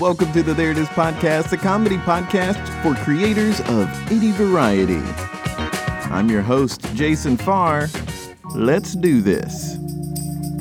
Welcome 0.00 0.32
to 0.32 0.42
the 0.42 0.54
There 0.54 0.70
It 0.70 0.78
Is 0.78 0.88
podcast, 0.88 1.50
the 1.50 1.58
comedy 1.58 1.98
podcast 1.98 2.56
for 2.82 2.94
creators 3.04 3.60
of 3.60 4.10
any 4.10 4.32
variety. 4.32 4.96
I'm 6.10 6.30
your 6.30 6.40
host, 6.40 6.80
Jason 6.94 7.36
Farr. 7.36 7.86
Let's 8.54 8.94
do 8.94 9.20
this. 9.20 9.76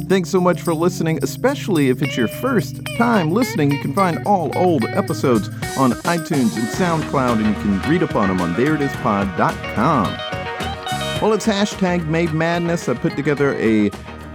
Thanks 0.09 0.30
so 0.30 0.41
much 0.41 0.62
for 0.62 0.73
listening, 0.73 1.20
especially 1.23 1.88
if 1.88 2.02
it's 2.02 2.17
your 2.17 2.28
first 2.28 2.81
time 2.98 3.31
listening. 3.31 3.72
You 3.72 3.80
can 3.80 3.94
find 3.94 4.22
all 4.26 4.52
old 4.58 4.84
episodes 4.84 5.48
on 5.78 5.92
iTunes 6.03 6.58
and 6.58 6.67
SoundCloud, 6.67 7.38
and 7.38 7.48
you 7.48 7.53
can 7.62 7.90
read 7.90 8.03
up 8.03 8.17
on 8.17 8.28
them 8.28 8.42
on 8.42 8.56
thereitispod.com. 8.56 10.17
Well, 11.22 11.31
it's 11.31 11.48
hashtag 11.48 12.06
May 12.08 12.28
Madness. 12.28 12.90
I 12.90 12.94
put 12.94 13.16
together 13.16 13.53
a 13.56 13.90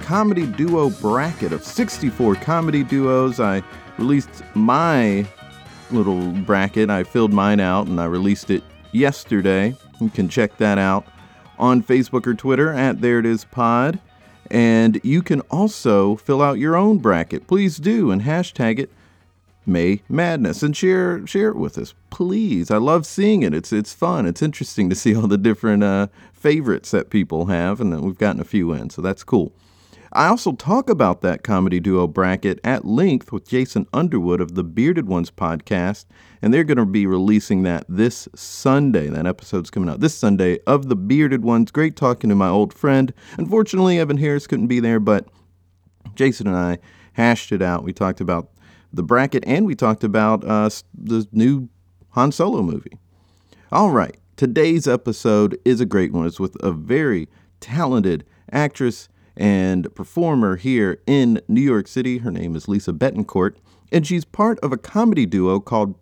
comedy 0.04 0.46
duo 0.46 0.90
bracket 0.90 1.50
of 1.50 1.64
64 1.64 2.34
comedy 2.34 2.84
duos. 2.84 3.40
I 3.40 3.62
released 3.96 4.42
my 4.52 5.26
little 5.90 6.30
bracket. 6.42 6.90
I 6.90 7.04
filled 7.04 7.32
mine 7.32 7.58
out 7.58 7.86
and 7.86 7.98
I 7.98 8.04
released 8.04 8.50
it 8.50 8.62
yesterday. 8.92 9.74
You 10.02 10.10
can 10.10 10.28
check 10.28 10.58
that 10.58 10.76
out 10.76 11.06
on 11.58 11.82
Facebook 11.82 12.26
or 12.26 12.34
Twitter 12.34 12.70
at 12.70 13.00
There 13.00 13.18
It 13.18 13.24
Is 13.24 13.46
Pod. 13.46 13.98
And 14.50 15.00
you 15.02 15.22
can 15.22 15.40
also 15.42 16.16
fill 16.16 16.42
out 16.42 16.58
your 16.58 16.76
own 16.76 16.98
bracket. 16.98 17.46
Please 17.46 17.78
do 17.78 18.10
and 18.10 18.20
hashtag 18.20 18.78
it 18.78 18.90
May 19.64 20.02
Madness 20.10 20.62
and 20.62 20.76
share 20.76 21.26
share 21.26 21.48
it 21.48 21.56
with 21.56 21.78
us, 21.78 21.94
please. 22.10 22.70
I 22.70 22.76
love 22.76 23.06
seeing 23.06 23.42
it. 23.42 23.54
It's 23.54 23.72
it's 23.72 23.94
fun. 23.94 24.26
It's 24.26 24.42
interesting 24.42 24.90
to 24.90 24.94
see 24.94 25.16
all 25.16 25.26
the 25.26 25.38
different 25.38 25.82
uh, 25.82 26.08
favorites 26.34 26.90
that 26.90 27.08
people 27.08 27.46
have, 27.46 27.80
and 27.80 27.98
we've 28.02 28.18
gotten 28.18 28.42
a 28.42 28.44
few 28.44 28.72
in, 28.72 28.90
so 28.90 29.00
that's 29.00 29.24
cool. 29.24 29.54
I 30.16 30.28
also 30.28 30.52
talk 30.52 30.88
about 30.88 31.22
that 31.22 31.42
comedy 31.42 31.80
duo 31.80 32.06
bracket 32.06 32.60
at 32.62 32.84
length 32.84 33.32
with 33.32 33.48
Jason 33.48 33.88
Underwood 33.92 34.40
of 34.40 34.54
the 34.54 34.62
Bearded 34.62 35.08
Ones 35.08 35.32
podcast, 35.32 36.04
and 36.40 36.54
they're 36.54 36.62
going 36.62 36.78
to 36.78 36.86
be 36.86 37.04
releasing 37.04 37.64
that 37.64 37.84
this 37.88 38.28
Sunday. 38.32 39.08
That 39.08 39.26
episode's 39.26 39.70
coming 39.70 39.88
out 39.88 39.98
this 39.98 40.14
Sunday 40.14 40.60
of 40.68 40.88
the 40.88 40.94
Bearded 40.94 41.42
Ones. 41.42 41.72
Great 41.72 41.96
talking 41.96 42.30
to 42.30 42.36
my 42.36 42.48
old 42.48 42.72
friend. 42.72 43.12
Unfortunately, 43.38 43.98
Evan 43.98 44.16
Harris 44.16 44.46
couldn't 44.46 44.68
be 44.68 44.78
there, 44.78 45.00
but 45.00 45.26
Jason 46.14 46.46
and 46.46 46.56
I 46.56 46.78
hashed 47.14 47.50
it 47.50 47.60
out. 47.60 47.82
We 47.82 47.92
talked 47.92 48.20
about 48.20 48.50
the 48.92 49.02
bracket 49.02 49.42
and 49.48 49.66
we 49.66 49.74
talked 49.74 50.04
about 50.04 50.44
uh, 50.44 50.70
the 50.96 51.26
new 51.32 51.68
Han 52.10 52.30
Solo 52.30 52.62
movie. 52.62 52.96
All 53.72 53.90
right, 53.90 54.16
today's 54.36 54.86
episode 54.86 55.58
is 55.64 55.80
a 55.80 55.86
great 55.86 56.12
one. 56.12 56.24
It's 56.24 56.38
with 56.38 56.56
a 56.62 56.70
very 56.70 57.28
talented 57.58 58.24
actress 58.52 59.08
and 59.36 59.92
performer 59.94 60.56
here 60.56 61.00
in 61.06 61.40
New 61.48 61.60
York 61.60 61.88
City. 61.88 62.18
Her 62.18 62.30
name 62.30 62.54
is 62.54 62.68
Lisa 62.68 62.92
Betancourt, 62.92 63.56
and 63.92 64.06
she's 64.06 64.24
part 64.24 64.58
of 64.60 64.72
a 64.72 64.76
comedy 64.76 65.26
duo 65.26 65.60
called 65.60 65.94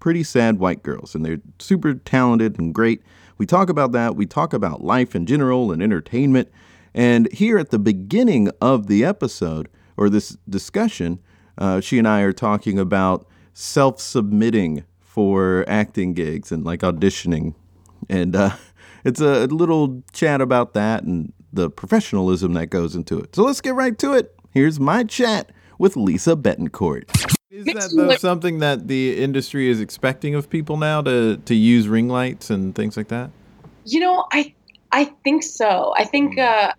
Pretty 0.00 0.22
Sad 0.22 0.58
White 0.58 0.82
Girls, 0.82 1.14
and 1.14 1.24
they're 1.24 1.40
super 1.58 1.94
talented 1.94 2.58
and 2.58 2.74
great. 2.74 3.02
We 3.38 3.46
talk 3.46 3.68
about 3.68 3.92
that. 3.92 4.16
We 4.16 4.26
talk 4.26 4.52
about 4.52 4.82
life 4.82 5.14
in 5.14 5.26
general 5.26 5.72
and 5.72 5.82
entertainment. 5.82 6.50
And 6.94 7.30
here 7.32 7.58
at 7.58 7.70
the 7.70 7.78
beginning 7.78 8.50
of 8.60 8.86
the 8.86 9.04
episode, 9.04 9.68
or 9.96 10.08
this 10.08 10.36
discussion, 10.48 11.20
uh, 11.58 11.80
she 11.80 11.98
and 11.98 12.08
I 12.08 12.20
are 12.20 12.32
talking 12.32 12.78
about 12.78 13.26
self 13.52 14.00
submitting 14.00 14.84
for 15.00 15.64
acting 15.66 16.14
gigs 16.14 16.52
and 16.52 16.64
like 16.64 16.80
auditioning. 16.80 17.54
And 18.08 18.36
uh, 18.36 18.50
it's 19.04 19.20
a 19.20 19.46
little 19.46 20.02
chat 20.12 20.40
about 20.40 20.74
that 20.74 21.04
and 21.04 21.32
the 21.56 21.70
professionalism 21.70 22.52
that 22.54 22.68
goes 22.68 22.94
into 22.94 23.18
it. 23.18 23.34
So 23.34 23.42
let's 23.42 23.60
get 23.60 23.74
right 23.74 23.98
to 23.98 24.12
it. 24.12 24.34
Here's 24.52 24.78
my 24.78 25.04
chat 25.04 25.50
with 25.78 25.96
Lisa 25.96 26.36
Betancourt. 26.36 27.04
Is 27.50 27.64
that 27.66 27.90
though 27.94 28.16
something 28.16 28.58
that 28.58 28.88
the 28.88 29.22
industry 29.22 29.68
is 29.68 29.80
expecting 29.80 30.34
of 30.34 30.50
people 30.50 30.76
now 30.76 31.00
to 31.02 31.38
to 31.38 31.54
use 31.54 31.88
ring 31.88 32.08
lights 32.08 32.50
and 32.50 32.74
things 32.74 32.96
like 32.96 33.08
that? 33.08 33.30
You 33.84 34.00
know, 34.00 34.26
I 34.32 34.54
I 34.92 35.06
think 35.24 35.42
so. 35.42 35.94
I 35.96 36.04
think 36.04 36.38
uh, 36.38 36.72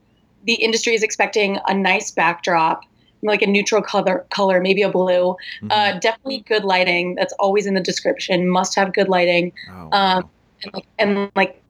the 0.45 0.53
industry 0.53 0.93
is 0.93 1.03
expecting 1.03 1.59
a 1.67 1.73
nice 1.73 2.11
backdrop, 2.11 2.81
like 3.23 3.41
a 3.41 3.47
neutral 3.47 3.81
color, 3.81 4.25
color 4.29 4.61
maybe 4.61 4.81
a 4.81 4.89
blue. 4.89 5.35
Mm-hmm. 5.35 5.71
Uh, 5.71 5.99
definitely 5.99 6.39
good 6.47 6.63
lighting. 6.63 7.15
That's 7.15 7.33
always 7.33 7.65
in 7.65 7.73
the 7.73 7.81
description. 7.81 8.47
Must 8.47 8.75
have 8.75 8.93
good 8.93 9.09
lighting. 9.09 9.53
Oh, 9.71 9.89
wow. 9.91 10.17
um, 10.17 10.29
and, 10.63 10.73
like, 10.73 10.85
and 10.99 11.31
like 11.35 11.63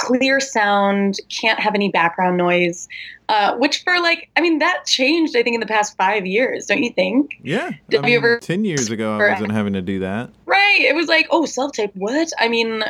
clear 0.00 0.40
sound, 0.40 1.18
can't 1.28 1.60
have 1.60 1.74
any 1.74 1.90
background 1.90 2.36
noise. 2.36 2.88
Uh, 3.28 3.56
which 3.58 3.84
for 3.84 4.00
like, 4.00 4.28
I 4.36 4.40
mean, 4.40 4.58
that 4.58 4.86
changed. 4.86 5.36
I 5.36 5.44
think 5.44 5.54
in 5.54 5.60
the 5.60 5.66
past 5.66 5.96
five 5.96 6.26
years, 6.26 6.66
don't 6.66 6.82
you 6.82 6.92
think? 6.92 7.38
Yeah. 7.44 7.70
Did 7.88 8.00
I 8.00 8.06
mean, 8.06 8.16
ever? 8.16 8.40
Ten 8.40 8.64
years 8.64 8.90
ago, 8.90 9.16
I 9.18 9.30
wasn't 9.30 9.52
having 9.52 9.74
to 9.74 9.82
do 9.82 10.00
that. 10.00 10.30
Right. 10.46 10.80
It 10.80 10.96
was 10.96 11.06
like, 11.06 11.28
oh, 11.30 11.46
self 11.46 11.70
tape. 11.72 11.92
What? 11.94 12.32
I 12.40 12.48
mean, 12.48 12.82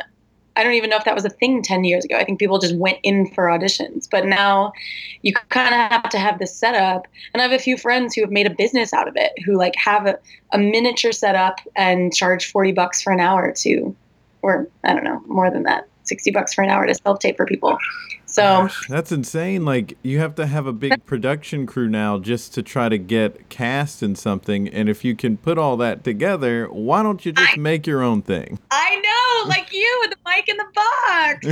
I 0.55 0.63
don't 0.63 0.73
even 0.73 0.89
know 0.89 0.97
if 0.97 1.05
that 1.05 1.13
was 1.13 1.25
a 1.25 1.29
thing 1.29 1.61
10 1.61 1.83
years 1.83 2.03
ago. 2.03 2.17
I 2.17 2.23
think 2.23 2.39
people 2.39 2.57
just 2.57 2.75
went 2.75 2.97
in 3.03 3.27
for 3.33 3.45
auditions. 3.45 4.07
But 4.09 4.25
now 4.25 4.73
you 5.21 5.33
kind 5.49 5.75
of 5.75 5.91
have 5.91 6.09
to 6.09 6.17
have 6.17 6.39
this 6.39 6.55
setup. 6.55 7.07
And 7.33 7.41
I 7.41 7.43
have 7.43 7.53
a 7.53 7.61
few 7.61 7.77
friends 7.77 8.15
who 8.15 8.21
have 8.21 8.31
made 8.31 8.47
a 8.47 8.55
business 8.55 8.93
out 8.93 9.07
of 9.07 9.15
it, 9.15 9.31
who 9.45 9.53
like 9.53 9.75
have 9.75 10.07
a, 10.07 10.17
a 10.53 10.57
miniature 10.57 11.11
setup 11.11 11.59
and 11.75 12.13
charge 12.13 12.51
40 12.51 12.71
bucks 12.71 13.01
for 13.01 13.13
an 13.13 13.19
hour 13.19 13.51
to, 13.57 13.95
or 14.41 14.67
I 14.83 14.93
don't 14.93 15.03
know, 15.03 15.21
more 15.27 15.51
than 15.51 15.63
that. 15.63 15.87
60 16.11 16.31
bucks 16.31 16.53
for 16.53 16.61
an 16.61 16.69
hour 16.69 16.85
to 16.85 16.93
self 16.93 17.19
tape 17.19 17.37
for 17.37 17.45
people. 17.45 17.77
So 18.25 18.67
that's 18.89 19.11
insane. 19.11 19.65
Like 19.65 19.97
you 20.03 20.19
have 20.19 20.35
to 20.35 20.45
have 20.45 20.65
a 20.65 20.73
big 20.73 21.05
production 21.05 21.65
crew 21.65 21.87
now 21.87 22.19
just 22.19 22.53
to 22.55 22.63
try 22.63 22.89
to 22.89 22.97
get 22.97 23.47
cast 23.49 24.03
in 24.03 24.15
something. 24.15 24.67
And 24.67 24.89
if 24.89 25.05
you 25.05 25.15
can 25.15 25.37
put 25.37 25.57
all 25.57 25.77
that 25.77 26.03
together, 26.03 26.67
why 26.67 27.03
don't 27.03 27.25
you 27.25 27.31
just 27.31 27.57
I, 27.57 27.59
make 27.59 27.87
your 27.87 28.01
own 28.01 28.21
thing? 28.21 28.59
I 28.71 28.95
know, 28.95 29.49
like 29.49 29.71
you 29.71 29.99
with 30.01 30.11
the 30.11 30.17
mic 30.25 30.49
in 30.49 30.57
the 30.57 30.65
box. 30.75 31.47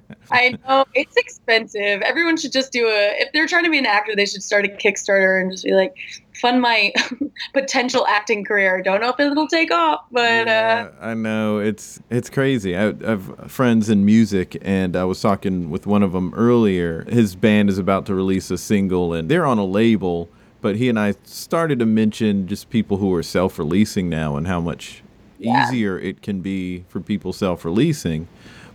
I 0.30 0.58
know 0.66 0.84
it's 0.94 1.16
expensive. 1.16 2.02
Everyone 2.02 2.36
should 2.36 2.52
just 2.52 2.72
do 2.72 2.86
a. 2.86 3.14
If 3.18 3.32
they're 3.32 3.46
trying 3.46 3.64
to 3.64 3.70
be 3.70 3.78
an 3.78 3.86
actor, 3.86 4.14
they 4.14 4.26
should 4.26 4.42
start 4.42 4.64
a 4.64 4.68
Kickstarter 4.68 5.40
and 5.40 5.50
just 5.50 5.64
be 5.64 5.72
like, 5.72 5.94
fund 6.40 6.60
my 6.60 6.92
potential 7.52 8.06
acting 8.06 8.44
career. 8.44 8.82
Don't 8.82 9.00
know 9.00 9.10
if 9.10 9.20
it'll 9.20 9.48
take 9.48 9.70
off, 9.70 10.04
but 10.10 10.46
yeah, 10.46 10.88
uh, 11.00 11.04
I 11.04 11.14
know 11.14 11.58
it's 11.58 12.00
it's 12.10 12.30
crazy. 12.30 12.76
I, 12.76 12.92
have 13.04 13.50
friends 13.50 13.88
in 13.88 14.04
music, 14.04 14.56
and 14.62 14.96
I 14.96 15.04
was 15.04 15.20
talking 15.20 15.70
with 15.70 15.86
one 15.86 16.02
of 16.02 16.12
them 16.12 16.32
earlier. 16.34 17.04
His 17.08 17.34
band 17.34 17.68
is 17.68 17.78
about 17.78 18.06
to 18.06 18.14
release 18.14 18.50
a 18.50 18.58
single, 18.58 19.12
and 19.12 19.28
they're 19.28 19.46
on 19.46 19.58
a 19.58 19.64
label. 19.66 20.28
But 20.60 20.76
he 20.76 20.88
and 20.88 20.98
I 20.98 21.14
started 21.22 21.78
to 21.78 21.86
mention 21.86 22.48
just 22.48 22.68
people 22.68 22.96
who 22.96 23.14
are 23.14 23.22
self-releasing 23.22 24.08
now 24.08 24.36
and 24.36 24.48
how 24.48 24.60
much 24.60 25.04
yeah. 25.38 25.68
easier 25.68 25.96
it 25.96 26.20
can 26.20 26.40
be 26.40 26.84
for 26.88 27.00
people 27.00 27.32
self-releasing. 27.32 28.26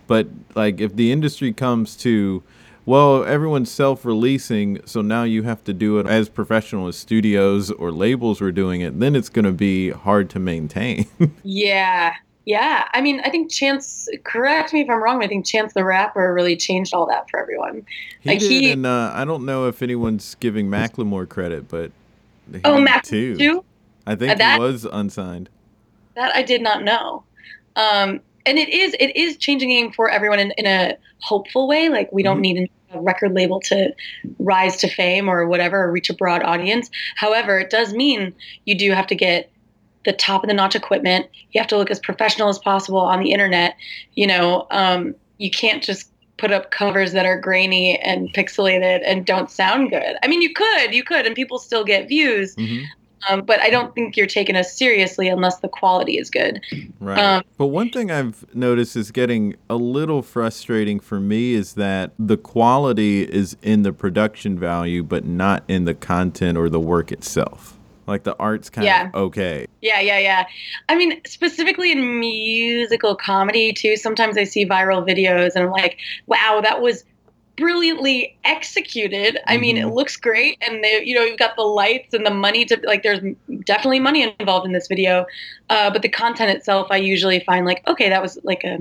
But 0.06 0.28
like 0.54 0.80
if 0.80 0.96
the 0.96 1.12
industry 1.12 1.52
comes 1.52 1.96
to 1.96 2.42
well, 2.86 3.24
everyone's 3.24 3.70
self-releasing, 3.70 4.84
so 4.86 5.00
now 5.00 5.24
you 5.24 5.42
have 5.44 5.64
to 5.64 5.72
do 5.72 5.98
it 5.98 6.06
as 6.06 6.28
professional 6.28 6.86
as 6.86 6.96
studios 6.96 7.70
or 7.70 7.90
labels 7.90 8.40
were 8.40 8.52
doing 8.52 8.82
it. 8.82 8.98
Then 9.00 9.16
it's 9.16 9.28
going 9.28 9.46
to 9.46 9.52
be 9.52 9.90
hard 9.90 10.28
to 10.30 10.38
maintain. 10.38 11.06
yeah, 11.42 12.14
yeah. 12.44 12.88
I 12.92 13.00
mean, 13.00 13.20
I 13.24 13.30
think 13.30 13.50
Chance. 13.50 14.08
Correct 14.24 14.72
me 14.72 14.82
if 14.82 14.90
I'm 14.90 15.02
wrong. 15.02 15.24
I 15.24 15.28
think 15.28 15.46
Chance 15.46 15.72
the 15.72 15.84
Rapper 15.84 16.34
really 16.34 16.56
changed 16.56 16.92
all 16.92 17.06
that 17.06 17.30
for 17.30 17.40
everyone. 17.40 17.86
He 18.20 18.30
like 18.30 18.40
did, 18.40 18.50
he, 18.50 18.70
and 18.70 18.84
uh, 18.84 19.12
I 19.14 19.24
don't 19.24 19.46
know 19.46 19.66
if 19.66 19.82
anyone's 19.82 20.34
giving 20.36 20.68
Macklemore 20.68 21.28
credit, 21.28 21.68
but 21.68 21.90
oh, 22.64 22.80
Mac 22.80 23.04
too. 23.04 23.36
too? 23.36 23.64
I 24.06 24.14
think 24.14 24.32
uh, 24.32 24.34
that, 24.34 24.54
he 24.54 24.60
was 24.60 24.84
unsigned. 24.84 25.48
That 26.16 26.34
I 26.36 26.42
did 26.42 26.60
not 26.60 26.84
know. 26.84 27.24
Um, 27.76 28.20
and 28.46 28.58
it 28.58 28.68
is 28.68 28.94
it 29.00 29.16
is 29.16 29.36
changing 29.36 29.70
game 29.70 29.92
for 29.92 30.10
everyone 30.10 30.38
in, 30.38 30.52
in 30.52 30.66
a 30.66 30.96
hopeful 31.20 31.66
way. 31.66 31.88
Like 31.88 32.12
we 32.12 32.22
don't 32.22 32.36
mm-hmm. 32.36 32.42
need 32.42 32.70
a 32.94 33.00
record 33.00 33.32
label 33.34 33.60
to 33.60 33.94
rise 34.38 34.76
to 34.78 34.88
fame 34.88 35.28
or 35.28 35.46
whatever, 35.46 35.84
or 35.84 35.92
reach 35.92 36.10
a 36.10 36.14
broad 36.14 36.42
audience. 36.42 36.90
However, 37.16 37.58
it 37.58 37.70
does 37.70 37.92
mean 37.92 38.34
you 38.64 38.76
do 38.76 38.92
have 38.92 39.06
to 39.08 39.14
get 39.14 39.50
the 40.04 40.12
top 40.12 40.44
of 40.44 40.48
the 40.48 40.54
notch 40.54 40.74
equipment. 40.74 41.26
You 41.52 41.60
have 41.60 41.68
to 41.68 41.76
look 41.76 41.90
as 41.90 41.98
professional 41.98 42.48
as 42.48 42.58
possible 42.58 43.00
on 43.00 43.20
the 43.20 43.32
internet. 43.32 43.76
You 44.14 44.26
know, 44.26 44.66
um, 44.70 45.14
you 45.38 45.50
can't 45.50 45.82
just 45.82 46.10
put 46.36 46.52
up 46.52 46.70
covers 46.70 47.12
that 47.12 47.26
are 47.26 47.38
grainy 47.38 47.98
and 48.00 48.32
pixelated 48.34 49.02
and 49.04 49.24
don't 49.24 49.50
sound 49.50 49.90
good. 49.90 50.16
I 50.22 50.26
mean, 50.26 50.42
you 50.42 50.52
could, 50.52 50.92
you 50.92 51.04
could, 51.04 51.26
and 51.26 51.34
people 51.34 51.58
still 51.58 51.84
get 51.84 52.08
views. 52.08 52.56
Mm-hmm. 52.56 52.84
Um, 53.28 53.42
but 53.42 53.60
I 53.60 53.70
don't 53.70 53.94
think 53.94 54.16
you're 54.16 54.26
taking 54.26 54.56
us 54.56 54.76
seriously 54.76 55.28
unless 55.28 55.58
the 55.60 55.68
quality 55.68 56.18
is 56.18 56.30
good. 56.30 56.60
Right. 57.00 57.18
Um, 57.18 57.42
but 57.58 57.66
one 57.66 57.90
thing 57.90 58.10
I've 58.10 58.44
noticed 58.54 58.96
is 58.96 59.10
getting 59.10 59.56
a 59.70 59.76
little 59.76 60.22
frustrating 60.22 61.00
for 61.00 61.20
me 61.20 61.54
is 61.54 61.74
that 61.74 62.12
the 62.18 62.36
quality 62.36 63.22
is 63.22 63.56
in 63.62 63.82
the 63.82 63.92
production 63.92 64.58
value, 64.58 65.02
but 65.02 65.24
not 65.24 65.64
in 65.68 65.84
the 65.84 65.94
content 65.94 66.58
or 66.58 66.68
the 66.68 66.80
work 66.80 67.12
itself. 67.12 67.78
Like 68.06 68.24
the 68.24 68.36
art's 68.38 68.68
kind 68.68 68.84
Yeah. 68.84 69.06
of 69.08 69.14
okay. 69.14 69.66
Yeah, 69.80 70.00
yeah, 70.00 70.18
yeah. 70.18 70.46
I 70.90 70.94
mean, 70.96 71.20
specifically 71.24 71.90
in 71.92 72.20
musical 72.20 73.14
comedy 73.16 73.72
too. 73.72 73.96
Sometimes 73.96 74.36
I 74.36 74.44
see 74.44 74.66
viral 74.66 75.06
videos 75.08 75.52
and 75.54 75.64
I'm 75.64 75.70
like, 75.70 75.96
"Wow, 76.26 76.60
that 76.62 76.82
was 76.82 77.04
brilliantly 77.56 78.36
executed." 78.44 79.38
I 79.48 79.56
mean, 79.56 79.76
it 79.76 79.86
Mhm. 79.86 79.94
looks 79.94 80.16
great, 80.16 80.58
and 80.66 80.82
they, 80.82 81.02
you 81.04 81.14
know, 81.14 81.22
you've 81.22 81.38
got 81.38 81.56
the 81.56 81.62
lights 81.62 82.14
and 82.14 82.26
the 82.26 82.30
money 82.34 82.64
to 82.66 82.80
like. 82.84 83.02
There's 83.02 83.20
definitely 83.64 84.00
money 84.00 84.34
involved 84.38 84.66
in 84.66 84.72
this 84.72 84.86
video, 84.88 85.26
uh, 85.70 85.90
but 85.90 86.02
the 86.02 86.08
content 86.08 86.50
itself, 86.50 86.88
I 86.90 86.96
usually 86.98 87.40
find 87.40 87.66
like, 87.66 87.82
okay, 87.86 88.08
that 88.08 88.22
was 88.22 88.38
like 88.44 88.64
a 88.64 88.78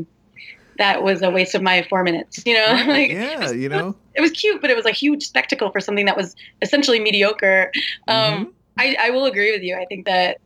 that 0.78 1.04
was 1.04 1.22
a 1.22 1.30
waste 1.30 1.56
of 1.56 1.62
my 1.62 1.86
four 1.90 2.04
minutes. 2.04 2.42
You 2.46 2.56
know, 2.56 2.84
like 2.88 3.12
yeah, 3.12 3.52
you 3.52 3.70
know. 3.70 3.96
it 4.16 4.22
was 4.22 4.31
cute, 4.31 4.62
but 4.62 4.70
it 4.70 4.75
was 4.75 4.86
a 4.86 4.92
huge 4.92 5.24
spectacle 5.24 5.72
for 5.72 5.80
something 5.80 6.06
that 6.06 6.18
was 6.18 6.36
essentially 6.62 7.00
mediocre. 7.00 7.72
Um, 8.08 8.46
Mhm. 8.46 8.48
I, 8.80 8.98
I 9.00 9.10
will 9.12 9.25
agree 9.25 9.52
with 9.52 9.62
you. 9.62 9.75
I 9.75 9.86
think 9.86 10.06
that 10.08 10.38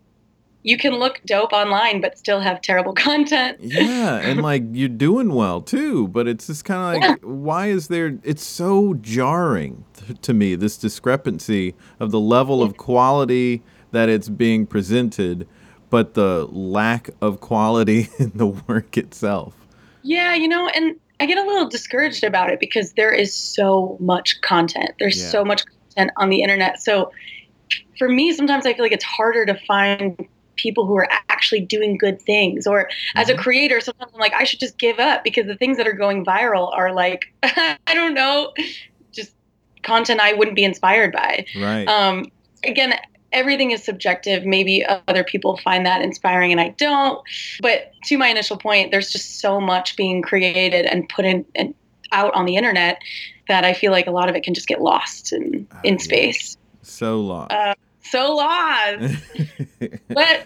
you 0.63 0.77
can 0.77 0.95
look 0.95 1.21
dope 1.25 1.53
online, 1.53 2.01
but 2.01 2.17
still 2.17 2.39
have 2.39 2.61
terrible 2.61 2.93
content. 3.07 3.57
Yeah, 3.61 4.17
and 4.23 4.41
like 4.41 4.63
you're 4.71 4.89
doing 4.89 5.33
well 5.33 5.61
too, 5.61 6.07
but 6.09 6.27
it's 6.27 6.47
just 6.47 6.65
kind 6.65 6.97
of 6.97 7.09
like, 7.09 7.19
why 7.21 7.67
is 7.67 7.87
there? 7.87 8.17
It's 8.23 8.43
so 8.43 8.95
jarring 8.95 9.85
to 10.21 10.33
me 10.33 10.55
this 10.55 10.77
discrepancy 10.77 11.75
of 11.99 12.11
the 12.11 12.19
level 12.19 12.61
of 12.63 12.77
quality 12.77 13.61
that 13.91 14.09
it's 14.09 14.29
being 14.29 14.65
presented, 14.65 15.47
but 15.89 16.13
the 16.13 16.45
lack 16.51 17.09
of 17.21 17.39
quality 17.39 18.09
in 18.19 18.31
the 18.35 18.47
work 18.47 18.97
itself. 18.97 19.53
Yeah, 20.03 20.33
you 20.35 20.47
know, 20.47 20.67
and 20.69 20.95
I 21.19 21.25
get 21.25 21.37
a 21.37 21.43
little 21.43 21.67
discouraged 21.67 22.23
about 22.23 22.49
it 22.49 22.59
because 22.59 22.93
there 22.93 23.11
is 23.11 23.33
so 23.33 23.97
much 23.99 24.39
content. 24.41 24.91
There's 24.99 25.21
Yeah. 25.21 25.29
so 25.29 25.43
much 25.45 25.63
content 25.95 26.11
on 26.17 26.29
the 26.29 26.41
internet. 26.41 26.79
So 26.79 27.11
for 27.97 28.07
me, 28.07 28.31
sometimes 28.33 28.65
I 28.65 28.73
feel 28.73 28.83
like 28.85 28.91
it's 28.91 29.03
harder 29.03 29.45
to 29.45 29.55
find 29.65 30.15
people 30.57 30.85
who 30.85 30.95
are 30.95 31.07
actually 31.29 31.61
doing 31.61 31.97
good 31.97 32.21
things. 32.21 32.67
Or 32.67 32.89
as 33.15 33.29
a 33.29 33.33
Mhm. 33.33 33.37
creator, 33.39 33.79
sometimes 33.79 34.11
I'm 34.13 34.19
like, 34.19 34.33
I 34.33 34.43
should 34.43 34.59
just 34.59 34.77
give 34.77 34.99
up 34.99 35.23
because 35.23 35.45
the 35.45 35.55
things 35.55 35.77
that 35.77 35.87
are 35.87 35.93
going 35.93 36.25
viral 36.25 36.75
are 36.75 36.93
like, 36.93 37.25
I 37.43 37.77
don't 37.93 38.13
know, 38.13 38.53
just 39.11 39.33
content 39.83 40.19
I 40.19 40.33
wouldn't 40.33 40.55
be 40.55 40.63
inspired 40.63 41.13
by. 41.13 41.45
Right. 41.55 41.87
Um, 41.87 42.31
again, 42.63 42.95
everything 43.31 43.71
is 43.71 43.83
subjective. 43.83 44.45
Maybe 44.45 44.85
other 45.07 45.23
people 45.23 45.57
find 45.57 45.85
that 45.85 46.01
inspiring 46.01 46.51
and 46.51 46.59
I 46.61 46.69
don't. 46.77 47.21
But 47.61 47.91
to 48.05 48.17
my 48.17 48.27
initial 48.27 48.57
point, 48.57 48.91
there's 48.91 49.09
just 49.09 49.39
so 49.39 49.59
much 49.61 49.95
being 49.95 50.21
created 50.21 50.85
and 50.85 51.07
put 51.09 51.25
in 51.25 51.45
and 51.55 51.73
out 52.11 52.33
on 52.33 52.45
the 52.45 52.55
internet 52.55 52.99
that 53.49 53.63
I 53.65 53.73
feel 53.73 53.91
like 53.91 54.07
a 54.07 54.11
lot 54.11 54.29
of 54.29 54.35
it 54.35 54.43
can 54.43 54.53
just 54.53 54.67
get 54.67 54.81
lost 54.81 55.33
in, 55.33 55.67
Ah, 55.73 55.79
in 55.83 55.95
yeah. 55.95 55.99
space. 56.03 56.57
so 56.81 57.19
lost. 57.19 57.51
Uh, 57.51 57.73
so 58.09 58.33
lost. 58.35 59.15
but 60.09 60.45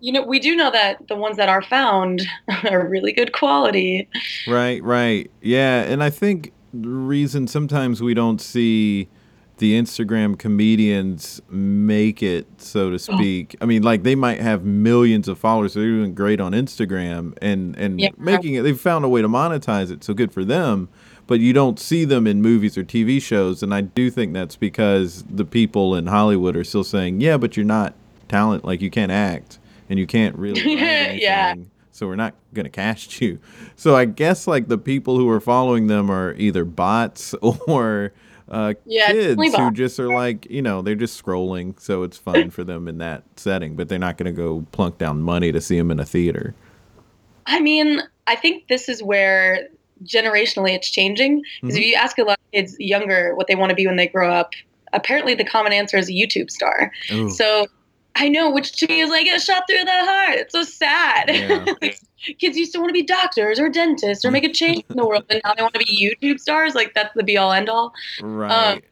you 0.00 0.12
know, 0.12 0.22
we 0.22 0.38
do 0.38 0.54
know 0.54 0.70
that 0.70 1.08
the 1.08 1.16
ones 1.16 1.36
that 1.36 1.48
are 1.48 1.62
found 1.62 2.22
are 2.70 2.86
really 2.86 3.12
good 3.12 3.32
quality. 3.32 4.08
Right, 4.46 4.82
right. 4.82 5.30
Yeah, 5.42 5.82
and 5.82 6.02
I 6.02 6.10
think 6.10 6.52
the 6.72 6.88
reason 6.88 7.46
sometimes 7.46 8.02
we 8.02 8.14
don't 8.14 8.40
see 8.40 9.08
the 9.58 9.78
Instagram 9.78 10.38
comedians 10.38 11.40
make 11.50 12.22
it, 12.22 12.46
so 12.58 12.90
to 12.90 12.94
oh. 12.94 12.98
speak. 12.98 13.56
I 13.60 13.66
mean, 13.66 13.82
like 13.82 14.04
they 14.04 14.14
might 14.14 14.40
have 14.40 14.64
millions 14.64 15.26
of 15.26 15.38
followers, 15.38 15.74
they're 15.74 15.84
doing 15.84 16.14
great 16.14 16.40
on 16.40 16.52
Instagram 16.52 17.36
and 17.42 17.76
and 17.76 18.00
Yeah. 18.00 18.10
making 18.16 18.54
it 18.54 18.62
they've 18.62 18.80
found 18.80 19.04
a 19.04 19.08
way 19.08 19.20
to 19.20 19.28
monetize 19.28 19.90
it, 19.90 20.04
so 20.04 20.14
good 20.14 20.32
for 20.32 20.44
them. 20.44 20.88
But 21.28 21.38
you 21.40 21.52
don't 21.52 21.78
see 21.78 22.04
them 22.04 22.26
in 22.26 22.42
movies 22.42 22.76
or 22.76 22.82
TV 22.82 23.22
shows, 23.22 23.62
and 23.62 23.72
I 23.72 23.82
do 23.82 24.10
think 24.10 24.32
that's 24.32 24.56
because 24.56 25.22
the 25.30 25.44
people 25.44 25.94
in 25.94 26.06
Hollywood 26.06 26.56
are 26.56 26.64
still 26.64 26.82
saying, 26.82 27.20
"Yeah, 27.20 27.36
but 27.36 27.56
you're 27.56 27.66
not 27.66 27.94
talent, 28.28 28.64
like 28.64 28.80
you 28.80 28.90
can't 28.90 29.12
act 29.12 29.60
and 29.88 29.98
you 29.98 30.06
can't 30.06 30.34
really 30.36 30.60
write 30.74 30.82
anything." 30.82 31.20
Yeah. 31.20 31.54
so 31.92 32.06
we're 32.08 32.16
not 32.16 32.34
going 32.54 32.64
to 32.64 32.70
cast 32.70 33.20
you. 33.20 33.38
So 33.76 33.94
I 33.94 34.06
guess 34.06 34.46
like 34.46 34.68
the 34.68 34.78
people 34.78 35.16
who 35.16 35.28
are 35.28 35.40
following 35.40 35.86
them 35.86 36.10
are 36.10 36.34
either 36.34 36.64
bots 36.64 37.34
or 37.42 38.12
uh, 38.48 38.74
Yeah, 38.86 39.12
kids 39.12 39.56
who 39.56 39.70
just 39.72 40.00
are 40.00 40.08
like, 40.08 40.48
you 40.50 40.62
know, 40.62 40.80
they're 40.80 40.94
just 40.94 41.22
scrolling, 41.22 41.78
so 41.78 42.04
it's 42.04 42.16
fun 42.28 42.48
for 42.50 42.64
them 42.64 42.88
in 42.88 42.98
that 42.98 43.24
setting, 43.36 43.76
but 43.76 43.90
they're 43.90 43.98
not 43.98 44.16
going 44.16 44.34
to 44.34 44.36
go 44.36 44.64
plunk 44.72 44.96
down 44.98 45.20
money 45.20 45.52
to 45.52 45.60
see 45.60 45.76
them 45.76 45.90
in 45.90 46.00
a 46.00 46.06
theater. 46.06 46.54
I 47.46 47.60
mean, 47.60 48.00
I 48.26 48.36
think 48.36 48.68
this 48.68 48.88
is 48.88 49.02
where 49.02 49.68
generationally 50.04 50.74
it's 50.74 50.90
changing. 50.90 51.42
Because 51.60 51.76
Mhm. 51.76 51.80
if 51.80 51.86
you 51.86 51.94
ask 51.94 52.18
a 52.18 52.22
lot 52.24 52.38
of 52.38 52.52
kids 52.52 52.76
younger 52.78 53.34
what 53.34 53.46
they 53.46 53.54
want 53.54 53.70
to 53.70 53.74
be 53.76 53.86
when 53.86 53.96
they 53.96 54.06
grow 54.06 54.32
up, 54.32 54.52
apparently 54.92 55.34
the 55.34 55.44
common 55.44 55.72
answer 55.72 55.96
is 55.96 56.08
a 56.08 56.12
YouTube 56.12 56.50
star. 56.50 56.92
Ooh, 57.12 57.30
So 57.30 57.66
I 58.16 58.28
know, 58.28 58.50
which 58.50 58.72
to 58.78 58.88
me 58.88 59.00
is 59.00 59.10
like 59.10 59.26
a 59.28 59.38
shot 59.38 59.62
through 59.68 59.84
the 59.84 59.90
heart. 59.90 60.38
It's 60.38 60.52
so 60.52 60.62
sad. 60.64 61.28
Yeah. 61.28 61.90
Kids 62.40 62.56
used 62.56 62.72
to 62.72 62.78
want 62.80 62.88
to 62.88 62.92
be 62.92 63.02
doctors 63.02 63.60
or 63.60 63.68
dentists 63.68 64.24
or 64.24 64.32
make 64.32 64.42
a 64.42 64.52
change 64.52 64.82
in 64.90 64.96
the 64.96 65.06
world, 65.06 65.24
and 65.30 65.40
now 65.44 65.54
they 65.54 65.62
want 65.62 65.72
to 65.74 65.78
be 65.78 66.16
YouTube 66.20 66.40
stars. 66.40 66.74
Like 66.74 66.94
that's 66.94 67.14
the 67.14 67.22
be 67.22 67.36
all 67.36 67.52
end 67.52 67.68
all. 67.68 67.92
right. 68.20 68.82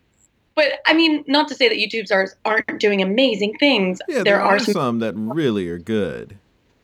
But 0.54 0.80
I 0.86 0.94
mean, 0.94 1.24
not 1.26 1.48
to 1.48 1.54
say 1.56 1.68
that 1.68 1.76
YouTube 1.76 2.06
stars 2.06 2.34
aren't 2.44 2.78
doing 2.78 3.02
amazing 3.02 3.54
things. 3.58 3.98
yeah, 4.08 4.22
there, 4.22 4.40
are, 4.40 4.58
some 4.60 5.00
that 5.00 5.14
really 5.16 5.68
are 5.68 5.78
good. 5.78 6.36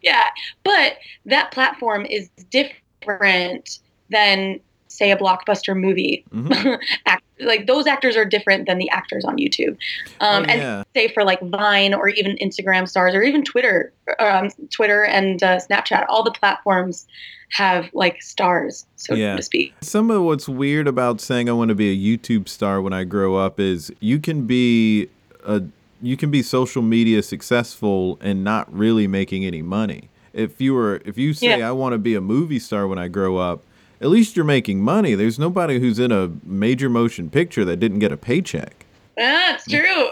Yeah, 0.02 0.24
but 0.64 0.98
that 1.26 1.52
platform 1.52 2.04
is 2.06 2.28
different 2.50 3.78
than 4.12 4.60
say 4.88 5.10
a 5.10 5.16
blockbuster 5.16 5.74
movie. 5.74 6.22
Mhm. 6.34 6.78
Act, 7.06 7.24
like 7.40 7.66
those 7.66 7.86
actors 7.86 8.14
are 8.14 8.26
different 8.26 8.66
than 8.66 8.76
the 8.76 8.90
actors 8.90 9.24
on 9.24 9.36
YouTube. 9.38 9.70
Um, 10.20 10.44
oh, 10.44 10.50
And 10.50 10.60
yeah. 10.60 10.82
say 10.94 11.08
for 11.08 11.24
like 11.24 11.40
Vine 11.40 11.94
or 11.94 12.08
even 12.10 12.36
Instagram 12.36 12.86
stars 12.86 13.14
or 13.14 13.22
even 13.22 13.42
Twitter, 13.42 13.90
um, 14.18 14.50
Twitter 14.70 15.02
and 15.04 15.42
uh, 15.42 15.58
Snapchat, 15.58 16.04
all 16.10 16.22
the 16.22 16.30
platforms 16.30 17.06
have 17.52 17.88
like 17.94 18.20
stars, 18.22 18.84
so 18.96 19.14
Yeah. 19.14 19.34
to 19.36 19.42
speak. 19.42 19.72
Some 19.80 20.10
of 20.10 20.22
what's 20.22 20.46
weird 20.48 20.86
about 20.86 21.20
saying 21.22 21.48
I 21.48 21.52
want 21.52 21.70
to 21.70 21.74
be 21.74 21.90
a 21.90 21.96
YouTube 22.18 22.46
star 22.48 22.80
when 22.82 22.92
I 22.92 23.04
grow 23.04 23.36
up 23.36 23.58
is 23.58 23.90
you 24.00 24.18
can 24.18 24.46
be 24.46 25.08
a 25.46 25.62
you 26.02 26.16
can 26.16 26.30
be 26.30 26.42
social 26.42 26.82
media 26.82 27.22
successful 27.22 28.18
and 28.20 28.42
not 28.44 28.70
really 28.74 29.06
making 29.06 29.44
any 29.46 29.62
money. 29.62 30.10
If 30.34 30.60
you 30.60 30.74
were 30.74 31.00
if 31.06 31.16
you 31.16 31.32
say 31.32 31.58
Yeah. 31.58 31.68
I 31.68 31.72
want 31.72 31.92
to 31.94 31.98
be 31.98 32.14
a 32.14 32.20
movie 32.20 32.58
star 32.58 32.86
when 32.86 32.98
I 32.98 33.08
grow 33.08 33.36
up, 33.38 33.62
at 34.02 34.08
least 34.08 34.36
you're 34.36 34.44
making 34.44 34.82
money. 34.82 35.14
There's 35.14 35.38
nobody 35.38 35.78
who's 35.78 35.98
in 35.98 36.10
a 36.10 36.30
major 36.44 36.90
motion 36.90 37.30
picture 37.30 37.64
that 37.64 37.76
didn't 37.76 38.00
get 38.00 38.10
a 38.10 38.16
paycheck. 38.16 38.84
That's 39.16 39.64
true. 39.70 40.08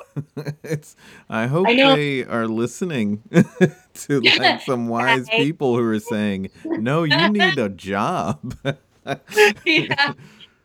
it's 0.63 0.95
I 1.29 1.47
hope 1.47 1.67
I 1.67 1.75
they 1.75 2.25
are 2.25 2.47
listening 2.47 3.23
to 3.95 4.21
like 4.21 4.63
some 4.63 4.89
wise 4.89 5.29
I- 5.29 5.39
people 5.39 5.77
who 5.77 5.85
are 5.85 5.99
saying, 5.99 6.51
"No, 6.65 7.03
you 7.03 7.29
need 7.31 7.59
a 7.59 7.69
job." 7.69 8.55
yeah. 9.65 10.13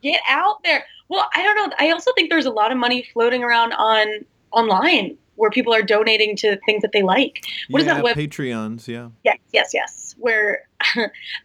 Get 0.04 0.22
out 0.30 0.64
there. 0.64 0.86
Well, 1.10 1.28
I 1.36 1.42
don't 1.42 1.56
know. 1.56 1.76
I 1.80 1.92
also 1.92 2.12
think 2.14 2.30
there's 2.30 2.46
a 2.46 2.52
lot 2.52 2.72
of 2.72 2.78
money 2.78 3.08
floating 3.14 3.44
around 3.44 3.74
on 3.74 4.26
online 4.52 5.18
where 5.36 5.50
people 5.50 5.74
are 5.74 5.82
donating 5.82 6.36
to 6.38 6.58
things 6.66 6.82
that 6.82 6.92
they 6.92 7.02
like. 7.02 7.44
What 7.70 7.82
is 7.82 7.88
yeah, 7.88 7.96
that 7.96 8.04
web? 8.04 8.16
Patreons, 8.16 8.88
yeah. 8.88 9.10
Yes, 9.24 9.38
yes, 9.52 9.72
yes. 9.74 10.05
Where 10.18 10.64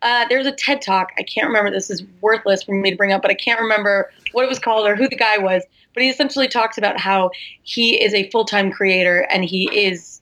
uh, 0.03 0.27
was 0.31 0.47
a 0.47 0.53
TED 0.53 0.83
talk. 0.83 1.13
I 1.19 1.23
can't 1.23 1.47
remember. 1.47 1.71
This 1.71 1.91
is 1.91 2.03
worthless 2.21 2.63
for 2.63 2.75
me 2.75 2.91
to 2.91 2.97
bring 2.97 3.13
up, 3.13 3.23
but 3.23 3.31
I 3.31 3.35
can't 3.35 3.61
remember 3.61 4.11
what 4.33 4.45
it 4.45 4.49
was 4.49 4.59
called 4.59 4.87
or 4.87 4.97
who 4.97 5.09
the 5.09 5.17
guy 5.17 5.39
was. 5.39 5.65
But 5.95 6.03
he 6.03 6.09
essentially 6.09 6.49
talks 6.49 6.79
about 6.79 6.99
how 6.99 7.31
he 7.63 8.03
is 8.03 8.15
a 8.15 8.31
full 8.31 8.45
time 8.45 8.71
creator 8.71 9.27
and 9.31 9.45
he 9.45 9.69
is 9.73 10.21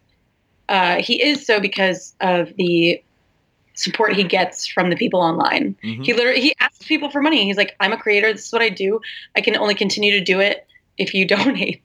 uh, 0.68 0.96
he 1.00 1.22
is 1.22 1.46
so 1.46 1.60
because 1.60 2.14
of 2.20 2.52
the 2.56 3.02
support 3.74 4.14
he 4.14 4.24
gets 4.24 4.66
from 4.66 4.90
the 4.90 4.96
people 4.96 5.20
online. 5.20 5.76
Mhm. 5.84 6.04
He 6.04 6.12
literally 6.12 6.40
he 6.40 6.54
asks 6.60 6.86
people 6.86 7.10
for 7.10 7.22
money. 7.22 7.44
He's 7.44 7.56
like, 7.56 7.76
I'm 7.80 7.92
a 7.92 7.96
creator. 7.96 8.32
This 8.32 8.46
is 8.46 8.52
what 8.52 8.62
I 8.62 8.68
do. 8.68 9.00
I 9.36 9.40
can 9.40 9.56
only 9.56 9.74
continue 9.74 10.12
to 10.12 10.20
do 10.20 10.40
it 10.40 10.66
if 10.98 11.14
you 11.14 11.26
donate. 11.36 11.82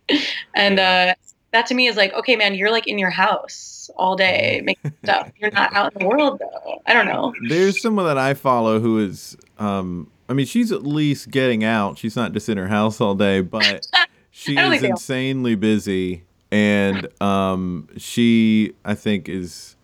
And 0.55 0.79
uh, 0.79 1.15
that 1.53 1.65
to 1.67 1.74
me 1.74 1.88
is 1.88 1.95
like, 1.95 2.12
okay, 2.13 2.36
man, 2.36 2.53
you're 2.55 2.72
like 2.72 2.88
in 2.88 2.98
your 3.00 3.10
house 3.12 3.89
all 3.95 4.15
day 4.15 4.62
making 4.65 4.93
stuff. 5.03 5.31
You're 5.38 5.51
not 5.51 5.74
out 5.74 5.93
in 5.93 6.00
the 6.00 6.07
world 6.07 6.39
though. 6.39 6.81
I 6.86 6.93
don't 6.93 7.05
know. 7.05 7.33
There's 7.48 7.81
someone 7.81 8.05
that 8.05 8.17
I 8.17 8.33
follow 8.33 8.79
who 8.79 9.00
is, 9.00 9.38
um, 9.60 10.10
I 10.29 10.33
mean, 10.33 10.45
she's 10.45 10.72
at 10.72 10.83
least 10.83 11.31
getting 11.31 11.63
out. 11.63 11.98
She's 11.98 12.15
not 12.15 12.33
just 12.33 12.50
in 12.50 12.57
her 12.57 12.67
house 12.67 13.00
all 13.00 13.15
day, 13.15 13.41
but 13.41 13.88
she 14.31 14.55
is 14.57 14.69
think 14.69 14.81
they 14.81 14.88
are. 14.88 14.91
insanely 14.91 15.55
busy, 15.55 16.24
and 16.51 17.07
um, 17.22 17.88
she, 17.98 18.74
I 18.86 18.95
think, 18.95 19.27
is 19.29 19.75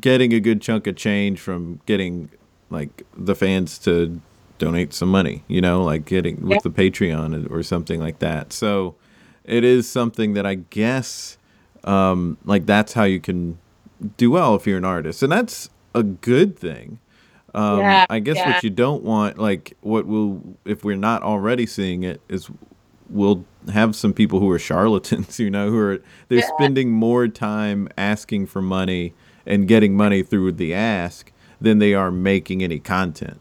getting 0.00 0.32
a 0.32 0.40
good 0.40 0.60
chunk 0.60 0.86
of 0.86 0.96
change 0.96 1.40
from 1.40 1.80
getting 1.86 2.30
like 2.68 3.04
the 3.16 3.34
fans 3.34 3.78
to 3.80 4.20
donate 4.58 4.92
some 4.92 5.08
money. 5.08 5.44
You 5.48 5.60
know, 5.60 5.82
like 5.82 6.04
getting 6.04 6.40
with 6.42 6.50
Yeah. 6.52 6.58
the 6.64 6.70
Patreon 6.70 7.50
or 7.50 7.62
something 7.62 8.00
like 8.00 8.18
that. 8.18 8.52
So 8.52 8.96
it 9.44 9.64
is 9.64 9.88
something 9.88 10.34
that 10.34 10.46
I 10.46 10.54
guess 10.54 11.38
um, 11.84 12.36
like 12.44 12.66
that's 12.66 12.92
how 12.92 13.04
you 13.04 13.20
can 13.20 13.58
do 14.16 14.30
well 14.30 14.54
if 14.54 14.66
you're 14.66 14.78
an 14.78 14.84
artist, 14.84 15.22
and 15.22 15.30
that's 15.32 15.70
a 15.94 16.02
good 16.02 16.58
thing. 16.58 16.98
Um, 17.54 17.80
Yeah, 17.80 18.06
I 18.08 18.20
guess 18.20 18.36
yeah. 18.36 18.52
what 18.54 18.62
you 18.64 18.70
don't 18.70 19.02
want, 19.02 19.38
like 19.38 19.76
what 19.80 20.06
will, 20.06 20.40
if 20.64 20.84
we're 20.84 20.96
not 20.96 21.22
already 21.22 21.66
seeing 21.66 22.02
it, 22.04 22.20
is 22.28 22.48
we'll 23.08 23.44
have 23.72 23.96
some 23.96 24.12
people 24.12 24.38
who 24.38 24.48
are 24.50 24.58
charlatans, 24.58 25.38
you 25.40 25.50
know, 25.50 25.68
who 25.70 25.78
are 25.78 25.98
they're 26.28 26.38
Yeah. 26.38 26.46
spending 26.56 26.92
more 26.92 27.26
time 27.28 27.88
asking 27.98 28.46
for 28.46 28.62
money 28.62 29.14
and 29.46 29.66
getting 29.66 29.96
money 29.96 30.22
through 30.22 30.52
the 30.52 30.72
ask 30.74 31.32
than 31.60 31.78
they 31.78 31.92
are 31.92 32.10
making 32.10 32.62
any 32.62 32.78
content. 32.78 33.40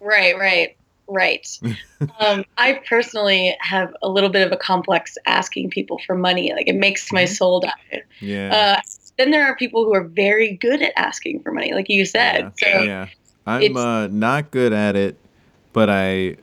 Right, 0.00 0.38
right, 0.38 0.76
right. 1.12 1.46
um, 2.20 2.44
I 2.58 2.80
personally 2.88 3.56
have 3.60 3.94
a 4.02 4.08
little 4.08 4.30
bit 4.30 4.46
of 4.46 4.52
a 4.52 4.56
complex 4.56 5.16
asking 5.26 5.70
people 5.70 6.00
for 6.06 6.14
money. 6.16 6.52
Like 6.52 6.68
it 6.68 6.76
makes 6.76 7.12
my 7.12 7.24
Mhm. 7.24 7.36
soul 7.36 7.60
die. 7.60 8.02
Yeah. 8.20 8.54
Uh, 8.78 8.80
then 9.18 9.30
there 9.30 9.44
are 9.44 9.54
people 9.56 9.84
who 9.84 9.94
are 9.94 10.04
very 10.04 10.56
good 10.56 10.82
at 10.82 10.92
asking 10.96 11.42
for 11.42 11.52
money, 11.52 11.72
like 11.74 11.88
you 11.88 12.04
said. 12.04 12.52
yeah. 12.62 12.78
So 12.78 12.82
yeah. 12.84 13.06
I'm 13.46 13.76
uh, 13.76 14.06
not 14.08 14.50
good 14.50 14.72
at 14.72 14.96
it, 14.96 15.16
but 15.72 15.90
I, 15.90 16.36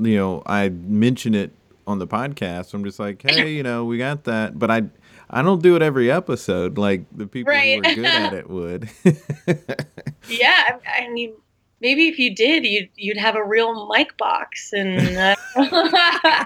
you 0.00 0.16
know, 0.16 0.42
I 0.46 0.68
mention 0.68 1.34
it 1.34 1.50
on 1.86 1.98
the 1.98 2.06
podcast. 2.06 2.74
I'm 2.74 2.84
just 2.84 2.98
like, 2.98 3.22
hey, 3.28 3.50
you 3.52 3.62
know, 3.62 3.84
we 3.84 3.98
got 3.98 4.24
that, 4.24 4.58
but 4.58 4.70
I, 4.70 4.82
I 5.30 5.42
don't 5.42 5.62
do 5.62 5.74
it 5.74 5.82
every 5.82 6.10
episode 6.10 6.76
like 6.78 7.04
the 7.16 7.26
people 7.26 7.52
Right. 7.52 7.84
who 7.84 7.92
are 7.92 7.94
good 7.94 8.04
at 8.04 8.32
it 8.40 8.48
would. 8.50 8.88
yeah, 10.28 10.78
I, 10.86 11.04
I 11.04 11.08
mean, 11.10 11.34
maybe 11.80 12.08
if 12.08 12.18
you 12.18 12.34
did, 12.34 12.64
you'd 12.64 12.88
you'd 12.96 13.16
have 13.16 13.36
a 13.36 13.44
real 13.44 13.88
mic 13.88 14.16
box 14.16 14.72
and. 14.72 15.36
Uh, 15.56 16.44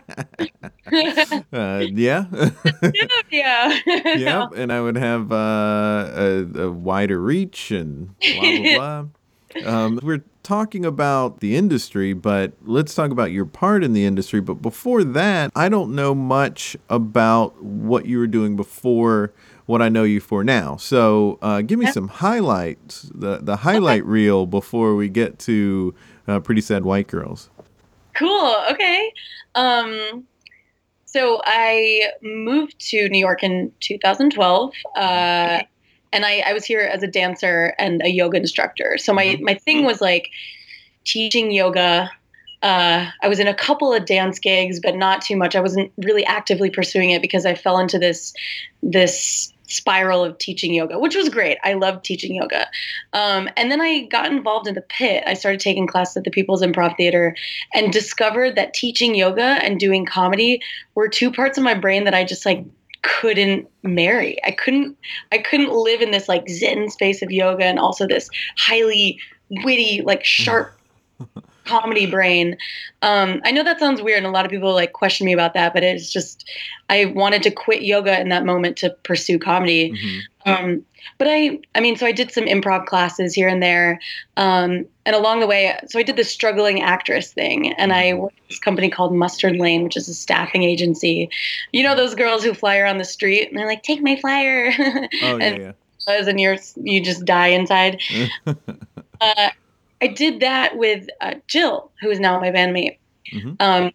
uh, 1.53 1.85
yeah. 1.93 2.25
yeah. 3.31 3.79
yep, 3.87 4.53
and 4.55 4.73
I 4.73 4.81
would 4.81 4.97
have 4.97 5.33
uh, 5.33 6.11
a, 6.15 6.47
a 6.63 6.71
wider 6.71 7.21
reach 7.21 7.71
and 7.71 8.17
blah 8.19 8.41
blah 8.41 8.77
blah. 8.77 9.05
Um, 9.67 10.01
we're 10.03 10.25
talking 10.43 10.85
about 10.85 11.41
the 11.41 11.57
industry, 11.57 12.13
but 12.13 12.53
let's 12.65 12.95
talk 12.95 13.11
about 13.11 13.33
your 13.33 13.45
part 13.45 13.85
in 13.85 13.93
the 13.93 14.05
industry. 14.05 14.41
But 14.41 14.55
before 14.55 15.05
that, 15.05 15.51
I 15.55 15.69
don't 15.69 15.95
know 15.95 16.15
much 16.15 16.77
about 16.89 17.63
what 17.63 18.07
you 18.07 18.19
were 18.19 18.27
doing 18.27 18.57
before 18.57 19.33
what 19.73 19.81
I 19.83 19.89
know 19.89 20.05
you 20.05 20.21
for 20.21 20.45
now. 20.45 20.77
So 20.77 21.39
uh, 21.41 21.63
give 21.63 21.79
me 21.79 21.87
Okay. 21.87 21.93
some 21.93 22.09
highlights, 22.09 23.11
the 23.15 23.39
the 23.39 23.57
highlight 23.57 24.05
reel 24.05 24.45
before 24.47 24.95
we 24.95 25.09
get 25.09 25.39
to 25.41 25.95
uh, 26.29 26.41
Pretty 26.41 26.61
Sad 26.61 26.85
White 26.85 27.09
Girls. 27.09 27.49
Cool. 28.15 28.55
Okay. 28.71 29.11
Um, 29.55 30.25
so 31.07 31.41
I 31.45 32.11
moved 32.23 32.79
to 32.91 33.09
New 33.09 33.19
York 33.19 33.43
in 33.43 33.73
2012, 33.81 34.73
uh, 34.97 35.63
and 36.13 36.25
I, 36.25 36.43
I 36.47 36.53
was 36.53 36.65
here 36.65 36.81
as 36.81 37.03
a 37.03 37.07
dancer 37.07 37.75
and 37.79 38.03
a 38.03 38.09
yoga 38.11 38.37
instructor. 38.37 38.97
So 38.99 39.13
my 39.15 39.39
my 39.41 39.55
thing 39.55 39.85
was 39.85 40.01
like 40.01 40.29
teaching 41.05 41.51
yoga. 41.51 42.11
Uh, 42.63 43.11
I 43.23 43.29
was 43.29 43.41
in 43.41 43.49
a 43.49 43.55
couple 43.55 43.93
of 43.93 44.05
dance 44.07 44.39
gigs, 44.39 44.79
but 44.81 44.95
not 44.95 45.21
too 45.23 45.37
much. 45.37 45.57
I 45.57 45.61
wasn't 45.61 45.91
really 45.97 46.25
actively 46.25 46.71
pursuing 46.71 47.11
it 47.11 47.21
because 47.21 47.45
I 47.45 47.55
fell 47.55 47.79
into 47.79 47.99
this 47.99 48.33
this 48.83 49.52
spiral 49.67 50.25
of 50.25 50.39
teaching 50.39 50.75
yoga, 50.75 50.99
which 50.99 51.17
was 51.17 51.29
great. 51.29 51.59
I 51.65 51.75
loved 51.75 52.05
teaching 52.05 52.35
yoga. 52.35 52.67
Um, 53.13 53.49
and 53.57 53.71
then 53.71 53.81
I 53.81 54.07
got 54.07 54.31
involved 54.31 54.67
in 54.67 54.75
the 54.75 54.83
pit. 54.83 55.25
I 55.27 55.35
started 55.35 55.61
taking 55.61 55.87
classes 55.87 56.17
at 56.17 56.25
the 56.25 56.31
People's 56.31 56.63
Improv 56.63 56.97
Theater 56.97 57.35
and 57.75 57.93
discovered 57.93 58.57
that 58.57 58.75
teaching 58.75 59.15
yoga 59.15 59.59
and 59.63 59.79
doing 59.79 60.05
comedy 60.05 60.61
were 60.95 61.09
two 61.09 61.31
parts 61.31 61.59
of 61.59 61.65
my 61.65 61.75
brain 61.75 62.05
that 62.05 62.15
I 62.15 62.25
just 62.25 62.45
like 62.45 62.65
couldn't 63.03 63.69
marry. 63.83 64.37
I 64.45 64.53
couldn't 64.53 64.97
I 65.33 65.39
couldn't 65.39 65.73
live 65.73 66.01
in 66.01 66.13
this 66.13 66.29
like 66.29 66.49
zen 66.49 66.89
space 66.89 67.23
of 67.23 67.31
yoga 67.31 67.65
and 67.65 67.79
also 67.79 68.07
this 68.07 68.29
highly 68.57 69.19
witty 69.65 70.03
like 70.03 70.25
sharp 70.25 70.79
comedy 71.73 72.07
brain. 72.07 72.57
Um, 73.01 73.41
I 73.45 73.51
know 73.51 73.65
that 73.65 73.81
sounds 73.81 74.03
weird 74.03 74.19
and 74.19 74.27
a 74.27 74.31
lot 74.31 74.45
of 74.45 74.51
people 74.51 74.75
like 74.75 74.93
question 74.93 75.25
me 75.25 75.33
about 75.33 75.55
that, 75.55 75.73
but 75.73 75.83
it's 75.83 76.13
just 76.13 76.49
I 76.91 77.07
wanted 77.07 77.43
to 77.45 77.51
quit 77.51 77.83
yoga 77.83 78.21
in 78.21 78.29
that 78.29 78.45
moment 78.45 78.77
to 78.79 78.91
pursue 79.03 79.39
comedy. 79.39 79.93
Mhm. 79.93 80.21
Um, 80.45 80.85
but 81.19 81.29
I, 81.29 81.59
I 81.75 81.81
mean, 81.81 81.97
so 81.97 82.07
I 82.07 82.13
did 82.13 82.31
some 82.31 82.45
improv 82.45 82.87
classes 82.87 83.35
here 83.35 83.49
and 83.49 83.63
there, 83.63 84.01
um, 84.37 84.87
and 85.05 85.17
along 85.17 85.41
the 85.41 85.47
way, 85.47 85.77
so 85.87 85.99
I 85.99 86.03
did 86.03 86.17
the 86.17 86.25
struggling 86.25 86.83
actress 86.83 87.33
thing, 87.33 87.73
and 87.73 87.93
I 87.93 88.15
worked 88.15 88.39
at 88.39 88.49
this 88.49 88.59
company 88.59 88.89
called 88.89 89.15
Mustard 89.15 89.57
Lane, 89.57 89.83
which 89.85 89.97
is 89.97 90.09
a 90.09 90.15
staffing 90.15 90.63
agency. 90.63 91.29
You 91.73 91.83
know 91.83 91.95
those 91.95 92.15
girls 92.15 92.45
who 92.45 92.55
fly 92.55 92.77
around 92.77 92.99
the 92.99 93.05
street 93.05 93.49
and 93.49 93.59
they're 93.59 93.67
like, 93.67 93.83
"Take 93.83 94.03
my 94.03 94.17
flyer," 94.17 94.73
Oh 95.23 95.39
and 95.39 95.59
yeah, 95.59 95.73
and 96.09 96.41
you're 96.41 96.59
you 96.77 97.01
just 97.01 97.25
die 97.25 97.49
inside. 97.49 98.01
Uh, 99.21 99.51
I 100.03 100.09
did 100.09 100.41
that 100.41 100.77
with 100.77 101.07
uh, 101.21 101.35
Jill, 101.47 101.91
who 102.01 102.11
is 102.11 102.19
now 102.19 102.39
my 102.41 102.51
bandmate. 102.51 102.99
Mhm. 103.33 103.57
Um, 103.61 103.93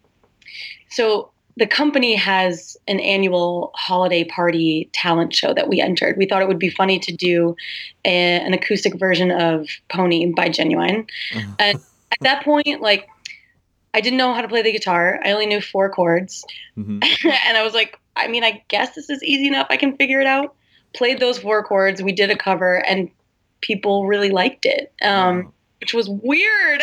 so 0.88 1.30
the 1.58 1.66
company 1.66 2.14
has 2.14 2.76
an 2.86 2.98
annual 3.00 3.72
holiday 3.74 4.24
party 4.24 4.88
talent 4.92 5.34
show 5.34 5.52
that 5.52 5.68
we 5.68 5.80
entered. 5.80 6.16
We 6.16 6.24
thought 6.24 6.40
it 6.40 6.48
would 6.48 6.58
be 6.58 6.70
funny 6.70 6.98
to 7.00 7.12
do 7.14 7.56
a, 8.04 8.40
an 8.40 8.54
acoustic 8.54 8.98
version 8.98 9.30
of 9.30 9.68
Pony 9.90 10.32
by 10.32 10.48
Ginuwine. 10.48 11.08
Uh-huh. 11.34 11.54
And 11.58 11.78
at 12.12 12.18
that 12.20 12.42
point, 12.44 12.80
like, 12.80 13.06
I 13.92 14.00
didn't 14.00 14.18
know 14.18 14.32
how 14.32 14.40
to 14.40 14.48
play 14.48 14.62
the 14.62 14.72
guitar. 14.72 15.20
I 15.24 15.32
only 15.32 15.46
knew 15.46 15.60
four 15.60 15.90
chords. 15.90 16.44
Mhm. 16.78 17.04
and 17.44 17.56
I 17.58 17.62
was 17.62 17.74
like, 17.74 17.98
I 18.16 18.28
mean, 18.28 18.44
I 18.44 18.62
guess 18.68 18.94
this 18.94 19.10
is 19.10 19.22
easy 19.22 19.46
enough. 19.46 19.66
I 19.68 19.76
can 19.76 19.96
figure 19.96 20.20
it 20.20 20.26
out. 20.26 20.54
Played 20.94 21.20
those 21.20 21.38
four 21.38 21.62
chords. 21.64 22.02
We 22.02 22.12
did 22.12 22.30
a 22.30 22.36
cover, 22.36 22.76
and 22.86 23.10
people 23.60 24.06
really 24.06 24.30
liked 24.30 24.64
it, 24.64 24.90
um. 25.02 25.52
Which 25.80 25.94
was 25.94 26.08
weird. 26.08 26.82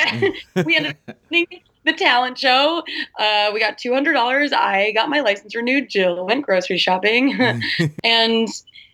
we 0.65 0.75
ended 0.75 0.97
up 1.07 1.17
winning 1.29 1.61
the 1.83 1.93
talent 1.93 2.37
show. 2.37 2.83
Uh, 3.19 3.51
we 3.53 3.59
got 3.59 3.77
two 3.77 3.93
hundred 3.93 4.13
dollars. 4.13 4.51
I 4.51 4.91
got 4.91 5.09
my 5.09 5.21
license 5.21 5.55
renewed. 5.55 5.89
Jill 5.89 6.25
went 6.25 6.45
grocery 6.45 6.77
shopping, 6.77 7.39
and 8.03 8.47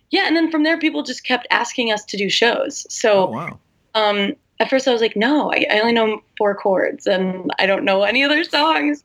yeah, 0.10 0.28
and 0.28 0.36
then 0.36 0.52
from 0.52 0.64
there, 0.64 0.78
people 0.78 1.04
just 1.04 1.24
kept 1.24 1.48
asking 1.52 1.92
us 1.92 2.04
to 2.06 2.18
do 2.18 2.30
shows. 2.30 2.86
oh 2.86 2.90
So 2.90 3.26
wow. 3.28 3.60
um, 3.96 4.34
at 4.60 4.70
first, 4.70 4.88
I 4.88 4.92
was 4.92 5.02
like, 5.02 5.16
no, 5.16 5.52
I, 5.52 5.66
I 5.72 5.80
only 5.80 5.94
know 5.94 6.22
four 6.38 6.56
chords, 6.56 7.08
and 7.08 7.52
I 7.60 7.66
don't 7.66 7.86
know 7.86 8.04
any 8.04 8.24
other 8.24 8.44
songs. 8.44 9.04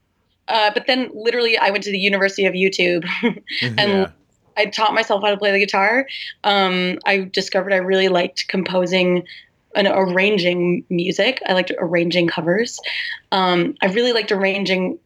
Uh, 0.48 0.70
but 0.72 0.86
then, 0.86 1.10
literally, 1.12 1.58
I 1.58 1.70
went 1.70 1.82
to 1.84 1.90
the 1.90 1.98
University 1.98 2.46
of 2.46 2.54
YouTube. 2.54 3.04
yeah. 3.60 4.10
I 4.56 4.66
taught 4.66 4.94
myself 4.94 5.22
how 5.22 5.30
to 5.30 5.36
play 5.36 5.52
the 5.52 5.58
guitar. 5.58 6.06
Um, 6.44 6.98
I 7.04 7.28
discovered 7.32 7.72
I 7.72 7.76
really 7.76 8.08
liked 8.08 8.48
composing 8.48 9.26
and 9.76 9.88
arranging 9.90 10.85
music. 10.90 11.40
I 11.47 11.52
liked 11.52 11.73
arranging 11.78 12.26
covers. 12.26 12.80
Um, 13.33 13.75
I 13.83 13.87
really 13.87 14.12
liked 14.12 14.33
arranging 14.33 14.99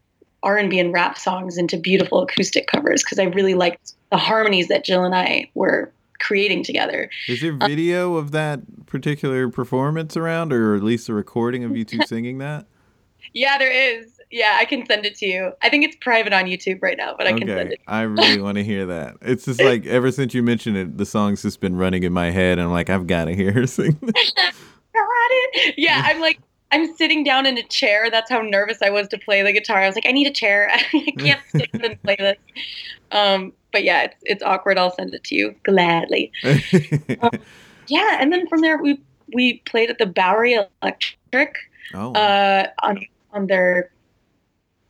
R 0.43 0.57
and 0.57 0.69
B 0.69 0.79
and 0.79 0.91
rap 0.93 1.17
songs 1.17 1.57
into 1.57 1.77
beautiful 1.77 2.21
acoustic 2.23 2.67
covers 2.67 3.03
because 3.03 3.19
I 3.19 3.25
really 3.25 3.53
liked 3.53 3.93
the 4.09 4.17
harmonies 4.17 4.67
that 4.69 4.83
Jill 4.83 5.03
and 5.03 5.13
I 5.13 5.49
were 5.53 5.91
creating 6.19 6.63
together. 6.63 7.09
Is 7.27 7.41
there 7.41 7.53
video 7.53 8.15
of 8.15 8.31
that 8.31 8.85
particular 8.85 9.49
performance 9.49 10.15
around, 10.15 10.53
or 10.53 10.75
at 10.75 10.83
least 10.83 11.09
a 11.09 11.13
recording 11.13 11.63
of 11.63 11.75
you 11.75 11.83
two 11.83 12.01
singing 12.05 12.37
that? 12.39 12.65
Yeah, 13.33 13.57
there 13.57 13.71
is. 13.71 14.20
Yeah, 14.31 14.57
I 14.59 14.65
can 14.65 14.85
send 14.85 15.05
it 15.05 15.15
to 15.17 15.25
you. 15.25 15.53
I 15.61 15.69
think 15.69 15.83
it's 15.85 15.95
private 15.97 16.33
on 16.33 16.45
YouTube 16.45 16.81
right 16.81 16.97
now, 16.97 17.15
but 17.17 17.27
I 17.27 17.33
can 17.33 17.47
send 17.47 17.73
it. 17.73 17.81
Okay. 17.81 17.83
I 17.87 18.01
really 18.03 18.41
want 18.41 18.57
to 18.57 18.63
hear 18.63 18.85
that. 18.85 19.17
It's 19.21 19.45
just 19.45 19.61
like 19.61 19.85
ever 19.85 20.11
since 20.11 20.33
you 20.33 20.41
mentioned 20.41 20.77
it, 20.77 20.97
the 20.97 21.05
song's 21.05 21.41
just 21.41 21.59
been 21.59 21.75
running 21.75 22.03
in 22.03 22.13
my 22.13 22.31
head, 22.31 22.57
and 22.57 22.61
I'm 22.61 22.71
like, 22.71 22.89
I've 22.89 23.07
got 23.07 23.25
to 23.25 23.35
hear 23.35 23.51
her 23.51 23.67
sing. 23.67 23.97
this. 24.01 24.31
Got 24.93 25.07
it. 25.31 25.75
Yeah, 25.77 26.01
I'm 26.05 26.19
like, 26.19 26.39
I'm 26.71 26.93
sitting 26.95 27.23
down 27.23 27.45
in 27.45 27.57
a 27.57 27.63
chair. 27.63 28.09
That's 28.09 28.29
how 28.29 28.41
nervous 28.41 28.79
I 28.81 28.89
was 28.89 29.07
to 29.09 29.17
play 29.17 29.41
the 29.41 29.53
guitar. 29.53 29.77
I 29.81 29.87
was 29.87 29.95
like, 29.95 30.05
I 30.05 30.11
need 30.11 30.27
a 30.27 30.31
chair. 30.31 30.69
I 30.71 31.13
can't 31.17 31.41
sit 31.47 31.69
and 31.73 32.01
play 32.03 32.17
this. 32.17 32.37
Um, 33.11 33.53
but 33.71 33.83
yeah, 33.83 34.03
it's, 34.03 34.15
it's 34.23 34.43
awkward. 34.43 34.77
I'll 34.77 34.93
send 34.93 35.13
it 35.13 35.23
to 35.25 35.35
you 35.35 35.55
gladly. 35.63 36.31
Yeah, 37.91 38.17
and 38.21 38.31
then 38.31 38.47
from 38.47 38.61
there 38.61 38.81
we 38.81 39.01
we 39.33 39.57
played 39.65 39.89
at 39.89 39.97
the 39.97 40.05
Bowery 40.05 40.57
Electric 40.81 41.55
oh, 41.93 42.13
uh, 42.13 42.67
on 42.83 43.05
on 43.33 43.47
their 43.47 43.91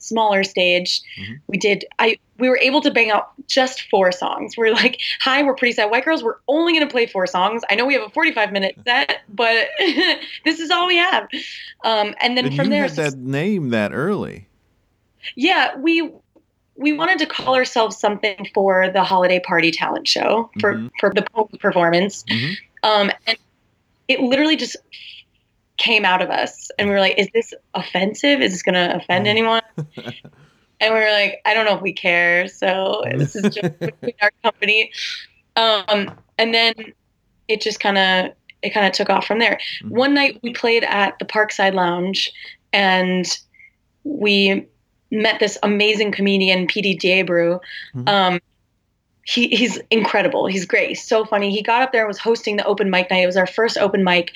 smaller 0.02 0.44
stage. 0.44 1.02
Mhm. 1.20 1.40
We 1.48 1.58
did. 1.58 1.86
I 2.00 2.18
we 2.38 2.50
were 2.50 2.58
able 2.58 2.82
to 2.82 2.92
bang 2.92 3.12
out 3.12 3.32
just 3.48 3.84
four 3.90 4.12
songs. 4.12 4.58
We're 4.58 4.74
like, 4.74 5.00
hi, 5.22 5.44
we're 5.44 5.56
pretty 5.56 5.74
sad 5.74 5.92
white 5.92 6.04
girls. 6.04 6.24
We're 6.24 6.38
only 6.48 6.74
going 6.74 6.86
to 6.88 6.92
play 6.92 7.06
four 7.06 7.28
songs. 7.28 7.62
I 7.70 7.76
know 7.76 7.86
we 7.86 7.94
have 7.94 8.04
a 8.04 8.10
forty-five 8.10 8.52
minute 8.52 8.76
set, 8.86 9.22
but 9.30 9.68
this 10.46 10.60
is 10.60 10.70
all 10.72 10.88
we 10.88 10.98
have. 10.98 11.28
Um, 11.84 12.14
and 12.22 12.36
then 12.38 12.48
and 12.48 12.56
from 12.56 12.66
you 12.66 12.72
there, 12.72 12.90
that 12.90 13.16
name 13.18 13.70
that 13.70 13.94
early. 13.94 14.48
yeah, 15.36 15.76
we 15.78 16.10
we 16.76 16.94
wanted 16.94 17.20
to 17.20 17.26
call 17.28 17.56
ourselves 17.56 17.98
something 17.98 18.48
for 18.56 18.90
the 18.90 19.04
holiday 19.04 19.40
party 19.40 19.70
talent 19.72 20.08
show 20.08 20.50
for 20.60 20.76
Mhm. 20.76 20.90
for 21.00 21.14
the 21.14 21.24
performance. 21.60 22.24
Mhm. 22.24 22.56
Um, 22.84 23.12
and 23.28 23.38
it 24.08 24.20
literally 24.20 24.56
just 24.56 24.76
came 25.82 26.06
out 26.06 26.22
of 26.22 26.30
us, 26.30 26.70
and 26.78 26.88
we 26.88 26.94
were 26.94 27.02
like, 27.02 27.18
"Is 27.18 27.28
this 27.34 27.54
offensive? 27.74 28.40
Is 28.40 28.52
this 28.52 28.62
going 28.62 28.76
to 28.76 28.96
offend 28.96 29.26
anyone?" 29.28 29.64
and 29.78 30.94
we 30.94 31.00
were 31.00 31.12
like, 31.12 31.42
"I 31.44 31.56
don't 31.56 31.66
know 31.66 31.76
if 31.76 31.82
we 31.82 31.92
care." 31.92 32.48
So 32.48 33.04
this 33.18 33.36
is 33.36 33.56
just 33.56 33.80
between 33.80 34.14
our 34.22 34.32
company. 34.44 34.92
Um, 35.56 36.12
and 36.38 36.54
then 36.54 36.74
it 37.48 37.62
just 37.62 37.80
kind 37.80 37.98
of 37.98 38.34
it 38.62 38.70
kind 38.76 38.86
of 38.86 38.94
took 38.94 39.10
off 39.10 39.26
from 39.26 39.40
there. 39.40 39.60
Mhm. 39.84 39.90
One 39.90 40.14
night 40.14 40.40
we 40.44 40.54
played 40.54 40.84
at 40.84 41.18
the 41.18 41.26
Parkside 41.26 41.74
Lounge, 41.74 42.32
and 42.72 43.26
we 44.04 44.68
met 45.10 45.40
this 45.40 45.58
amazing 45.64 46.12
comedian, 46.12 46.68
PD 46.68 46.96
Diabru. 46.96 47.60
Mhm. 47.96 48.08
Um, 48.08 48.40
he, 49.24 49.48
he's 49.50 49.80
incredible. 49.90 50.46
He's 50.46 50.66
great. 50.66 50.90
He's 50.90 51.04
so 51.04 51.26
funny. 51.26 51.52
He 51.52 51.62
got 51.62 51.82
up 51.82 51.92
there 51.92 52.02
and 52.02 52.08
was 52.08 52.18
hosting 52.18 52.58
the 52.58 52.66
open 52.66 52.90
mic 52.90 53.10
night. 53.12 53.24
It 53.24 53.28
was 53.28 53.38
our 53.38 53.48
first 53.48 53.78
open 53.78 54.04
mic. 54.04 54.36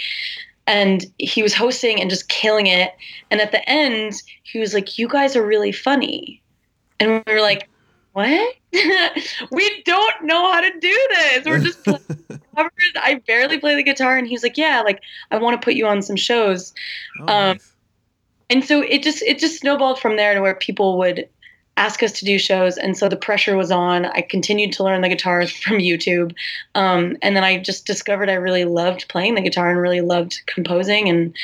And 0.67 1.05
he 1.19 1.43
was 1.43 1.53
hosting 1.53 2.01
and 2.01 2.09
just 2.09 2.27
killing 2.27 2.67
it. 2.67 2.91
And 3.29 3.39
at 3.39 3.51
the 3.51 3.67
end, 3.69 4.13
he 4.43 4.59
was 4.59 4.73
like, 4.73 4.97
You 4.97 5.07
guys 5.07 5.35
are 5.35 5.45
really 5.45 5.71
funny. 5.71 6.41
And 6.99 7.23
we 7.27 7.33
were 7.33 7.41
like, 7.41 7.69
What? 8.13 8.55
we 9.51 9.83
don't 9.83 10.23
know 10.23 10.51
how 10.51 10.61
to 10.61 10.71
do 10.79 11.07
this. 11.11 11.45
We're 11.45 11.59
just 11.59 11.83
covers. 12.55 12.71
I 12.95 13.21
barely 13.27 13.59
play 13.59 13.75
the 13.75 13.83
guitar. 13.83 14.17
And 14.17 14.27
he 14.27 14.33
was 14.33 14.43
like, 14.43 14.57
Yeah, 14.57 14.81
like, 14.81 15.01
I 15.31 15.37
want 15.37 15.59
to 15.59 15.63
put 15.63 15.75
you 15.75 15.85
on 15.87 16.01
some 16.01 16.15
shows 16.15 16.73
Oh, 17.19 17.23
Um, 17.23 17.27
nice. 17.27 17.71
and 18.49 18.63
so 18.65 18.81
it 18.81 19.03
just 19.03 19.21
it 19.21 19.37
just 19.39 19.59
snowballed 19.59 19.99
from 19.99 20.15
there 20.17 20.33
to 20.33 20.41
where 20.41 20.55
people 20.55 20.97
would 20.97 21.29
ask 21.77 22.01
us 22.03 22.11
to 22.13 22.25
do 22.25 22.39
shows. 22.39 22.77
And 22.77 22.97
so 22.97 23.09
the 23.09 23.17
pressure 23.17 23.57
was 23.57 23.69
on. 23.69 24.05
I 24.05 24.21
continued 24.21 24.71
to 24.73 24.83
learn 24.83 25.01
the 25.01 25.09
guitar 25.09 25.45
from 25.63 25.77
youtube. 25.77 26.33
Um, 26.73 27.17
and 27.21 27.35
then 27.35 27.43
i 27.43 27.57
just 27.57 27.85
discovered 27.85 28.29
i 28.29 28.33
really 28.33 28.65
loved 28.65 29.07
playing 29.09 29.35
the 29.35 29.41
guitar 29.41 29.69
and 29.69 29.79
really 29.79 30.01
loved 30.01 30.41
composing. 30.45 31.09
And 31.09 31.35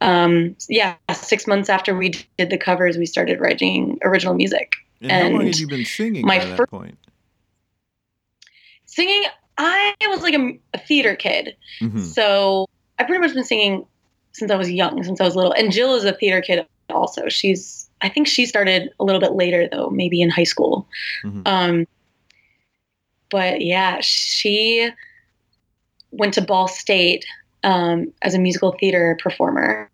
um, 0.00 0.56
yeah 0.68 0.94
six 1.14 1.46
months 1.46 1.68
after 1.70 1.96
we 1.96 2.10
did 2.36 2.50
the 2.50 2.58
covers 2.58 2.98
we 2.98 3.06
started 3.06 3.40
writing 3.40 3.98
original 4.02 4.34
music. 4.34 4.72
And, 5.00 5.10
how 5.10 5.28
long 5.28 5.40
and 5.40 5.48
had 5.48 5.58
you 5.58 5.68
been 5.68 5.84
singing 5.84 6.26
my 6.26 6.38
by 6.38 6.44
that 6.44 6.56
fir- 6.56 6.66
point? 6.66 6.98
singing 8.86 9.24
i 9.58 9.94
was 10.08 10.22
like 10.22 10.34
a, 10.34 10.58
a 10.74 10.78
theater 10.78 11.14
kid. 11.16 11.56
Mhm. 11.80 12.00
so 12.00 12.66
I've 12.98 13.06
pretty 13.06 13.20
much 13.20 13.34
been 13.34 13.44
singing 13.44 13.86
since 14.32 14.50
i 14.50 14.56
was 14.56 14.70
young 14.70 15.02
since 15.04 15.20
i 15.20 15.24
was 15.24 15.36
little. 15.36 15.52
And 15.52 15.72
jill 15.72 15.94
is 15.94 16.04
a 16.04 16.12
theater 16.12 16.40
kid 16.40 16.66
also. 16.90 17.28
She's 17.28 17.85
i 18.02 18.08
think 18.08 18.26
she 18.26 18.46
started 18.46 18.90
a 19.00 19.04
little 19.04 19.20
bit 19.20 19.32
later 19.32 19.68
though 19.70 19.90
maybe 19.90 20.20
in 20.20 20.30
high 20.30 20.44
school. 20.44 20.86
Mhm. 21.24 21.42
um 21.46 21.86
but 23.30 23.60
yeah 23.60 24.00
she 24.00 24.90
went 26.12 26.34
to 26.34 26.40
ball 26.42 26.68
state 26.68 27.24
um, 27.64 28.12
as 28.22 28.32
a 28.32 28.38
musical 28.38 28.72
theater 28.78 29.18
performer. 29.20 29.90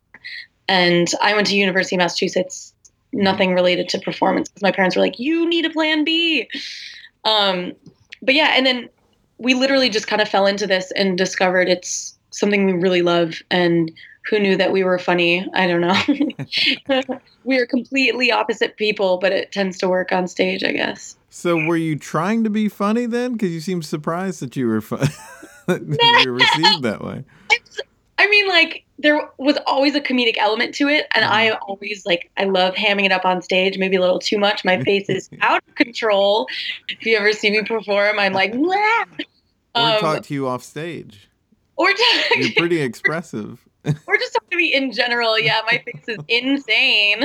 And 0.69 1.09
i 1.21 1.35
went 1.35 1.47
to 1.49 1.57
university 1.57 1.97
of 1.97 2.01
massachusetts 2.01 2.75
nothing 3.13 3.55
related 3.55 3.89
to 3.91 3.99
performance 3.99 4.49
because 4.49 4.63
my 4.63 4.73
parents 4.73 4.97
were 4.97 5.03
like 5.03 5.19
you 5.19 5.49
need 5.49 5.65
a 5.65 5.71
plan 5.71 6.05
b. 6.05 6.49
Um, 7.25 7.73
but 8.21 8.35
yeah 8.35 8.55
and 8.57 8.65
then 8.67 8.89
we 9.39 9.55
literally 9.55 9.91
just 9.91 10.07
kind 10.07 10.23
of 10.23 10.29
fell 10.29 10.47
into 10.47 10.67
this 10.67 10.93
and 10.93 11.19
discovered 11.19 11.69
it's 11.69 12.17
something 12.31 12.65
we 12.65 12.73
really 12.73 13.03
love. 13.03 13.43
And 13.51 13.93
who 14.29 14.39
knew 14.39 14.57
that 14.57 14.73
we 14.73 14.85
were 14.85 14.99
funny 14.99 15.47
i 15.55 15.67
don't 15.67 15.81
know 15.81 17.09
we 17.45 17.59
are 17.59 17.67
completely 17.67 18.31
opposite 18.31 18.77
people 18.77 19.19
but 19.19 19.33
it 19.33 19.53
tends 19.53 19.79
to 19.79 19.89
work 19.89 20.13
on 20.13 20.27
stage 20.29 20.63
i 20.65 20.73
guess 20.73 21.17
So 21.31 21.57
were 21.57 21.79
you 21.79 21.97
trying 21.97 22.45
to 22.45 22.51
be 22.51 22.69
funny 22.69 23.07
then? 23.07 23.33
Because 23.33 23.51
you 23.53 23.61
seemed 23.61 23.87
surprised 23.87 24.41
that 24.41 24.55
you 24.55 24.67
were 24.69 24.83
fun- 24.83 25.09
that 25.67 25.81
you 26.25 26.31
were 26.31 26.37
received 26.37 26.83
that 26.83 27.03
way. 27.03 27.25
I 28.19 28.29
mean, 28.29 28.49
like 28.49 28.85
there 28.99 29.19
was 29.39 29.57
always 29.67 29.95
a 29.95 30.01
comedic 30.03 30.37
element 30.37 30.75
to 30.75 30.89
it, 30.89 31.07
and 31.15 31.25
I 31.25 31.53
always 31.53 32.05
like 32.05 32.31
I 32.37 32.45
love 32.45 32.75
hamming 32.75 33.07
it 33.07 33.13
up 33.13 33.25
on 33.25 33.41
stage, 33.41 33.79
maybe 33.79 33.97
a 33.97 34.01
little 34.03 34.19
too 34.19 34.37
much. 34.39 34.63
My 34.63 34.85
face 34.85 35.09
is 35.09 35.31
out 35.41 35.63
of 35.67 35.75
control. 35.75 36.47
If 36.89 37.07
you 37.07 37.17
ever 37.17 37.33
see 37.33 37.51
me 37.51 37.63
perform, 37.63 38.19
I'm 38.19 38.35
like, 38.35 38.53
"Wah!" 38.55 39.05
Or 39.75 39.95
Um, 39.95 40.01
talk 40.01 40.23
to 40.25 40.35
you 40.35 40.47
off 40.47 40.63
stage. 40.63 41.31
or 41.77 41.89
You're 42.37 42.53
pretty 42.59 42.83
expressive. 42.83 43.67
or 44.07 44.17
just 44.17 44.33
talking 44.33 44.49
to 44.51 44.57
me 44.57 44.75
in 44.75 44.93
general. 44.93 45.39
Yeah, 45.39 45.61
my 45.67 45.83
face 45.85 46.09
is 46.09 46.19
insane. 46.29 47.23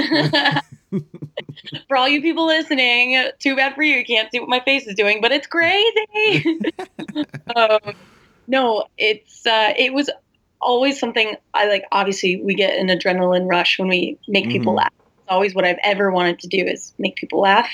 for 1.88 1.97
all 1.97 2.08
you 2.08 2.21
people 2.21 2.45
listening, 2.45 3.29
too 3.39 3.55
bad 3.55 3.75
for 3.75 3.84
you. 3.84 3.95
You 3.97 4.05
can't 4.05 4.32
see 4.32 4.39
what 4.39 4.49
my 4.49 4.60
face 4.62 4.88
is 4.88 4.95
doing, 4.95 5.19
but 5.21 5.32
it's 5.32 5.47
crazy. 5.47 6.62
um, 7.55 7.79
no, 8.47 8.86
it's 8.97 9.45
uh, 9.45 9.73
it 9.77 9.93
was 9.93 10.10
always 10.62 10.99
something 10.99 11.36
I 11.53 11.67
like. 11.67 11.84
Obviously, 11.91 12.41
we 12.41 12.55
get 12.55 12.77
an 12.77 12.88
adrenaline 12.88 13.49
rush 13.49 13.77
when 13.79 13.88
we 13.88 14.17
make 14.27 14.49
people 14.49 14.73
Mhm. 14.73 14.77
laugh. 14.77 14.93
It's 14.99 15.34
always 15.34 15.53
what 15.53 15.65
I've 15.65 15.79
ever 15.84 16.12
wanted 16.12 16.39
to 16.39 16.47
do 16.47 16.63
is 16.63 16.93
make 16.97 17.15
people 17.15 17.41
laugh. 17.41 17.69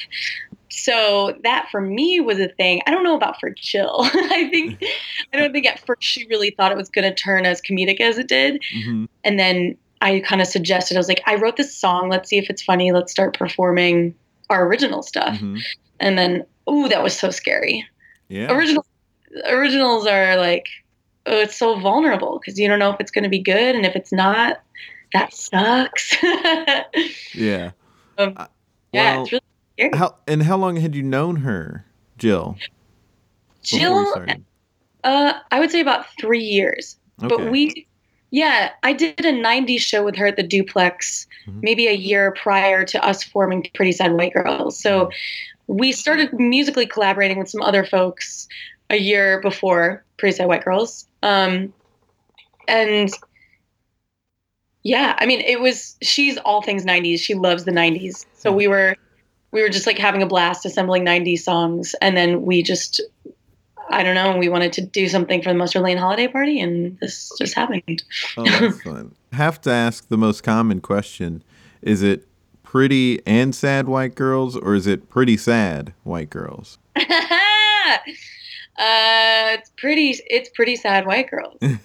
So 0.75 1.37
that 1.43 1.67
for 1.71 1.81
me 1.81 2.19
was 2.19 2.39
a 2.39 2.47
thing. 2.49 2.81
I 2.87 2.91
don't 2.91 3.03
know 3.03 3.15
about 3.15 3.39
for 3.39 3.51
Jill. 3.51 3.99
I 4.13 4.49
think 4.51 4.83
I 5.33 5.37
don't 5.37 5.53
think 5.53 5.65
at 5.67 5.79
first 5.85 6.01
she 6.03 6.25
really 6.27 6.49
thought 6.49 6.71
it 6.71 6.77
was 6.77 6.89
going 6.89 7.07
to 7.07 7.13
turn 7.15 7.45
as 7.45 7.61
comedic 7.61 7.99
as 7.99 8.17
it 8.17 8.27
did 8.27 8.61
Mhm. 8.75 9.07
and 9.23 9.39
then 9.39 9.77
I 10.01 10.19
kind 10.19 10.41
of 10.41 10.47
suggested 10.47 10.97
I 10.97 10.99
was 10.99 11.07
like, 11.07 11.21
I 11.25 11.35
wrote 11.35 11.55
this 11.55 11.73
song. 11.73 12.09
Let's 12.09 12.27
see 12.27 12.37
if 12.37 12.49
it's 12.49 12.61
funny. 12.61 12.91
Let's 12.91 13.09
start 13.11 13.37
performing 13.37 14.13
our 14.49 14.65
original 14.67 15.01
stuff. 15.01 15.37
Mhm. 15.37 15.61
And 16.01 16.17
then, 16.17 16.45
ooh, 16.69 16.89
that 16.89 17.01
was 17.01 17.17
so 17.17 17.29
scary. 17.29 17.87
Yeah. 18.27 18.51
Original 18.51 18.85
originals 19.45 20.05
are 20.05 20.35
like, 20.35 20.65
oh, 21.25 21.39
it's 21.39 21.55
so 21.55 21.79
vulnerable 21.79 22.39
because 22.39 22.59
you 22.59 22.67
don't 22.67 22.79
know 22.79 22.89
if 22.91 22.99
it's 22.99 23.11
going 23.11 23.23
to 23.23 23.29
be 23.29 23.39
good, 23.39 23.75
and 23.75 23.85
if 23.85 23.95
it's 23.95 24.11
not, 24.11 24.61
that 25.13 25.33
sucks. 25.33 26.15
Yeah. 27.33 27.71
Um, 28.17 28.35
yeah, 28.91 29.15
well, 29.15 29.23
it's 29.23 29.31
really 29.31 29.41
how 29.93 30.15
and 30.27 30.43
how 30.43 30.57
long 30.57 30.75
had 30.77 30.95
you 30.95 31.03
known 31.03 31.37
her, 31.37 31.85
Jill? 32.17 32.57
Jill, 33.63 34.13
uh, 35.03 35.33
I 35.51 35.59
would 35.59 35.71
say 35.71 35.79
about 35.79 36.05
three 36.19 36.43
years. 36.43 36.97
Okay. 37.23 37.27
But 37.35 37.51
we, 37.51 37.87
yeah, 38.31 38.71
I 38.83 38.93
did 38.93 39.19
a 39.25 39.31
90s 39.31 39.79
show 39.81 40.03
with 40.03 40.15
her 40.15 40.27
at 40.27 40.35
the 40.35 40.43
Duplex 40.43 41.27
Mhm. 41.47 41.61
maybe 41.61 41.87
a 41.87 41.93
year 41.93 42.31
prior 42.31 42.85
to 42.85 43.05
us 43.05 43.23
forming 43.23 43.67
Pretty 43.73 43.91
Sad 43.91 44.13
White 44.13 44.33
Girls. 44.33 44.79
So 44.79 45.09
we 45.67 45.91
started 45.91 46.33
musically 46.33 46.85
collaborating 46.85 47.37
with 47.37 47.49
some 47.49 47.61
other 47.61 47.85
folks 47.85 48.47
a 48.89 48.97
year 48.97 49.41
before 49.41 50.03
Pretty 50.17 50.35
Sad 50.35 50.47
White 50.47 50.63
Girls. 50.63 51.07
Um, 51.21 51.73
and 52.67 53.09
yeah, 54.83 55.15
I 55.19 55.25
mean, 55.25 55.39
it 55.41 55.61
was, 55.61 55.95
she's 56.01 56.37
all 56.39 56.61
things 56.61 56.85
90s. 56.85 57.19
She 57.19 57.33
loves 57.33 57.63
the 57.63 57.71
90s. 57.71 58.25
So 58.33 58.51
we 58.51 58.67
were, 58.67 58.95
we 59.53 59.61
were 59.61 59.69
just 59.69 59.87
like 59.87 59.99
having 59.99 60.21
a 60.21 60.25
blast 60.25 60.65
assembling 60.65 61.03
90 61.05 61.37
songs. 61.37 61.95
And 62.01 62.17
then 62.17 62.41
we 62.41 62.63
just, 62.63 62.99
I 63.89 64.03
don't 64.03 64.15
know, 64.15 64.35
we 64.35 64.49
wanted 64.49 64.73
to 64.73 64.81
do 64.81 65.07
something 65.07 65.41
for 65.43 65.49
the 65.49 65.55
Muster 65.55 65.79
Lane 65.79 65.97
holiday 65.97 66.27
party, 66.27 66.59
and 66.59 66.97
this 66.99 67.31
just 67.37 67.53
happened. 67.53 68.03
Oh, 68.35 68.43
that's 68.43 68.81
fun. 68.83 69.13
Have 69.31 69.61
to 69.61 69.71
ask 69.71 70.09
the 70.09 70.17
most 70.17 70.41
common 70.41 70.81
question: 70.81 71.43
Is 71.83 72.01
it 72.01 72.27
pretty 72.63 73.21
and 73.27 73.53
sad 73.53 73.87
white 73.87 74.15
girls, 74.15 74.57
or 74.57 74.73
is 74.73 74.87
it 74.87 75.09
pretty 75.09 75.37
sad 75.37 75.93
white 76.03 76.31
girls? 76.31 76.79
uh, 78.77 79.53
it's 79.57 79.71
pretty. 79.77 80.15
It's 80.27 80.49
pretty 80.49 80.75
sad, 80.75 81.05
white 81.05 81.29
girls. 81.29 81.57
Does 81.61 81.77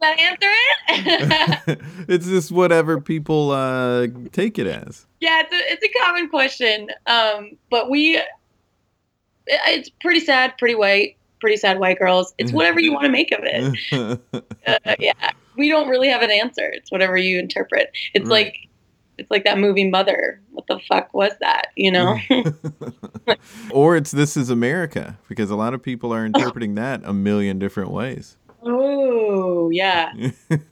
that 0.00 0.18
answer 0.18 0.48
it? 0.88 1.78
it's 2.08 2.26
just 2.26 2.50
whatever 2.50 3.00
people 3.00 3.50
uh, 3.50 4.06
take 4.32 4.58
it 4.58 4.66
as. 4.66 5.06
yeah, 5.20 5.40
it's 5.42 5.52
a, 5.52 5.72
it's 5.72 5.84
a 5.84 5.98
common 6.00 6.28
question. 6.30 6.88
Um, 7.06 7.58
but 7.70 7.90
we, 7.90 8.20
it's 9.46 9.88
pretty 9.90 10.20
sad, 10.20 10.56
pretty 10.58 10.74
white, 10.74 11.16
pretty 11.40 11.56
sad 11.56 11.78
white 11.78 11.98
girls. 11.98 12.34
It's 12.38 12.52
whatever 12.52 12.80
you 12.80 12.92
want 12.92 13.04
to 13.04 13.10
make 13.12 13.32
of 13.32 13.40
it. 13.42 14.20
Uh, 14.66 14.94
yeah, 14.98 15.12
we 15.56 15.70
don't 15.70 15.88
really 15.88 16.08
have 16.08 16.20
an 16.20 16.30
answer. 16.30 16.68
It's 16.74 16.90
whatever 16.92 17.16
you 17.16 17.38
interpret. 17.38 17.90
It's 18.12 18.24
Right. 18.28 18.46
like, 18.46 18.67
it's 19.18 19.30
like 19.30 19.44
that 19.44 19.58
movie 19.58 19.88
Mother. 19.88 20.40
What 20.52 20.66
the 20.68 20.78
fuck 20.88 21.12
was 21.12 21.32
that? 21.40 21.68
You 21.76 21.92
know? 21.92 22.18
or 23.70 23.96
it's 23.96 24.10
This 24.10 24.36
Is 24.36 24.50
America, 24.50 25.18
because 25.28 25.50
a 25.50 25.56
lot 25.56 25.74
of 25.74 25.82
people 25.82 26.12
are 26.14 26.24
interpreting 26.24 26.76
that 26.76 27.02
a 27.04 27.12
million 27.12 27.58
different 27.58 27.90
ways. 27.90 28.36
oh 28.62 29.70
yeah. 29.70 30.12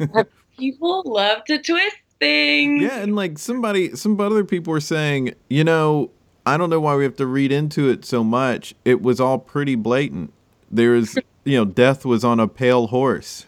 People 0.59 1.03
love 1.05 1.45
to 1.45 1.61
twist 1.61 1.97
things. 2.19 2.83
Yeah, 2.83 3.01
and 3.01 3.15
like 3.15 3.39
somebody, 3.39 3.95
some 3.95 4.19
other 4.19 4.45
people 4.45 4.71
were 4.71 4.81
saying, 4.81 5.35
you 5.51 5.65
know, 5.65 6.11
I 6.47 6.57
don't 6.57 6.71
know 6.71 6.81
why 6.81 6.97
we 6.97 7.05
have 7.05 7.17
to 7.17 7.27
read 7.27 7.53
into 7.53 7.91
it 7.91 8.05
so 8.05 8.25
much. 8.25 8.75
It 8.85 9.03
was 9.03 9.21
all 9.21 9.39
pretty 9.39 9.75
blatant. 9.75 10.33
There 10.71 10.95
is, 10.95 11.19
you 11.45 11.59
know, 11.59 11.65
death 11.65 12.05
was 12.05 12.25
on 12.25 12.41
a 12.41 12.49
pale 12.49 12.87
horse 12.87 13.45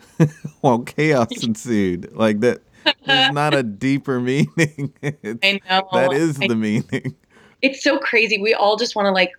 while 0.61 0.81
chaos 0.81 1.43
ensued. 1.43 2.13
Like 2.13 2.41
that, 2.41 2.61
there's 3.07 3.33
not 3.33 3.55
a 3.55 3.63
deeper 3.63 4.21
meaning. 4.21 4.93
I 5.03 5.61
know. 5.69 5.89
that 5.93 6.13
is 6.13 6.39
I- 6.41 6.49
the 6.49 6.57
meaning. 6.57 7.15
it's 7.63 7.83
so 7.83 7.99
crazy. 7.99 8.39
We 8.39 8.55
all 8.55 8.77
just 8.77 8.95
want 8.97 9.07
to 9.07 9.13
like 9.13 9.33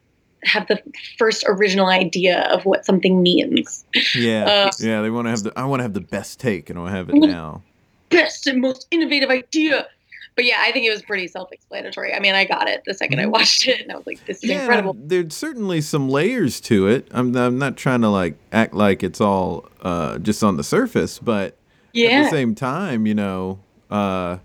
have 0.43 0.67
the 0.67 0.81
first 1.17 1.43
original 1.47 1.87
idea 1.87 2.41
of 2.43 2.65
what 2.65 2.85
something 2.85 3.21
means. 3.21 3.83
Yeah, 4.15 4.45
Uh, 4.45 4.71
yeah. 4.79 5.01
They 5.01 5.09
want 5.09 5.25
to 5.25 5.31
have 5.31 5.43
the. 5.43 5.53
I 5.57 5.65
want 5.65 5.79
to 5.79 5.83
have 5.83 5.93
the 5.93 6.01
best 6.01 6.39
take, 6.39 6.69
and 6.69 6.79
I 6.79 6.89
have 6.91 7.09
it 7.09 7.15
now. 7.15 7.63
Best 8.09 8.47
and 8.47 8.59
most 8.61 8.87
innovative 8.91 9.29
idea. 9.29 9.87
but 10.35 10.45
yeah, 10.45 10.55
I 10.61 10.71
think 10.71 10.85
it 10.85 10.89
was 10.91 11.01
pretty 11.01 11.27
self-explanatory. 11.27 12.13
I 12.13 12.19
mean, 12.21 12.33
I 12.33 12.45
got 12.45 12.69
it 12.69 12.81
the 12.85 12.93
2nd 12.93 13.19
I 13.19 13.25
Mhm. 13.25 13.31
watched 13.31 13.67
it, 13.67 13.81
and 13.81 13.91
I 13.91 13.97
was 13.97 14.07
like, 14.07 14.25
"This 14.25 14.37
is 14.37 14.49
Yeah, 14.49 14.61
incredible." 14.61 14.95
there's 14.97 15.33
certainly 15.35 15.81
some 15.81 16.07
layers 16.09 16.61
to 16.61 16.87
it. 16.87 17.07
I'm 17.11 17.35
I'm 17.35 17.59
not 17.59 17.75
trying 17.75 18.01
to 18.01 18.09
like 18.09 18.35
act 18.53 18.73
like 18.73 19.03
it's 19.03 19.19
all 19.19 19.67
uh, 19.81 20.17
just 20.19 20.41
on 20.43 20.55
the 20.57 20.63
surface, 20.63 21.19
but 21.19 21.57
at 22.03 22.13
the 22.15 22.23
Yeah, 22.23 22.29
same 22.29 22.55
time, 22.55 23.05
you 23.07 23.15
know, 23.15 23.59
uh, 23.89 24.37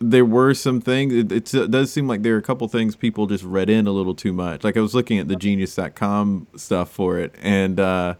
there 0.00 0.24
were 0.24 0.54
some 0.54 0.80
things. 0.80 1.12
It, 1.14 1.32
it's, 1.32 1.54
it 1.54 1.70
does 1.70 1.92
seem 1.92 2.08
like 2.08 2.22
there 2.22 2.34
are 2.34 2.38
a 2.38 2.42
couple 2.42 2.66
things 2.68 2.96
people 2.96 3.26
just 3.26 3.44
read 3.44 3.70
in 3.70 3.86
a 3.86 3.92
little 3.92 4.14
too 4.14 4.32
much. 4.32 4.64
Like 4.64 4.76
I 4.76 4.80
was 4.80 4.94
looking 4.94 5.18
at 5.18 5.28
the 5.28 5.36
Genius.com 5.36 6.48
stuff 6.56 6.90
for 6.90 7.18
it, 7.18 7.34
and 7.40 7.78
uh, 7.80 8.14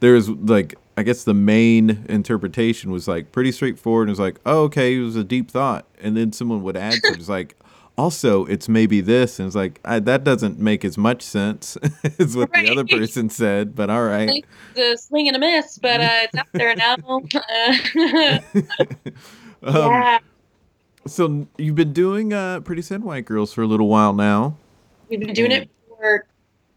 there 0.00 0.14
was 0.14 0.28
like 0.28 0.74
I 0.96 1.02
guess 1.04 1.24
the 1.24 1.34
main 1.34 2.04
interpretation 2.08 2.90
was 2.90 3.08
like 3.08 3.32
pretty 3.32 3.52
straightforward. 3.52 4.08
It 4.08 4.12
was 4.12 4.20
like, 4.20 4.40
oh, 4.46 4.64
okay, 4.64 4.96
it 4.96 5.00
was 5.00 5.16
a 5.16 5.24
deep 5.24 5.50
thought, 5.50 5.86
and 6.00 6.16
then 6.16 6.32
someone 6.32 6.62
would 6.64 6.76
add 6.76 7.02
to 7.04 7.12
it. 7.12 7.18
It's 7.20 7.28
like. 7.28 7.56
Also, 8.02 8.44
it's 8.46 8.68
maybe 8.68 9.00
this, 9.00 9.38
and 9.38 9.46
it's 9.46 9.54
like 9.54 9.78
I, 9.84 10.00
that 10.00 10.24
doesn't 10.24 10.58
make 10.58 10.84
as 10.84 10.98
much 10.98 11.22
sense 11.22 11.76
as 12.18 12.36
what 12.36 12.52
the 12.52 12.68
other 12.72 12.84
person 12.84 13.30
said. 13.30 13.76
But 13.76 13.90
all 13.90 14.02
right, 14.04 14.44
a 14.76 14.96
swing 14.96 15.28
and 15.28 15.36
a 15.36 15.38
miss, 15.38 15.78
but 15.78 16.00
uh, 16.00 16.08
it's 16.24 16.34
out 16.36 16.46
there 16.52 16.74
now. 16.74 16.96
Uh, 19.64 19.68
um, 19.68 19.92
yeah, 19.92 20.18
So 21.06 21.46
you've 21.56 21.76
been 21.76 21.92
doing 21.92 22.32
uh, 22.32 22.58
Pretty 22.62 22.82
Sad 22.82 23.04
White 23.04 23.24
Girls 23.24 23.52
for 23.52 23.62
a 23.62 23.66
little 23.68 23.86
while 23.86 24.12
now. 24.12 24.56
we've 25.08 25.20
been 25.20 25.32
doing 25.34 25.52
it 25.52 25.70
for 25.86 26.26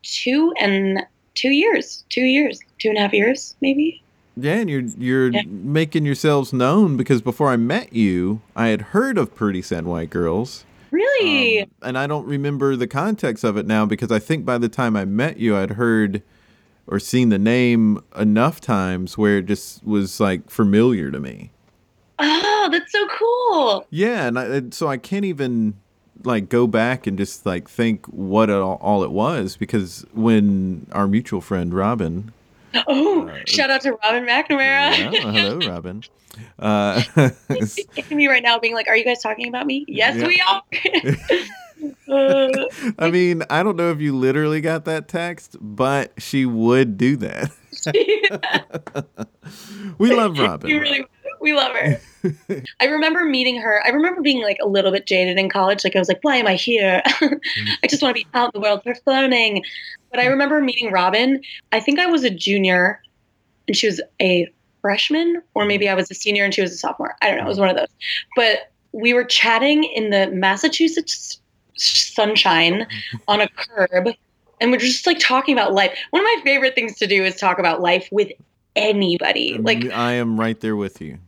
two 0.04 0.54
and 0.60 1.00
two 1.34 1.50
years, 1.50 2.06
two 2.10 2.22
years, 2.22 2.60
two 2.78 2.90
and 2.90 3.00
a 3.00 3.02
half 3.02 3.14
years, 3.14 3.56
maybe. 3.62 4.04
Yeah, 4.38 4.58
and 4.58 4.70
you're 4.70 4.82
you're 5.00 5.32
Yeah. 5.32 5.42
making 5.48 6.06
yourselves 6.06 6.54
known 6.54 6.96
because 6.96 7.24
before 7.24 7.50
I 7.50 7.56
met 7.58 7.94
you, 7.94 8.42
I 8.56 8.68
had 8.68 8.82
heard 8.94 9.18
of 9.18 9.34
Pretty 9.34 9.64
Sad 9.64 9.86
White 9.86 10.12
Girls. 10.12 10.64
Really? 10.96 11.64
Um, 11.64 11.70
and 11.82 11.98
I 11.98 12.08
don't 12.08 12.26
remember 12.26 12.76
the 12.76 12.88
context 12.88 13.44
of 13.44 13.58
it 13.58 13.68
now 13.68 13.86
because 13.86 14.12
I 14.12 14.20
think 14.20 14.46
by 14.46 14.58
the 14.58 14.70
time 14.70 14.96
I 14.96 15.04
met 15.04 15.38
you, 15.38 15.58
I'd 15.58 15.72
heard 15.72 16.24
or 16.88 17.00
seen 17.00 17.30
the 17.30 17.40
name 17.40 18.02
enough 18.16 18.62
times 18.62 19.18
where 19.18 19.40
it 19.40 19.48
just 19.48 19.84
was 19.84 20.20
like 20.20 20.50
familiar 20.50 21.12
to 21.12 21.20
me. 21.20 21.52
oh, 22.20 22.70
that's 22.72 22.92
so 22.92 23.08
cool. 23.18 23.88
Yeah, 23.90 24.28
and, 24.28 24.40
I, 24.40 24.46
and 24.46 24.74
so 24.74 24.88
I 24.88 24.96
can't 24.96 25.26
even 25.26 25.76
like 26.24 26.48
go 26.48 26.66
back 26.66 27.08
and 27.08 27.18
just 27.18 27.46
like 27.46 27.68
think 27.70 28.06
what 28.06 28.50
it 28.50 28.56
all, 28.56 28.80
all 28.82 29.04
it 29.04 29.12
was 29.12 29.58
because 29.58 30.06
when 30.14 30.88
our 30.94 31.08
mutual 31.08 31.42
friend 31.42 31.74
Robin 31.74 32.32
Oh, 32.88 33.28
Uh, 33.28 33.40
shout 33.46 33.70
out 33.70 33.82
to 33.82 33.94
Robin 34.04 34.26
McNamara. 34.26 34.98
Yeah, 34.98 35.12
hello, 35.32 35.60
Robin. 35.68 36.04
Uh, 36.60 37.02
me 38.12 38.28
right 38.28 38.44
now 38.44 38.60
being 38.60 38.74
like, 38.74 38.88
are 38.88 38.98
you 38.98 39.06
guys 39.06 39.22
talking 39.22 39.48
about 39.48 39.66
me? 39.66 39.86
Yes, 39.88 40.16
Yeah. 40.18 40.28
we 40.28 40.42
are. 40.48 40.62
uh, 42.10 42.66
I 43.00 43.10
mean, 43.12 43.44
I 43.50 43.64
don't 43.64 43.76
know 43.78 43.92
if 43.92 44.02
you 44.02 44.16
literally 44.16 44.62
got 44.62 44.86
that 44.86 45.08
text, 45.08 45.56
but 45.62 46.14
she 46.18 46.46
would 46.46 46.98
do 46.98 47.16
that. 47.18 47.52
we 49.98 50.14
love 50.14 50.38
Robin. 50.38 50.70
you 50.70 50.80
really, 50.80 51.06
we 51.46 51.54
love 51.54 51.76
her. 51.76 52.02
I 52.80 52.86
remember 52.86 53.24
meeting 53.24 53.62
her. 53.62 53.80
I 53.86 53.90
remember 53.90 54.22
being 54.22 54.42
like 54.42 54.58
a 54.62 54.68
little 54.68 54.92
bit 54.92 55.06
jaded 55.06 55.38
in 55.38 55.48
college. 55.48 55.84
Like 55.84 55.96
I 55.96 56.00
was 56.00 56.08
like, 56.08 56.20
why 56.24 56.38
am 56.38 56.48
I 56.48 56.56
here? 56.56 57.04
Mm-hmm. 57.06 57.70
I 57.84 57.88
just 57.88 58.02
want 58.02 58.18
to 58.18 58.24
be 58.24 58.28
out 58.34 58.54
in 58.54 58.60
the 58.60 58.68
world 58.68 58.84
performing. 58.84 59.64
But 60.10 60.20
I 60.20 60.24
mm-hmm. 60.24 60.32
remember 60.32 60.60
meeting 60.60 60.92
Robin. 60.92 61.42
I 61.72 61.80
think 61.80 62.00
I 62.00 62.08
was 62.08 62.24
a 62.24 62.32
junior, 62.32 63.00
and 63.68 63.78
she 63.78 63.86
was 63.86 64.02
a 64.20 64.52
freshman, 64.82 65.44
or 65.54 65.62
mm-hmm. 65.62 65.68
maybe 65.68 65.88
I 65.88 65.94
was 65.94 66.10
a 66.10 66.16
senior 66.16 66.44
and 66.44 66.54
she 66.54 66.62
was 66.62 66.74
a 66.74 66.78
sophomore. 66.78 67.16
I 67.22 67.30
don't 67.30 67.38
know. 67.38 67.46
It 67.46 67.50
was 67.50 67.60
one 67.60 67.70
of 67.70 67.78
those. 67.78 67.88
But 68.36 68.72
we 68.92 69.14
were 69.14 69.24
chatting 69.24 69.84
in 69.84 70.10
the 70.10 70.32
Massachusetts 70.32 71.40
sunshine 71.76 72.88
on 73.28 73.42
a 73.42 73.48
curb, 73.50 74.08
and 74.60 74.72
we're 74.72 74.80
just 74.80 75.06
like 75.06 75.20
talking 75.20 75.54
about 75.54 75.74
life. 75.74 75.96
One 76.10 76.24
of 76.24 76.26
my 76.26 76.42
favorite 76.44 76.74
things 76.74 76.98
to 76.98 77.06
do 77.06 77.24
is 77.24 77.36
talk 77.36 77.60
about 77.60 77.82
life 77.82 78.10
with 78.12 78.32
anybody. 78.76 79.60
Like 79.60 79.86
I 79.92 80.14
am 80.14 80.40
right 80.40 80.60
there 80.60 80.76
with 80.76 81.02
you. 81.02 81.20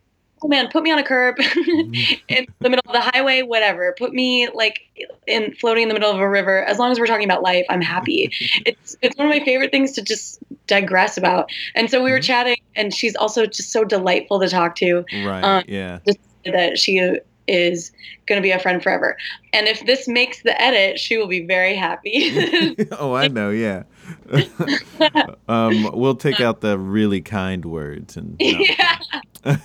Oh 0.43 0.47
man, 0.47 0.69
put 0.69 0.83
me 0.83 0.91
on 0.91 0.99
a 0.99 1.03
curb 1.03 1.35
in 2.27 2.45
the 2.59 2.69
middle 2.69 2.81
of 2.87 2.93
the 2.93 3.01
highway, 3.01 3.41
whatever. 3.41 3.95
Put 3.97 4.13
me 4.13 4.49
like 4.53 4.79
in 5.27 5.53
floating 5.55 5.83
in 5.83 5.89
the 5.89 5.93
middle 5.93 6.11
of 6.11 6.19
a 6.19 6.29
river. 6.29 6.63
As 6.63 6.77
long 6.77 6.91
as 6.91 6.99
we're 6.99 7.07
talking 7.07 7.25
about 7.25 7.41
life, 7.41 7.65
I'm 7.69 7.81
happy. 7.81 8.31
it's 8.65 8.95
it's 9.01 9.17
one 9.17 9.27
of 9.27 9.31
my 9.31 9.43
favorite 9.43 9.71
things 9.71 9.93
to 9.93 10.01
just 10.01 10.39
digress 10.67 11.17
about. 11.17 11.49
And 11.75 11.89
so 11.89 12.03
we 12.03 12.11
were 12.11 12.19
Mhm. 12.19 12.23
chatting, 12.23 12.57
and 12.75 12.93
she's 12.93 13.15
also 13.15 13.45
just 13.45 13.71
so 13.71 13.83
delightful 13.83 14.39
to 14.39 14.47
talk 14.49 14.75
to 14.77 15.03
Right. 15.25 15.43
Um, 15.43 15.63
yeah. 15.67 15.99
that 16.45 16.77
she 16.77 17.01
is 17.47 17.91
going 18.25 18.37
to 18.37 18.43
be 18.43 18.51
a 18.51 18.59
friend 18.59 18.83
forever. 18.83 19.17
And 19.53 19.67
if 19.67 19.85
this 19.85 20.07
makes 20.07 20.43
the 20.43 20.59
edit, 20.61 20.99
she 20.99 21.17
will 21.17 21.27
be 21.27 21.45
very 21.45 21.75
happy. 21.75 22.75
oh, 22.99 23.13
I 23.13 23.29
know. 23.29 23.49
Yeah. 23.49 23.83
um, 25.47 25.91
we'll 25.93 26.15
take 26.15 26.39
out 26.39 26.61
the 26.61 26.77
really 26.77 27.21
kind 27.21 27.65
words 27.65 28.17
and. 28.17 28.37
no. 28.41 28.47
yeah, 28.47 28.99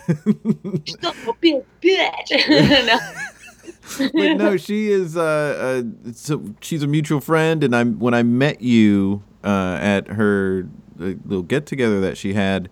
she's 0.84 0.96
a 0.96 1.12
bitch. 1.82 2.86
no. 2.86 2.98
but 4.12 4.36
no, 4.36 4.56
she 4.56 4.90
is. 4.90 5.16
Uh, 5.16 5.82
uh, 5.84 6.12
so 6.12 6.54
she's 6.60 6.82
a 6.82 6.86
mutual 6.86 7.20
friend, 7.20 7.62
and 7.62 7.74
I'm 7.74 7.98
when 7.98 8.14
I 8.14 8.22
met 8.22 8.60
you 8.60 9.22
uh, 9.44 9.78
at 9.80 10.08
her 10.08 10.68
uh, 11.00 11.14
little 11.24 11.42
get 11.42 11.66
together 11.66 12.00
that 12.00 12.16
she 12.16 12.34
had, 12.34 12.68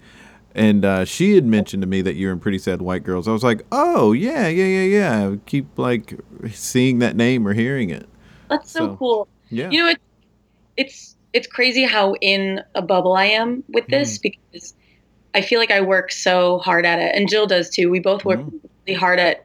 and 0.55 0.85
uh, 0.85 1.05
she 1.05 1.35
had 1.35 1.45
mentioned 1.45 1.83
to 1.83 1.87
me 1.87 2.03
that 2.03 2.15
you're 2.15 2.33
in 2.33 2.41
Pretty 2.41 2.59
Sad 2.59 2.83
White 2.83 3.05
Girls. 3.05 3.29
I 3.29 3.33
was 3.33 3.45
like, 3.45 3.65
oh 3.73 4.13
yeah, 4.13 4.49
yeah, 4.49 4.65
yeah, 4.65 4.85
yeah. 4.85 5.29
I 5.29 5.37
keep 5.47 5.79
like 5.79 6.19
seeing 6.53 6.99
that 7.01 7.17
name 7.17 7.47
or 7.47 7.55
hearing 7.55 7.91
it. 7.91 8.09
That's 8.49 8.71
so, 8.71 8.79
So, 8.81 8.97
cool. 8.97 9.29
Yeah. 9.49 9.71
You 9.71 9.83
know, 9.83 9.89
it's 9.89 10.01
it's 10.77 11.10
it's 11.33 11.47
crazy 11.47 11.85
how 11.85 12.15
in 12.21 12.61
a 12.75 12.83
bubble 12.83 13.15
I 13.15 13.27
am 13.27 13.63
with 13.69 13.87
this 13.89 14.19
because 14.19 14.75
I 15.35 15.43
feel 15.43 15.61
like 15.61 15.71
I 15.71 15.81
work 15.81 16.11
so 16.11 16.59
hard 16.59 16.85
at 16.85 16.99
it, 16.99 17.15
and 17.15 17.29
Jill 17.29 17.47
does 17.47 17.71
too. 17.71 17.89
We 17.89 18.01
both 18.01 18.25
work 18.25 18.41
Mhm. 18.41 18.61
really 18.87 18.99
hard 18.99 19.21
at 19.21 19.45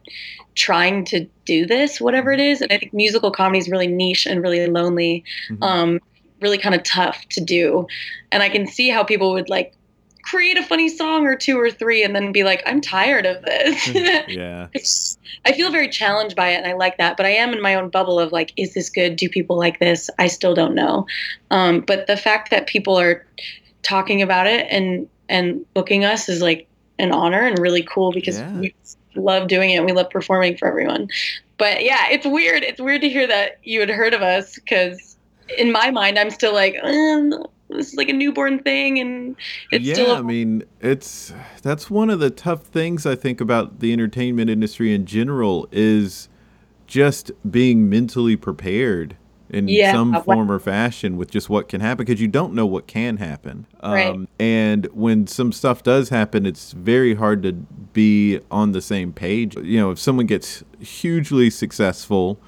trying 0.56 1.06
to 1.06 1.28
do 1.46 1.66
this, 1.66 2.02
whatever 2.02 2.32
it 2.32 2.40
is. 2.40 2.62
And 2.62 2.72
I 2.72 2.78
think 2.78 2.94
musical 2.94 3.30
comedy 3.30 3.60
is 3.60 3.70
really 3.70 3.88
niche 3.88 4.26
and 4.26 4.42
really 4.42 4.66
lonely, 4.68 5.24
Mhm. 5.52 5.64
um, 5.64 6.00
really 6.42 6.58
kind 6.58 6.74
of 6.74 6.82
tough 6.84 7.28
to 7.30 7.42
do. 7.42 7.86
And 8.32 8.42
I 8.42 8.50
can 8.50 8.66
see 8.66 8.90
how 8.90 9.04
people 9.04 9.34
would 9.34 9.50
like 9.50 9.74
create 10.26 10.58
a 10.58 10.64
funny 10.64 10.90
song 10.90 11.26
or 11.26 11.36
two 11.36 11.60
or 11.60 11.70
three, 11.72 12.04
and 12.04 12.16
then 12.16 12.32
be 12.32 12.44
like, 12.44 12.64
"I'm 12.66 12.82
tired 12.82 13.26
of 13.26 13.42
this." 13.44 13.88
yeah. 14.28 14.68
it's, 14.74 15.18
I 15.46 15.52
feel 15.54 15.72
very 15.72 15.88
challenged 15.90 16.36
by 16.36 16.50
it, 16.50 16.56
and 16.56 16.68
I 16.68 16.74
like 16.74 16.98
that. 16.98 17.18
But 17.18 17.26
I 17.26 17.30
am 17.30 17.54
in 17.54 17.62
my 17.62 17.76
own 17.76 17.90
bubble 17.90 18.20
of 18.20 18.32
like, 18.32 18.52
is 18.58 18.74
this 18.74 18.90
good? 18.90 19.16
Do 19.16 19.30
people 19.30 19.58
like 19.58 19.80
this? 19.80 20.10
I 20.20 20.28
still 20.28 20.54
don't 20.56 20.76
know. 20.76 21.06
Um, 21.52 21.82
but 21.82 22.08
the 22.08 22.18
fact 22.18 22.50
that 22.52 22.68
people 22.68 23.00
are 23.00 23.26
talking 23.84 24.22
about 24.22 24.48
it 24.48 24.68
and 24.70 25.08
and 25.30 25.66
booking 25.74 26.06
us 26.06 26.28
is 26.30 26.42
like 26.42 26.68
an 27.00 27.12
honor 27.12 27.42
and 27.46 27.60
really 27.60 27.84
cool 27.84 28.12
because 28.12 28.40
Yeah. 28.40 28.52
we 28.60 28.76
love 29.16 29.48
doing 29.48 29.70
it. 29.72 29.76
and 29.78 29.86
We 29.86 29.92
love 29.92 30.10
performing 30.10 30.58
for 30.58 30.68
everyone. 30.68 31.10
But 31.58 31.84
yeah, 31.84 32.06
it's 32.12 32.26
weird. 32.26 32.64
It's 32.64 32.82
weird 32.82 33.02
to 33.02 33.10
hear 33.10 33.28
that 33.28 33.60
you 33.64 33.80
had 33.80 33.90
heard 33.90 34.14
of 34.14 34.22
us 34.22 34.56
because 34.56 35.18
in 35.58 35.72
my 35.72 35.92
mind, 35.92 36.18
I'm 36.20 36.30
still 36.30 36.54
like, 36.54 36.76
um, 36.84 37.34
this 37.70 37.90
is 37.90 37.96
like 37.96 38.10
a 38.10 38.14
newborn 38.14 38.60
thing, 38.60 39.00
and 39.00 39.36
it's 39.72 39.86
yeah, 39.86 39.94
still. 39.94 40.16
I 40.16 40.22
mean, 40.22 40.64
it's 40.82 41.34
that's 41.62 41.90
one 41.90 42.10
of 42.10 42.20
the 42.20 42.30
tough 42.30 42.64
things 42.64 43.06
I 43.06 43.16
think 43.16 43.42
about 43.42 43.80
the 43.80 43.92
entertainment 43.94 44.50
industry 44.50 44.94
in 44.94 45.06
general 45.06 45.68
is 45.72 46.30
just 46.88 47.32
being 47.50 47.90
mentally 47.90 48.36
prepared 48.36 49.18
in 49.50 49.68
Yeah, 49.68 49.92
some 49.94 50.14
what- 50.14 50.26
form 50.26 50.52
or 50.52 50.60
fashion 50.60 51.18
with 51.18 51.32
just 51.32 51.50
what 51.50 51.68
can 51.70 51.82
happen 51.82 52.06
because 52.06 52.22
you 52.22 52.28
don't 52.28 52.54
know 52.54 52.66
what 52.66 52.88
can 52.88 53.18
happen. 53.18 53.66
Right. 53.84 54.08
Um, 54.08 54.28
and 54.40 54.86
when 54.94 55.28
some 55.28 55.52
stuff 55.52 55.84
does 55.84 56.10
happen, 56.10 56.46
it's 56.46 56.72
very 56.74 57.16
hard 57.16 57.44
to 57.44 57.54
be 57.54 58.40
on 58.52 58.72
the 58.72 58.82
same 58.82 59.14
page. 59.14 59.56
You 59.56 59.80
know, 59.80 59.92
if 59.92 60.00
someone 60.00 60.26
gets 60.26 60.64
hugely 60.80 61.50
successful, 61.50 62.40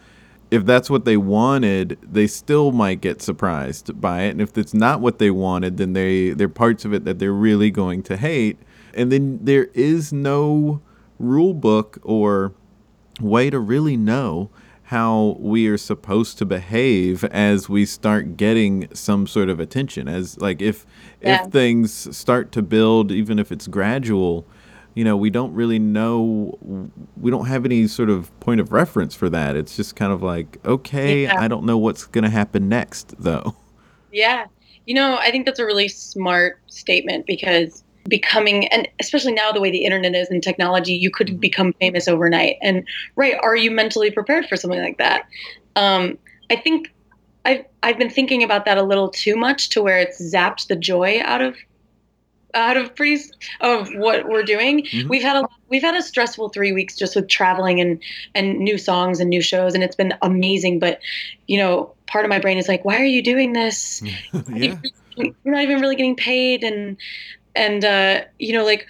if 0.50 0.66
that's 0.66 0.90
what 0.90 1.06
they 1.06 1.18
wanted, 1.18 1.98
they 2.02 2.28
still 2.28 2.72
might 2.72 3.02
get 3.02 3.22
surprised 3.22 4.00
by 4.00 4.22
it. 4.24 4.30
And 4.32 4.42
if 4.42 4.58
it's 4.58 4.74
not 4.74 5.02
what 5.02 5.20
they 5.20 5.30
wanted, 5.32 5.78
then 5.78 5.94
they 5.94 6.32
there 6.32 6.46
are 6.46 6.50
parts 6.50 6.86
of 6.86 6.94
it 6.94 7.04
that 7.06 7.20
they're 7.20 7.34
really 7.34 7.72
going 7.72 8.04
to 8.04 8.18
hate. 8.18 8.58
And 8.94 9.12
then 9.12 9.40
there 9.42 9.66
is 9.74 10.14
no 10.14 10.82
rule 11.20 11.54
book 11.54 12.00
or 12.04 12.54
way 13.20 13.50
to 13.50 13.60
really 13.60 13.98
know 13.98 14.50
how 14.84 15.36
we 15.40 15.68
are 15.68 15.78
supposed 15.78 16.38
to 16.38 16.46
behave 16.46 17.26
as 17.26 17.68
we 17.68 17.86
start 17.86 18.38
getting 18.38 18.88
some 18.94 19.28
sort 19.28 19.50
of 19.50 19.60
attention 19.60 20.08
as 20.08 20.38
like 20.40 20.62
if 20.62 20.86
Yeah. 21.22 21.44
if 21.46 21.52
things 21.52 22.16
start 22.16 22.54
to 22.54 22.62
build 22.62 23.12
even 23.12 23.38
if 23.38 23.52
it's 23.52 23.68
gradual 23.68 24.46
you 24.98 25.04
know 25.04 25.16
we 25.16 25.30
don't 25.30 25.54
really 25.54 25.78
know 25.78 26.58
we 27.18 27.30
don't 27.30 27.46
have 27.46 27.66
any 27.66 27.86
sort 27.88 28.10
of 28.10 28.38
point 28.40 28.60
of 28.60 28.72
reference 28.72 29.14
for 29.14 29.30
that 29.30 29.56
it's 29.56 29.76
just 29.76 29.96
kind 29.96 30.12
of 30.12 30.24
like 30.24 30.58
okay 30.66 31.24
Yeah. 31.24 31.40
i 31.40 31.48
don't 31.48 31.66
know 31.66 31.78
what's 31.78 32.08
going 32.08 32.24
to 32.24 32.32
happen 32.32 32.68
next 32.68 33.14
though 33.20 33.56
Yeah. 34.12 34.46
You 34.86 34.96
know, 34.96 35.18
I 35.18 35.32
think 35.32 35.46
that's 35.46 35.60
a 35.60 35.66
really 35.66 35.90
smart 35.90 36.60
statement 36.68 37.28
because 37.28 37.84
becoming 38.08 38.68
and 38.70 38.88
especially 39.02 39.34
now 39.34 39.52
the 39.52 39.60
way 39.60 39.70
the 39.70 39.84
internet 39.84 40.16
is 40.16 40.30
and 40.30 40.42
technology 40.42 40.94
you 40.94 41.12
could 41.12 41.28
Mm-hmm. 41.28 41.38
become 41.38 41.74
famous 41.74 42.08
overnight 42.08 42.56
and 42.62 42.88
right 43.18 43.36
are 43.44 43.56
you 43.58 43.70
mentally 43.70 44.10
prepared 44.10 44.46
for 44.48 44.56
something 44.56 44.80
like 44.80 44.98
that 44.98 45.28
um, 45.76 46.18
i 46.50 46.56
think 46.56 46.94
I've, 47.44 47.66
I've 47.84 47.98
been 47.98 48.10
thinking 48.10 48.44
about 48.44 48.64
that 48.66 48.78
a 48.78 48.84
little 48.84 49.10
too 49.10 49.36
much 49.36 49.70
to 49.70 49.82
where 49.82 50.00
it's 50.00 50.22
zapped 50.22 50.68
the 50.68 50.76
joy 50.78 51.20
out 51.22 51.42
of 51.42 51.58
out 52.58 52.76
of 52.76 52.96
pretty 52.96 53.22
of 53.62 53.90
what 53.96 54.28
we're 54.28 54.44
doing 54.44 54.84
Mhm. 54.84 55.08
we've 55.10 55.22
had 55.22 55.36
a 55.38 55.48
we've 55.70 55.84
had 55.84 55.96
a 55.96 56.02
stressful 56.02 56.50
three 56.50 56.72
weeks 56.72 56.96
just 56.96 57.16
with 57.16 57.28
traveling 57.28 57.80
and 57.80 58.02
and 58.34 58.58
new 58.58 58.78
songs 58.78 59.20
and 59.20 59.30
new 59.30 59.42
shows 59.42 59.76
and 59.76 59.84
it's 59.84 59.96
been 59.96 60.14
amazing 60.22 60.80
but 60.80 61.00
you 61.48 61.58
know 61.58 61.92
part 62.08 62.26
of 62.26 62.30
my 62.30 62.40
brain 62.40 62.58
is 62.58 62.68
like 62.68 62.84
why 62.84 62.98
are 62.98 63.06
you 63.06 63.22
doing 63.22 63.54
this 63.54 64.02
yeah. 64.54 64.76
you're 65.16 65.34
not 65.46 65.62
even 65.62 65.80
really 65.80 65.96
getting 65.96 66.16
paid 66.16 66.64
and 66.64 66.98
and 67.56 67.86
uh 67.86 68.22
you 68.40 68.54
know 68.54 68.66
like 68.66 68.88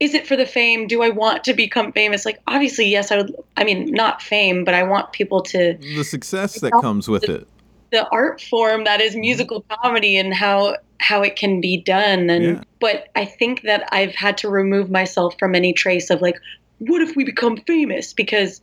is 0.00 0.14
it 0.14 0.26
for 0.26 0.36
the 0.36 0.46
fame 0.46 0.86
do 0.86 1.02
i 1.02 1.08
want 1.08 1.42
to 1.42 1.52
become 1.52 1.90
famous 1.92 2.24
like 2.24 2.40
obviously 2.46 2.86
yes 2.86 3.10
i 3.10 3.16
would 3.16 3.34
i 3.56 3.64
mean 3.64 3.90
not 3.92 4.22
fame 4.22 4.64
but 4.64 4.74
i 4.74 4.82
want 4.82 5.12
people 5.12 5.42
to 5.42 5.76
The 5.96 6.04
success 6.04 6.60
that 6.60 6.72
comes 6.80 7.08
with 7.08 7.24
it. 7.24 7.48
The 7.90 8.08
art 8.10 8.40
form 8.40 8.84
that 8.84 9.00
Mm-hmm. 9.00 9.20
musical 9.20 9.64
comedy 9.82 10.16
and 10.16 10.34
how 10.34 10.76
how 11.00 11.22
it 11.22 11.36
can 11.36 11.60
be 11.60 11.80
done 11.82 12.28
and 12.28 12.44
Yeah. 12.44 12.62
but 12.80 13.04
i 13.16 13.24
think 13.24 13.62
that 13.62 13.88
i've 13.92 14.14
had 14.14 14.36
to 14.38 14.48
remove 14.48 14.90
myself 14.90 15.34
from 15.38 15.54
any 15.54 15.72
trace 15.72 16.10
of 16.10 16.20
like 16.20 16.36
what 16.78 17.00
if 17.00 17.14
we 17.16 17.24
become 17.24 17.56
famous 17.66 18.12
because 18.12 18.60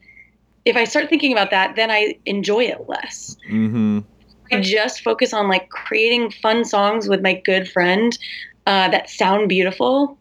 if 0.66 0.76
i 0.76 0.84
start 0.84 1.10
thinking 1.10 1.32
about 1.32 1.52
that 1.52 1.76
then 1.76 1.90
i 1.90 2.14
enjoy 2.26 2.64
it 2.64 2.88
less 2.88 3.36
Mm-hmm. 3.50 4.00
I 4.52 4.62
just 4.62 5.02
focus 5.02 5.34
on 5.34 5.48
like 5.50 5.70
creating 5.70 6.30
fun 6.30 6.66
songs 6.66 7.10
with 7.10 7.22
my 7.22 7.34
good 7.46 7.68
friend 7.68 8.16
uh, 8.68 8.90
that 8.90 9.10
sound 9.10 9.50
beautiful, 9.50 10.20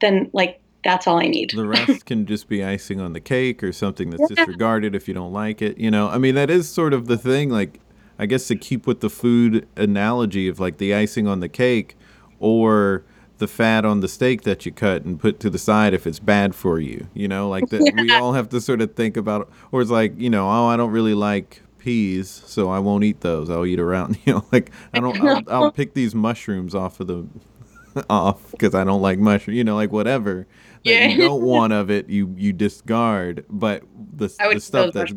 then 0.00 0.30
like 0.32 0.60
that's 0.82 1.06
all 1.06 1.18
I 1.20 1.26
need. 1.26 1.50
The 1.50 1.66
rest 1.76 2.06
can 2.06 2.24
just 2.24 2.48
be 2.48 2.64
icing 2.64 3.00
on 3.02 3.12
the 3.12 3.20
cake 3.20 3.62
or 3.62 3.72
something 3.72 4.08
that's 4.10 4.30
Yeah. 4.30 4.36
disregarded 4.36 4.94
if 4.94 5.06
you 5.08 5.12
don't 5.14 5.32
like 5.32 5.60
it. 5.60 5.76
You 5.76 5.90
know, 5.90 6.08
I 6.08 6.16
mean, 6.16 6.34
that 6.36 6.48
is 6.48 6.70
sort 6.70 6.94
of 6.94 7.06
the 7.06 7.18
thing. 7.18 7.50
Like, 7.50 7.78
I 8.18 8.26
guess 8.26 8.46
to 8.48 8.56
keep 8.56 8.86
with 8.86 9.00
the 9.00 9.10
food 9.10 9.66
analogy 9.76 10.48
of 10.48 10.58
like 10.60 10.78
the 10.78 10.94
icing 10.94 11.26
on 11.26 11.40
the 11.40 11.48
cake 11.48 11.96
or 12.38 13.04
the 13.38 13.46
fat 13.46 13.84
on 13.84 14.00
the 14.00 14.08
steak 14.08 14.42
that 14.42 14.64
you 14.64 14.72
cut 14.72 15.04
and 15.04 15.20
put 15.20 15.38
to 15.40 15.50
the 15.50 15.58
side 15.58 15.92
if 15.92 16.06
it's 16.06 16.18
bad 16.18 16.54
for 16.54 16.80
you. 16.80 17.06
You 17.12 17.28
know, 17.28 17.48
like 17.48 17.68
that 17.68 17.92
we 17.94 18.10
all 18.14 18.32
have 18.32 18.48
to 18.50 18.60
sort 18.60 18.80
of 18.80 18.94
think 18.94 19.16
about, 19.16 19.50
or 19.72 19.82
it's 19.82 19.90
like, 19.90 20.18
you 20.18 20.30
know, 20.30 20.48
oh, 20.48 20.66
I 20.66 20.76
don't 20.78 20.90
really 20.90 21.12
like 21.14 21.62
peas, 21.78 22.30
so 22.46 22.70
I 22.70 22.78
won't 22.78 23.04
eat 23.04 23.20
those. 23.20 23.50
I'll 23.50 23.66
eat 23.66 23.78
around, 23.78 24.18
you 24.24 24.32
know, 24.34 24.46
like 24.52 24.70
I 24.94 25.00
don't, 25.00 25.20
I'll, 25.20 25.42
I'll 25.64 25.70
pick 25.72 25.92
these 25.94 26.14
mushrooms 26.14 26.74
off 26.74 26.98
of 27.00 27.06
the, 27.08 27.26
off 28.10 28.50
because 28.52 28.74
I 28.74 28.84
don't 28.84 29.02
like 29.02 29.18
mushroom, 29.18 29.56
you 29.56 29.64
know, 29.64 29.76
like 29.76 29.92
whatever 29.92 30.46
that 30.84 30.90
Yeah. 30.90 31.08
you 31.08 31.18
don't 31.18 31.42
want 31.42 31.72
of 31.74 31.90
it, 31.90 32.08
you 32.08 32.34
you 32.38 32.52
discard. 32.54 33.44
But 33.50 33.82
the 34.14 34.28
the 34.54 34.60
stuff 34.60 34.92
that's, 34.94 35.12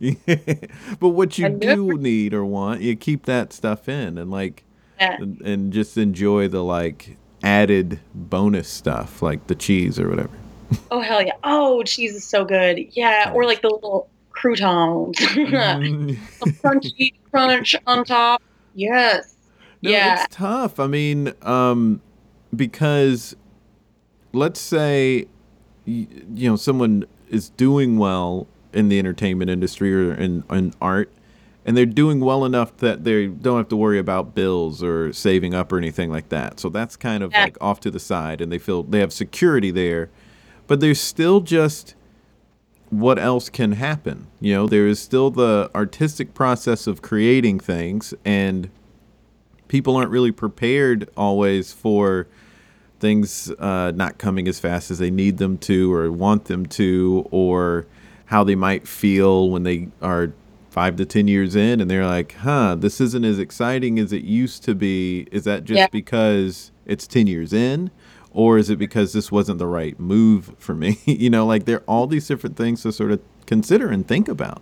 but 1.00 1.08
what 1.08 1.38
you 1.38 1.48
do 1.48 1.92
need 1.98 2.34
or 2.34 2.44
want, 2.44 2.80
you 2.80 2.96
keep 2.96 3.26
that 3.26 3.52
stuff 3.52 3.88
in 3.88 4.18
and 4.18 4.30
like 4.30 4.64
Yeah. 4.98 5.16
and, 5.20 5.40
and 5.42 5.72
just 5.72 5.96
enjoy 5.96 6.48
the 6.48 6.62
like 6.62 7.16
added 7.42 8.00
bonus 8.14 8.68
stuff 8.68 9.20
like 9.22 9.46
the 9.48 9.54
cheese 9.54 9.98
or 9.98 10.08
whatever. 10.08 10.30
Oh 10.90 11.00
hell 11.00 11.22
yeah! 11.22 11.32
Oh, 11.44 11.82
cheese 11.84 12.14
is 12.14 12.24
so 12.26 12.44
good. 12.44 12.78
Yeah, 12.92 13.30
or 13.34 13.44
like 13.44 13.60
the 13.62 13.68
little 13.70 14.08
croutons, 14.30 15.16
Mm. 15.18 16.16
crunchy 16.62 17.14
crunch 17.30 17.76
on 17.86 18.04
top. 18.04 18.42
Yes. 18.74 19.34
No, 19.82 19.90
yeah. 19.90 20.24
it's 20.24 20.34
tough. 20.34 20.80
I 20.80 20.86
mean, 20.86 21.32
um, 21.42 22.00
because 22.56 23.36
let's 24.32 24.58
say 24.60 25.26
you 25.84 26.06
know 26.48 26.56
someone 26.56 27.04
is 27.28 27.50
doing 27.50 27.98
well 27.98 28.46
in 28.74 28.88
the 28.88 28.98
entertainment 28.98 29.50
industry 29.50 29.94
or 29.94 30.12
in, 30.14 30.44
in 30.50 30.74
art, 30.80 31.10
and 31.64 31.76
they're 31.76 31.86
doing 31.86 32.20
well 32.20 32.44
enough 32.44 32.76
that 32.78 33.04
they 33.04 33.26
don't 33.26 33.56
have 33.56 33.68
to 33.68 33.76
worry 33.76 33.98
about 33.98 34.34
bills 34.34 34.82
or 34.82 35.12
saving 35.12 35.54
up 35.54 35.72
or 35.72 35.78
anything 35.78 36.10
like 36.10 36.28
that. 36.28 36.60
So 36.60 36.68
that's 36.68 36.96
kind 36.96 37.22
of 37.22 37.32
Yeah. 37.32 37.44
like 37.44 37.56
off 37.60 37.80
to 37.80 37.90
the 37.90 38.00
side, 38.00 38.40
and 38.40 38.50
they 38.52 38.58
feel 38.58 38.82
they 38.82 39.00
have 39.00 39.12
security 39.12 39.70
there, 39.70 40.10
but 40.66 40.80
there's 40.80 41.00
still 41.00 41.40
just 41.40 41.94
what 42.90 43.18
else 43.18 43.48
can 43.48 43.72
happen. 43.72 44.26
You 44.40 44.54
know, 44.54 44.66
there 44.66 44.86
is 44.86 45.00
still 45.00 45.30
the 45.30 45.70
artistic 45.74 46.34
process 46.34 46.86
of 46.86 47.02
creating 47.02 47.58
things 47.58 48.14
and 48.24 48.68
people 49.66 49.96
aren't 49.96 50.10
really 50.10 50.30
prepared 50.30 51.08
always 51.16 51.72
for 51.72 52.28
things 53.00 53.50
uh, 53.58 53.90
not 53.96 54.18
coming 54.18 54.46
as 54.46 54.60
fast 54.60 54.90
as 54.90 54.98
they 54.98 55.10
need 55.10 55.38
them 55.38 55.58
to 55.58 55.92
or 55.92 56.12
want 56.12 56.44
them 56.44 56.66
to 56.66 57.26
or 57.32 57.86
how 58.26 58.44
they 58.44 58.54
might 58.54 58.86
feel 58.88 59.50
when 59.50 59.62
they 59.62 59.88
are 60.02 60.32
five 60.70 60.96
to 60.96 61.04
ten 61.04 61.28
years 61.28 61.54
in 61.54 61.80
and 61.80 61.88
they're 61.90 62.06
like 62.06 62.32
huh 62.32 62.74
this 62.74 63.00
isn't 63.00 63.24
as 63.24 63.38
exciting 63.38 63.98
as 63.98 64.12
it 64.12 64.24
used 64.24 64.64
to 64.64 64.74
be 64.74 65.26
is 65.30 65.44
that 65.44 65.64
just 65.64 65.78
Yeah. 65.78 65.86
because 65.92 66.72
it's 66.84 67.06
10 67.06 67.28
years 67.28 67.52
in 67.52 67.90
or 68.32 68.58
is 68.58 68.70
it 68.70 68.76
because 68.76 69.12
this 69.12 69.30
wasn't 69.30 69.58
the 69.60 69.68
right 69.68 69.98
move 70.00 70.52
for 70.58 70.74
me 70.74 70.98
you 71.04 71.30
know 71.30 71.46
like 71.46 71.64
there 71.64 71.76
are 71.76 71.84
all 71.86 72.06
these 72.08 72.26
different 72.26 72.56
things 72.56 72.82
to 72.82 72.90
sort 72.92 73.12
of 73.12 73.20
consider 73.46 73.88
and 73.88 74.08
think 74.08 74.28
about 74.28 74.60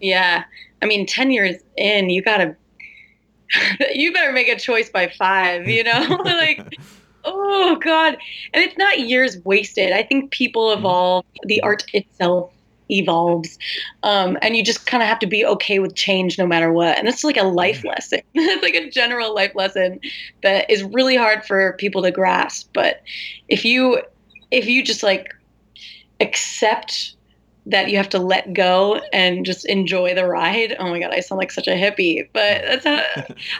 Yeah. 0.00 0.44
I 0.82 0.86
mean, 0.86 1.06
10 1.06 1.30
years 1.30 1.56
in, 1.76 2.10
you 2.10 2.22
gotta, 2.22 2.54
you 3.92 4.12
better 4.12 4.32
make 4.32 4.48
a 4.48 4.58
choice 4.58 4.90
by 4.90 5.08
five, 5.08 5.66
you 5.68 5.82
know? 5.84 6.06
like, 6.24 6.76
oh, 7.24 7.76
God. 7.76 8.16
And 8.52 8.62
it's 8.62 8.76
not 8.76 9.00
years 9.00 9.38
wasted. 9.44 9.92
I 9.92 10.02
think 10.02 10.30
people 10.30 10.68
mm-hmm. 10.68 10.80
evolve, 10.80 11.24
the 11.44 11.60
art 11.62 11.84
itself 11.94 12.52
evolves. 12.90 13.58
Um, 14.02 14.38
and 14.42 14.56
you 14.56 14.64
just 14.64 14.86
kind 14.86 15.02
of 15.02 15.08
have 15.08 15.18
to 15.20 15.26
be 15.26 15.44
okay 15.44 15.78
with 15.78 15.94
change 15.94 16.38
no 16.38 16.46
matter 16.46 16.72
what. 16.72 16.98
And 16.98 17.08
it's 17.08 17.24
like 17.24 17.36
a 17.36 17.44
life 17.44 17.84
lesson. 17.84 18.20
it's 18.34 18.62
like 18.62 18.74
a 18.74 18.90
general 18.90 19.34
life 19.34 19.54
lesson 19.54 20.00
that 20.42 20.70
is 20.70 20.82
really 20.82 21.16
hard 21.16 21.44
for 21.44 21.74
people 21.74 22.02
to 22.02 22.10
grasp. 22.10 22.70
But 22.72 23.02
if 23.48 23.64
you, 23.64 24.02
if 24.50 24.66
you 24.66 24.84
just 24.84 25.02
like 25.02 25.34
accept 26.20 27.14
that 27.68 27.90
you 27.90 27.96
have 27.96 28.08
to 28.08 28.20
let 28.20 28.52
go 28.52 29.00
and 29.12 29.44
just 29.44 29.66
enjoy 29.66 30.14
the 30.14 30.24
ride. 30.24 30.76
Oh 30.78 30.88
my 30.88 31.00
god, 31.00 31.12
I 31.12 31.18
sound 31.18 31.38
like 31.38 31.50
such 31.50 31.66
a 31.66 31.72
hippie, 31.72 32.28
but 32.32 32.62
that's 32.84 32.84
how 32.84 33.02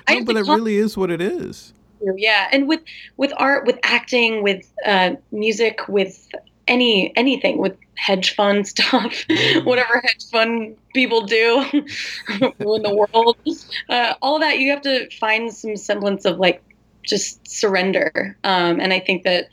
I 0.07 0.15
no, 0.15 0.25
but 0.25 0.37
it 0.37 0.47
really 0.47 0.77
is 0.77 0.97
what 0.97 1.11
it 1.11 1.21
is 1.21 1.73
yeah. 2.17 2.49
And 2.53 2.69
with 2.69 2.81
with 3.17 3.33
art, 3.37 3.67
with 3.67 3.79
acting, 3.83 4.43
with 4.43 4.71
uh, 4.85 5.13
music, 5.33 5.89
with 5.89 6.29
any 6.69 7.17
anything, 7.17 7.59
with 7.59 7.77
hedge 7.97 8.35
fund 8.35 8.67
stuff, 8.67 9.25
whatever 9.65 10.01
hedge 10.01 10.29
fund 10.31 10.77
people 10.95 11.23
do 11.23 11.65
in 11.73 12.83
the 12.83 13.07
world, 13.13 13.37
uh, 13.89 14.15
all 14.23 14.39
that 14.39 14.59
you 14.59 14.71
have 14.71 14.83
to 14.83 15.09
find 15.19 15.53
some 15.53 15.77
semblance 15.77 16.25
of 16.25 16.39
like 16.39 16.63
just 17.03 17.47
surrender. 17.49 18.37
Um, 18.45 18.81
and 18.81 18.93
I 18.93 19.01
think 19.01 19.23
that 19.23 19.49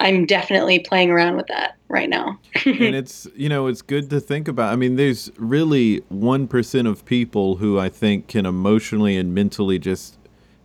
I'm 0.00 0.24
definitely 0.24 0.78
playing 0.78 1.10
around 1.10 1.36
with 1.36 1.46
that 1.48 1.76
right 1.88 2.08
now. 2.08 2.38
and 2.64 2.94
it's 2.94 3.28
you 3.36 3.48
know 3.48 3.66
it's 3.66 3.82
good 3.82 4.08
to 4.10 4.20
think 4.20 4.48
about 4.48 4.72
i 4.72 4.76
mean 4.76 4.96
there's 4.96 5.30
really 5.36 6.00
1% 6.12 6.88
of 6.88 7.04
people 7.04 7.56
who 7.56 7.78
i 7.78 7.88
think 7.88 8.28
can 8.28 8.46
emotionally 8.46 9.16
and 9.16 9.34
mentally 9.34 9.78
just 9.78 10.16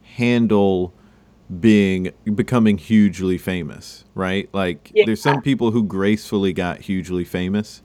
handle 0.04 0.94
being 1.60 2.12
becoming 2.34 2.78
hugely 2.78 3.38
famous 3.38 4.04
right 4.16 4.50
like 4.54 4.92
Yeah. 4.96 5.06
there's 5.06 5.22
some 5.22 5.42
people 5.42 5.72
who 5.72 5.84
gracefully 5.84 6.54
got 6.54 6.82
hugely 6.82 7.24
famous 7.24 7.84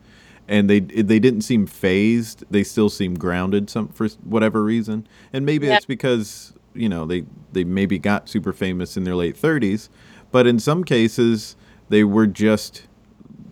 and 0.48 0.68
they 0.70 0.80
they 0.80 1.18
didn't 1.18 1.42
seem 1.42 1.66
phased 1.66 2.44
they 2.50 2.64
still 2.64 2.88
seem 2.88 3.14
grounded 3.14 3.68
some 3.68 3.88
for 3.88 4.08
whatever 4.24 4.64
reason 4.64 5.06
and 5.32 5.44
maybe 5.44 5.66
Yeah. 5.66 5.76
it's 5.76 5.84
because 5.84 6.54
you 6.74 6.88
know 6.88 7.04
they 7.04 7.24
they 7.52 7.64
maybe 7.64 7.98
got 7.98 8.28
super 8.30 8.52
famous 8.54 8.96
in 8.96 9.04
their 9.04 9.14
late 9.16 9.36
30s 9.36 9.90
but 10.30 10.46
in 10.46 10.58
some 10.58 10.82
cases 10.82 11.54
they 11.90 12.04
were 12.04 12.26
just 12.26 12.86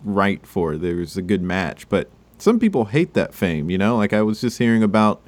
right 0.05 0.47
for. 0.47 0.77
There 0.77 0.95
was 0.95 1.17
a 1.17 1.21
good 1.21 1.41
match. 1.41 1.89
But 1.89 2.09
some 2.37 2.57
people 2.57 2.85
hate 2.85 3.13
that 3.15 3.33
fame, 3.33 3.69
you 3.69 3.77
know? 3.77 3.97
Like 3.97 4.13
I 4.13 4.21
was 4.21 4.39
just 4.39 4.57
hearing 4.57 4.81
about 4.81 5.21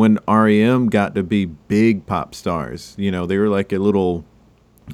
when 0.00 0.18
REM 0.26 0.88
got 0.88 1.14
to 1.14 1.22
be 1.22 1.44
big 1.44 2.06
pop 2.06 2.34
stars. 2.34 2.94
You 2.96 3.10
know, 3.10 3.26
they 3.26 3.36
were 3.36 3.50
like 3.50 3.70
a 3.70 3.78
little 3.78 4.24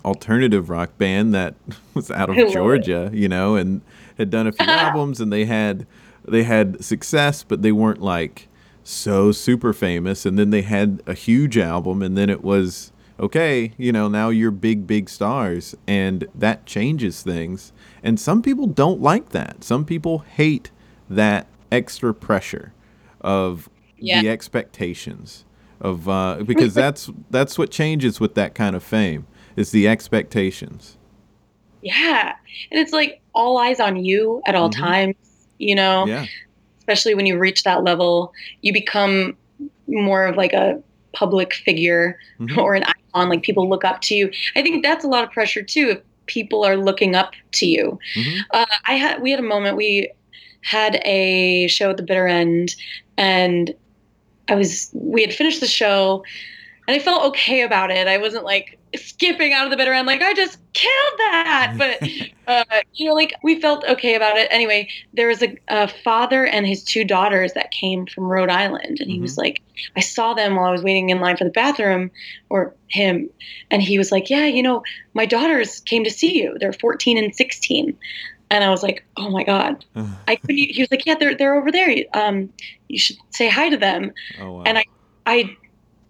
alternative 0.05 0.69
rock 0.69 0.99
band 0.99 1.33
that 1.33 1.55
was 1.95 2.11
out 2.11 2.29
of. 2.29 2.53
Georgia, 2.53 3.09
you 3.13 3.29
know, 3.29 3.55
and 3.55 3.83
had 4.19 4.31
done 4.31 4.49
a 4.49 4.53
few 4.53 4.67
albums 4.67 5.21
and 5.21 5.33
they 5.33 5.45
had 5.45 5.87
they 6.27 6.43
had 6.43 6.85
success, 6.85 7.45
but 7.45 7.63
they 7.63 7.71
weren't 7.71 8.03
like 8.03 8.49
so 8.83 9.31
super 9.31 9.73
famous 9.73 10.27
and 10.27 10.37
then 10.37 10.51
they 10.51 10.63
had 10.63 11.01
a 11.07 11.15
huge 11.15 11.57
album 11.57 12.03
and 12.03 12.19
then 12.19 12.29
it 12.29 12.43
was 12.43 12.91
okay, 13.21 13.75
you 13.79 13.93
know, 13.93 14.09
now 14.09 14.31
you're 14.31 14.51
big, 14.51 14.89
big 14.89 15.09
stars, 15.09 15.77
and 15.87 16.27
that 16.35 16.67
changes 16.67 17.23
things. 17.23 17.73
And 18.03 18.19
some 18.19 18.43
people 18.43 18.67
don't 18.67 19.01
like 19.01 19.29
that. 19.29 19.63
Some 19.63 19.85
people 19.85 20.19
hate 20.19 20.73
that 21.09 21.47
extra 21.71 22.13
pressure 22.13 22.73
of 23.21 23.71
Yeah. 23.99 24.21
the 24.23 24.29
expectations 24.29 25.45
of 25.81 26.09
uh, 26.09 26.43
because 26.45 26.75
that's 26.83 27.11
that's 27.31 27.59
what 27.59 27.71
changes 27.71 28.21
with 28.21 28.35
that 28.35 28.55
kind 28.55 28.77
of 28.77 28.83
fame 28.83 29.27
is 29.57 29.71
the 29.71 29.89
expectations. 29.89 30.97
Yeah. 31.83 32.35
And 32.71 32.81
it's 32.81 32.93
like 32.93 33.21
all 33.35 33.59
eyes 33.59 33.81
on 33.81 33.97
you 34.05 34.43
at 34.47 34.55
all 34.55 34.71
Mhm. 34.71 34.79
times, 34.79 35.15
you 35.59 35.75
know, 35.75 36.07
Yeah. 36.07 36.27
especially 36.79 37.15
when 37.15 37.27
you 37.27 37.39
reach 37.39 37.63
that 37.63 37.85
level, 37.85 38.33
you 38.63 38.73
become 38.73 39.37
more 39.87 40.27
of 40.27 40.37
like 40.37 40.53
a 40.53 40.83
public 41.13 41.55
figure 41.55 42.19
Mhm. 42.41 42.59
or 42.59 42.75
an 42.75 42.83
icon, 42.85 43.29
like 43.29 43.43
people 43.43 43.69
look 43.69 43.85
up 43.85 44.01
to 44.03 44.15
you. 44.15 44.31
I 44.57 44.63
think 44.63 44.83
that's 44.83 45.05
a 45.05 45.09
lot 45.09 45.25
of 45.25 45.31
pressure 45.31 45.63
too. 45.63 45.89
If 45.91 45.99
people 46.27 46.65
are 46.65 46.77
looking 46.77 47.15
up 47.15 47.33
to 47.53 47.67
you. 47.67 47.99
Mhm. 48.17 48.39
Uh, 48.51 48.67
I 48.87 48.95
had 48.95 49.23
we 49.23 49.31
had 49.31 49.39
a 49.41 49.45
moment. 49.45 49.77
We 49.77 50.11
had 50.63 51.01
a 51.05 51.69
show 51.69 51.91
at 51.91 51.97
the 51.99 52.03
bitter 52.03 52.27
end, 52.27 52.75
and 53.17 53.73
I 54.49 54.55
was 54.55 54.91
we 54.93 55.23
had 55.23 55.33
finished 55.33 55.61
the 55.61 55.67
show, 55.67 56.25
and 56.87 56.95
I 56.95 56.99
felt 56.99 57.25
okay 57.29 57.63
about 57.63 57.91
it. 57.91 58.07
I 58.07 58.19
wasn't 58.19 58.45
like 58.45 58.79
skipping 58.95 59.53
out 59.53 59.65
of 59.65 59.71
the 59.71 59.77
bitter 59.77 59.93
end, 59.93 60.07
like 60.07 60.23
I 60.23 60.35
just 60.35 60.59
killed 60.73 61.19
that. 61.19 61.75
But 61.77 62.09
uh, 62.47 62.81
you 62.95 63.09
know, 63.09 63.15
like 63.15 63.35
we 63.43 63.61
felt 63.61 63.85
okay 63.85 64.15
about 64.15 64.37
it. 64.37 64.49
Anyway, 64.51 64.89
there 65.13 65.29
was 65.29 65.43
a, 65.43 65.57
a 65.69 65.89
father 65.89 66.47
and 66.47 66.67
his 66.67 66.85
two 66.85 67.05
daughters 67.05 67.53
that 67.55 67.71
came 67.71 68.07
from 68.07 68.25
Rhode 68.25 68.51
Island, 68.51 69.01
and 69.01 69.11
he 69.11 69.21
was 69.21 69.37
like, 69.37 69.63
I 69.97 70.01
saw 70.01 70.35
them 70.35 70.55
while 70.55 70.67
I 70.67 70.73
was 70.73 70.83
waiting 70.83 71.11
in 71.11 71.21
line 71.21 71.37
for 71.37 71.45
the 71.45 71.51
bathroom, 71.51 72.11
or 72.49 72.75
him, 72.89 73.29
and 73.71 73.83
he 73.83 73.99
was 73.99 74.13
like, 74.13 74.31
Yeah, 74.31 74.47
you 74.47 74.63
know, 74.63 74.83
my 75.15 75.27
daughters 75.27 75.81
came 75.81 76.05
to 76.05 76.11
see 76.11 76.41
you. 76.41 76.57
They're 76.61 76.73
14 76.73 77.19
and 77.19 77.35
16. 77.35 77.97
And 78.51 78.63
I 78.63 78.71
was 78.71 78.83
like, 78.83 79.05
oh 79.17 79.31
my 79.31 79.43
God. 79.45 79.85
I 80.29 80.37
couldn't, 80.37 80.57
he 80.57 80.81
was 80.83 80.91
like, 80.91 81.05
yeah, 81.07 81.15
they're, 81.19 81.35
they're 81.35 81.55
over 81.57 81.71
there. 81.73 81.95
Um, 82.15 82.53
you 82.89 82.99
should 82.99 83.17
say 83.31 83.49
hi 83.49 83.69
to 83.69 83.77
them. 83.77 84.13
oh 84.41 84.53
wow. 84.53 84.63
and 84.67 84.79
I, 84.79 84.85
I 85.27 85.57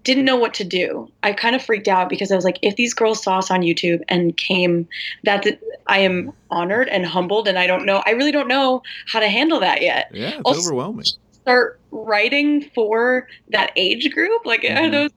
didn't 0.04 0.24
know 0.24 0.36
what 0.36 0.54
to 0.54 0.62
do. 0.64 1.10
I 1.24 1.32
kind 1.32 1.56
of 1.56 1.62
freaked 1.64 1.88
out 1.88 2.08
because 2.08 2.30
I 2.30 2.36
was 2.36 2.44
like, 2.44 2.58
if 2.62 2.76
these 2.76 2.94
girls 2.94 3.22
saw 3.22 3.38
us 3.38 3.50
on 3.50 3.62
YouTube 3.62 4.02
and 4.08 4.36
came, 4.36 4.86
that 5.24 5.44
I 5.88 5.98
am 6.00 6.32
honored 6.50 6.88
and 6.88 7.04
humbled. 7.04 7.48
And 7.48 7.58
I 7.58 7.66
don't 7.66 7.84
know, 7.86 8.02
I 8.06 8.10
really 8.10 8.30
don't 8.30 8.46
know 8.46 8.82
how 9.08 9.18
to 9.18 9.28
handle 9.28 9.58
that 9.60 9.82
yet. 9.82 10.10
yeah, 10.12 10.28
it's 10.34 10.40
also- 10.44 10.60
overwhelming. 10.68 11.06
Start 11.42 11.78
writing 11.92 12.68
for 12.74 13.28
that 13.50 13.70
age 13.76 14.12
group. 14.12 14.44
Like, 14.44 14.64
are 14.64 14.68
Mhm. 14.68 14.90
those, 14.92 15.10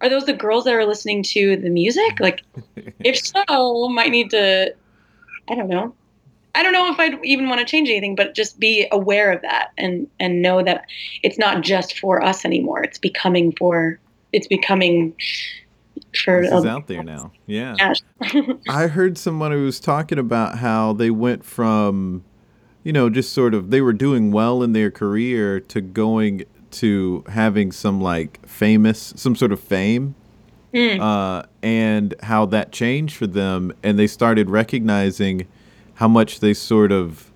are 0.00 0.08
those 0.08 0.24
the 0.26 0.32
girls 0.32 0.64
that 0.64 0.74
are 0.74 0.84
listening 0.84 1.22
to 1.22 1.56
the 1.56 1.70
music? 1.70 2.18
Like, 2.20 2.42
if 3.00 3.16
so, 3.18 3.88
might 3.88 4.10
need 4.10 4.30
to, 4.30 4.74
I 5.48 5.54
don't 5.54 5.68
know. 5.68 5.94
I 6.58 6.62
don't 6.64 6.72
know 6.72 6.90
if 6.90 6.98
I'd 6.98 7.24
even 7.24 7.48
want 7.48 7.60
to 7.60 7.64
change 7.64 7.88
anything, 7.88 8.16
but 8.16 8.34
just 8.34 8.58
be 8.58 8.88
aware 8.90 9.30
of 9.30 9.42
that 9.42 9.70
and 9.78 10.08
and 10.18 10.42
know 10.42 10.60
that 10.64 10.86
it's 11.22 11.38
not 11.38 11.62
just 11.62 11.96
for 11.96 12.20
us 12.20 12.44
anymore. 12.44 12.82
It's 12.82 12.98
becoming 12.98 13.52
for 13.52 14.00
it's 14.32 14.48
becoming 14.48 15.14
for 16.24 16.42
this 16.42 16.52
is 16.52 16.64
out 16.64 16.88
there 16.88 17.04
now. 17.04 17.30
Yeah. 17.46 17.76
yeah. 17.78 18.42
I 18.68 18.88
heard 18.88 19.16
someone 19.16 19.52
who 19.52 19.64
was 19.66 19.78
talking 19.78 20.18
about 20.18 20.58
how 20.58 20.94
they 20.94 21.10
went 21.10 21.44
from, 21.44 22.24
you 22.82 22.92
know, 22.92 23.08
just 23.08 23.32
sort 23.32 23.54
of 23.54 23.70
they 23.70 23.80
were 23.80 23.92
doing 23.92 24.32
well 24.32 24.64
in 24.64 24.72
their 24.72 24.90
career 24.90 25.60
to 25.60 25.80
going 25.80 26.42
to 26.72 27.22
having 27.28 27.70
some 27.70 28.00
like 28.00 28.44
famous, 28.48 29.12
some 29.14 29.36
sort 29.36 29.52
of 29.52 29.60
fame, 29.60 30.16
Mm. 30.74 31.00
uh, 31.00 31.46
and 31.62 32.14
how 32.24 32.44
that 32.46 32.72
changed 32.72 33.16
for 33.16 33.26
them, 33.26 33.72
and 33.82 33.98
they 33.98 34.06
started 34.06 34.50
recognizing 34.50 35.46
how 35.98 36.08
much 36.08 36.40
they 36.40 36.54
sort 36.54 36.92
of, 36.92 37.30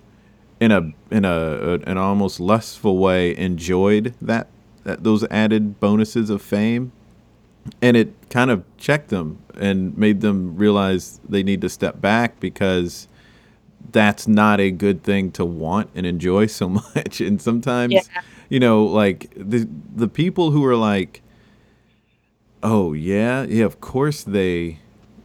in 0.59 0.71
a 0.71 0.91
in 1.11 1.25
a 1.25 1.79
an 1.85 1.97
almost 1.97 2.39
lustful 2.39 2.97
way, 2.97 3.35
enjoyed 3.37 4.13
that, 4.21 4.47
that 4.83 5.03
those 5.03 5.23
added 5.25 5.79
bonuses 5.79 6.29
of 6.29 6.41
fame 6.41 6.91
and 7.81 7.95
it 7.95 8.13
kind 8.29 8.51
of 8.51 8.63
checked 8.77 9.07
them 9.09 9.39
and 9.57 9.97
made 9.97 10.19
them 10.19 10.55
realize 10.57 11.21
they 11.27 11.43
need 11.43 11.61
to 11.61 11.69
step 11.69 12.01
back 12.01 12.37
because 12.41 13.07
that's 13.91 14.27
not 14.27 14.59
a 14.59 14.69
good 14.71 15.01
thing 15.03 15.31
to 15.31 15.45
want 15.45 15.89
and 15.95 16.05
enjoy 16.05 16.45
so 16.45 16.67
much 16.95 17.21
and 17.21 17.41
sometimes 17.41 17.93
Yeah. 17.93 18.01
you 18.49 18.59
know 18.59 18.83
like 18.85 19.31
the 19.37 19.67
the 19.95 20.07
people 20.09 20.51
who 20.51 20.65
are 20.65 20.75
like 20.75 21.21
oh 22.61 22.91
yeah 22.93 23.43
yeah 23.43 23.63
of 23.65 23.79
course 23.79 24.23
they 24.23 24.79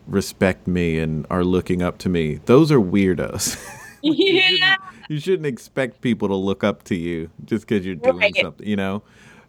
respect 0.09 0.67
me 0.67 0.99
and 0.99 1.27
are 1.31 1.45
looking 1.45 1.83
up 1.83 1.99
to 1.99 2.09
me 2.09 2.37
those 2.47 2.73
are 2.73 2.81
weirdos 2.81 3.57
yeah. 4.03 4.77
you 5.09 5.21
shouldn't 5.21 5.47
expect 5.47 6.01
people 6.01 6.29
to 6.29 6.35
look 6.35 6.63
up 6.65 6.83
to 6.85 6.95
you 6.95 7.31
just 7.45 7.67
because 7.67 7.85
you're 7.85 7.95
doing 7.97 8.19
Right. 8.19 8.37
something, 8.41 8.67
you 8.67 8.77
know? 8.77 9.03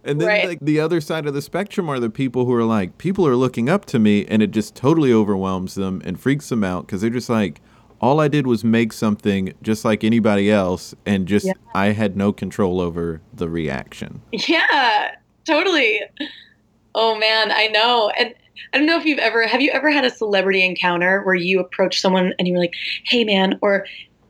And 0.04 0.20
then 0.20 0.28
Right. 0.28 0.48
like 0.48 0.60
the 0.62 0.80
other 0.80 1.02
side 1.02 1.28
of 1.28 1.34
the 1.36 1.42
spectrum 1.42 1.88
are 1.90 2.00
the 2.00 2.10
people 2.10 2.46
who 2.46 2.54
are 2.54 2.64
like, 2.64 2.98
people 2.98 3.28
are 3.28 3.36
looking 3.36 3.70
up 3.70 3.86
to 3.88 4.00
me 4.00 4.26
and 4.26 4.42
it 4.42 4.50
just 4.52 4.74
totally 4.76 5.14
overwhelms 5.14 5.76
them 5.76 6.02
and 6.04 6.20
freaks 6.20 6.50
them 6.50 6.64
out 6.64 6.88
because 6.88 7.02
they're 7.02 7.10
just 7.12 7.30
like, 7.30 7.62
all 8.02 8.20
I 8.20 8.28
did 8.28 8.48
was 8.48 8.64
make 8.64 8.92
something 8.94 9.54
just 9.62 9.86
like 9.86 10.04
anybody 10.04 10.50
else 10.50 10.96
and 11.06 11.28
just 11.28 11.46
Yeah. 11.46 11.54
I 11.76 11.88
had 11.92 12.18
no 12.18 12.32
control 12.34 12.82
over 12.82 13.22
the 13.34 13.50
reaction. 13.50 14.22
Yeah, 14.32 15.12
totally. 15.46 16.02
Oh 16.96 17.18
man, 17.20 17.52
I 17.52 17.68
know. 17.68 18.10
And 18.18 18.34
I 18.74 18.78
don't 18.78 18.88
know 18.88 18.98
if 18.98 19.06
you've 19.06 19.20
ever 19.20 19.46
have 19.48 19.62
you 19.62 19.72
ever 19.72 19.90
had 19.90 20.06
a 20.06 20.10
celebrity 20.10 20.64
encounter 20.66 21.22
where 21.24 21.36
you 21.36 21.60
approach 21.60 22.00
someone 22.00 22.34
and 22.40 22.48
you 22.48 22.54
were 22.54 22.60
like, 22.60 22.74
"Hey 23.06 23.24
man," 23.24 23.58
or 23.62 23.86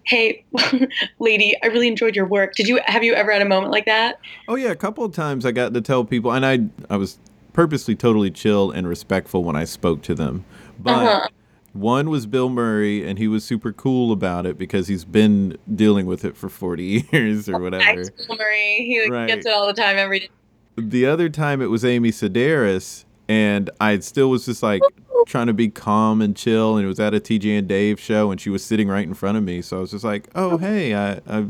"Hey 0.05 0.43
lady, 1.19 1.55
I 1.63 1.67
really 1.67 1.87
enjoyed 1.87 2.15
your 2.15 2.25
work." 2.27 2.55
Did 2.55 2.67
you 2.67 2.79
have 2.85 3.03
you 3.03 3.13
ever 3.13 3.31
had 3.31 3.41
a 3.41 3.45
moment 3.47 3.71
like 3.71 3.85
that? 3.85 4.19
Oh 4.47 4.55
yeah, 4.55 4.69
a 4.69 4.75
couple 4.75 5.03
of 5.03 5.13
times 5.13 5.45
I 5.45 5.51
got 5.51 5.73
to 5.73 5.81
tell 5.81 6.03
people 6.05 6.31
and 6.31 6.45
I 6.45 6.59
I 6.89 6.97
was 6.97 7.17
purposely 7.53 7.95
totally 7.95 8.31
chill 8.31 8.71
and 8.71 8.87
respectful 8.87 9.43
when 9.43 9.55
I 9.55 9.65
spoke 9.65 10.01
to 10.03 10.15
them. 10.15 10.45
But 10.79 11.05
Uh-huh. 11.07 11.27
One 11.73 12.09
was 12.09 12.25
Bill 12.25 12.49
Murray, 12.49 13.07
and 13.07 13.19
he 13.19 13.27
was 13.27 13.43
super 13.43 13.71
cool 13.71 14.11
about 14.11 14.47
it 14.47 14.57
because 14.57 14.87
he's 14.87 15.05
been 15.05 15.55
dealing 15.75 16.07
with 16.07 16.25
it 16.25 16.35
for 16.35 16.49
40 16.49 17.05
years 17.11 17.47
or 17.47 17.59
whatever. 17.59 18.09
Bill 18.27 18.37
Murray. 18.37 18.77
He 18.87 19.07
Right. 19.07 19.27
gets 19.27 19.45
it 19.45 19.53
all 19.53 19.67
the 19.67 19.73
time 19.73 19.95
every 19.95 20.21
day. 20.21 20.29
The 20.77 21.05
other 21.05 21.29
time 21.29 21.61
it 21.61 21.67
was 21.67 21.85
Amy 21.85 22.09
Sedaris, 22.09 23.05
and 23.29 23.69
I 23.79 23.99
still 23.99 24.29
was 24.29 24.45
just 24.47 24.63
like 24.63 24.81
trying 25.27 25.47
to 25.47 25.53
be 25.53 25.69
calm 25.69 26.21
and 26.21 26.35
chill, 26.35 26.75
and 26.75 26.83
it 26.83 26.87
was 26.87 26.99
at 26.99 27.13
a 27.13 27.19
TJ 27.19 27.59
and 27.59 27.67
Dave 27.67 27.99
show, 27.99 28.31
and 28.31 28.41
she 28.41 28.49
was 28.49 28.65
sitting 28.65 28.87
right 28.89 29.07
in 29.07 29.13
front 29.13 29.37
of 29.37 29.43
me. 29.43 29.61
So 29.61 29.77
I 29.77 29.79
was 29.81 29.91
just 29.91 30.03
like, 30.03 30.27
oh, 30.33 30.57
hey, 30.57 30.95
I, 30.95 31.21
I 31.27 31.45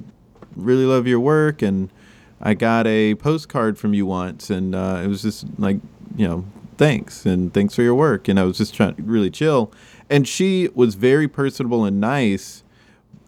really 0.55 0.83
love 0.83 1.07
your 1.07 1.21
work, 1.21 1.61
and 1.61 1.89
I 2.41 2.53
got 2.53 2.85
a 2.85 3.15
postcard 3.15 3.79
from 3.79 3.93
you 3.93 4.05
once, 4.05 4.49
and 4.49 4.75
uh, 4.75 5.01
it 5.03 5.07
was 5.07 5.21
just 5.21 5.45
like, 5.57 5.77
you 6.17 6.27
know, 6.27 6.45
thanks, 6.77 7.25
and 7.25 7.53
thanks 7.53 7.75
for 7.75 7.81
your 7.81 7.95
work. 7.95 8.27
And 8.27 8.37
I 8.37 8.43
was 8.43 8.57
just 8.57 8.75
trying 8.75 8.95
to 8.95 9.01
really 9.03 9.29
chill. 9.29 9.71
And 10.09 10.27
she 10.27 10.67
was 10.73 10.95
very 10.95 11.29
personable 11.29 11.85
and 11.85 12.01
nice 12.01 12.63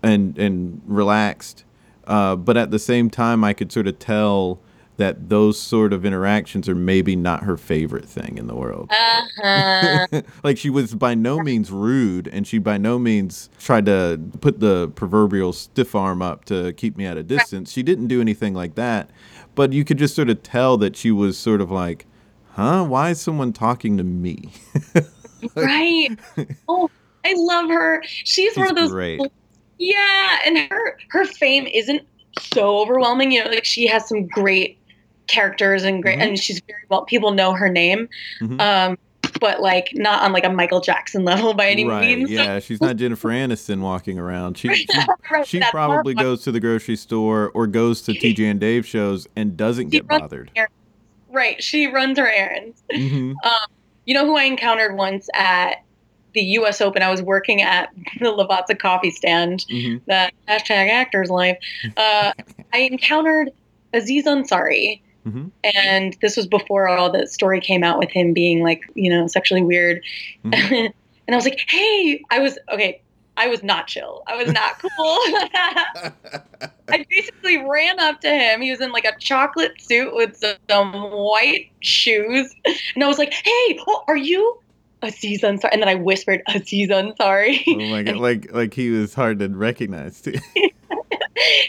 and, 0.04 0.38
and 0.38 0.82
relaxed. 0.86 1.64
Uh, 2.06 2.36
but 2.36 2.58
at 2.58 2.72
the 2.72 2.80
same 2.80 3.10
time, 3.10 3.44
I 3.46 3.54
could 3.54 3.72
sort 3.72 3.88
of 3.88 3.98
tell 4.00 4.60
that 4.97 5.30
those 5.30 5.60
sort 5.60 5.93
of 5.93 6.06
interactions 6.06 6.69
are 6.69 6.75
maybe 6.75 7.15
not 7.15 7.43
her 7.43 7.58
favorite 7.58 8.06
thing 8.06 8.38
in 8.38 8.47
the 8.47 8.56
world. 8.56 8.91
Uh-huh. 8.91 10.21
like 10.43 10.58
she 10.58 10.69
was 10.69 10.93
by 10.93 11.13
no 11.15 11.39
means 11.39 11.71
rude 11.71 12.27
and 12.27 12.45
she 12.45 12.58
by 12.58 12.77
no 12.77 12.99
means 12.99 13.49
tried 13.60 13.86
to 13.86 14.19
put 14.41 14.60
the 14.60 14.89
proverbial 14.95 15.54
stiff 15.54 15.95
arm 15.95 16.21
up 16.21 16.45
to 16.45 16.73
keep 16.73 16.97
me 16.97 17.06
at 17.06 17.17
a 17.17 17.23
distance 17.23 17.71
she 17.71 17.82
didn't 17.84 18.08
do 18.08 18.21
anything 18.21 18.54
like 18.54 18.75
that 18.75 19.10
but 19.56 19.73
you 19.73 19.84
could 19.84 19.97
just 19.97 20.15
sort 20.15 20.30
of 20.30 20.43
tell 20.43 20.77
that 20.77 20.95
she 20.95 21.12
was 21.12 21.38
sort 21.38 21.62
of 21.62 21.71
like 21.71 22.06
huh 22.54 22.84
why 22.84 23.10
is 23.10 23.19
someone 23.19 23.54
talking 23.54 23.97
to 23.97 24.04
me 24.04 24.51
right. 25.56 26.10
Oh, 26.67 26.89
I 27.25 27.34
love 27.36 27.69
her. 27.69 28.01
She's, 28.06 28.56
one 28.56 28.69
of 28.69 28.75
those 28.75 28.91
great. 28.91 29.21
Yeah, 29.77 30.39
and 30.45 30.58
her 30.69 30.97
her 31.10 31.25
fame 31.25 31.65
isn't 31.67 32.04
so 32.39 32.77
overwhelming. 32.77 33.32
You 33.32 33.43
know, 33.43 33.49
like 33.49 33.65
she 33.65 33.88
has 33.88 34.08
some 34.08 34.27
great 34.27 34.77
characters 35.32 35.84
and 35.84 36.02
great, 36.04 36.20
Mhm. 36.20 36.22
and 36.22 36.39
she's 36.39 36.62
very 36.67 36.82
well. 36.89 37.04
People 37.06 37.32
know 37.32 37.54
her 37.54 37.70
name, 37.70 38.08
Mhm. 38.41 38.60
um, 38.62 38.98
but 39.39 39.62
like 39.62 39.89
not 39.94 40.22
on 40.24 40.34
like 40.34 40.44
a 40.44 40.50
Michael 40.50 40.82
Jackson 40.82 41.24
level 41.32 41.54
by 41.54 41.70
any 41.70 41.86
right 41.86 42.17
means. 42.17 42.30
yeah 42.30 42.60
she's 42.60 42.82
not 42.82 42.98
jennifer 42.98 43.30
aniston 43.30 43.80
walking 43.80 44.20
around 44.20 44.58
she, 44.58 44.67
she 44.76 44.86
Right, 45.32 45.48
she 45.48 45.62
probably 45.72 46.13
goes 46.13 46.44
to 46.44 46.52
the 46.52 46.60
grocery 46.60 46.96
store 46.98 47.50
or 47.54 47.65
goes 47.65 48.02
to 48.04 48.12
TJ 48.13 48.52
and 48.52 48.60
Dave 48.60 48.86
shows 48.86 49.28
and 49.36 49.56
doesn't 49.56 49.86
She 49.88 49.91
get 49.91 50.08
bothered. 50.08 50.52
Right, 51.30 51.64
she 51.64 51.88
runs 51.88 52.18
her 52.20 52.30
errands. 52.30 52.84
hmm 52.93 53.34
You 54.05 54.14
know 54.16 54.26
who 54.26 54.36
I 54.36 54.43
encountered 54.43 54.95
once 54.97 55.30
at 55.36 55.76
the 56.34 56.41
U.S. 56.41 56.82
Open? 56.82 57.01
I 57.03 57.10
was 57.12 57.22
working 57.22 57.62
at 57.62 57.89
the 58.20 58.26
Lavazza 58.26 58.78
coffee 58.78 59.12
stand. 59.12 59.64
hmm 59.70 59.97
The 60.08 60.30
hashtag 60.49 60.89
actors 60.89 61.30
life. 61.30 61.58
Uh, 61.95 62.34
I 62.74 62.80
encountered 62.80 63.51
Aziz 63.93 64.26
Ansari. 64.26 65.01
Hmm 65.24 65.47
and 65.63 66.17
this 66.22 66.36
was 66.36 66.47
before 66.47 66.88
all 66.88 67.11
the 67.11 67.28
story 67.28 67.59
came 67.61 67.84
out 67.84 67.99
with 67.99 68.09
him 68.09 68.34
being 68.34 68.63
like 68.63 68.82
you 68.95 69.09
know 69.09 69.28
sexually 69.28 69.61
weird. 69.61 70.01
Mhm. 70.43 70.93
and 71.28 71.36
i 71.36 71.36
was 71.36 71.45
like 71.45 71.59
hey 71.69 72.24
i 72.32 72.39
was 72.39 72.57
okay 72.72 73.01
i 73.38 73.47
was 73.47 73.63
not 73.63 73.88
chill. 73.88 74.24
I 74.28 74.36
was 74.36 74.51
not 74.51 74.80
cool. 74.82 74.91
I 76.89 77.05
basically 77.09 77.57
ran 77.57 77.97
up 77.99 78.19
to 78.22 78.30
him. 78.30 78.61
He 78.61 78.69
was 78.69 78.82
in 78.82 78.91
like 78.91 79.05
a 79.05 79.17
chocolate 79.19 79.82
suit 79.82 80.13
with 80.13 80.36
some, 80.36 80.57
some 80.69 80.91
white 80.93 81.72
shoes. 81.80 82.53
And 82.95 83.03
i 83.03 83.07
was 83.07 83.17
like 83.17 83.34
hey 83.34 83.80
oh, 83.88 84.03
are 84.07 84.17
you 84.17 84.59
Aziz 85.03 85.41
Ansari, 85.41 85.69
and 85.72 85.82
then 85.82 85.89
I 85.89 85.95
whispered 85.95 86.41
Aziz 86.47 86.89
Ansari. 86.89 87.63
Oh 87.67 87.89
my 87.89 88.03
god, 88.03 88.17
like 88.17 88.51
like 88.51 88.74
he 88.74 88.89
was 88.89 89.13
hard 89.13 89.39
to 89.39 89.49
recognize 89.49 90.22
too. 90.22 90.36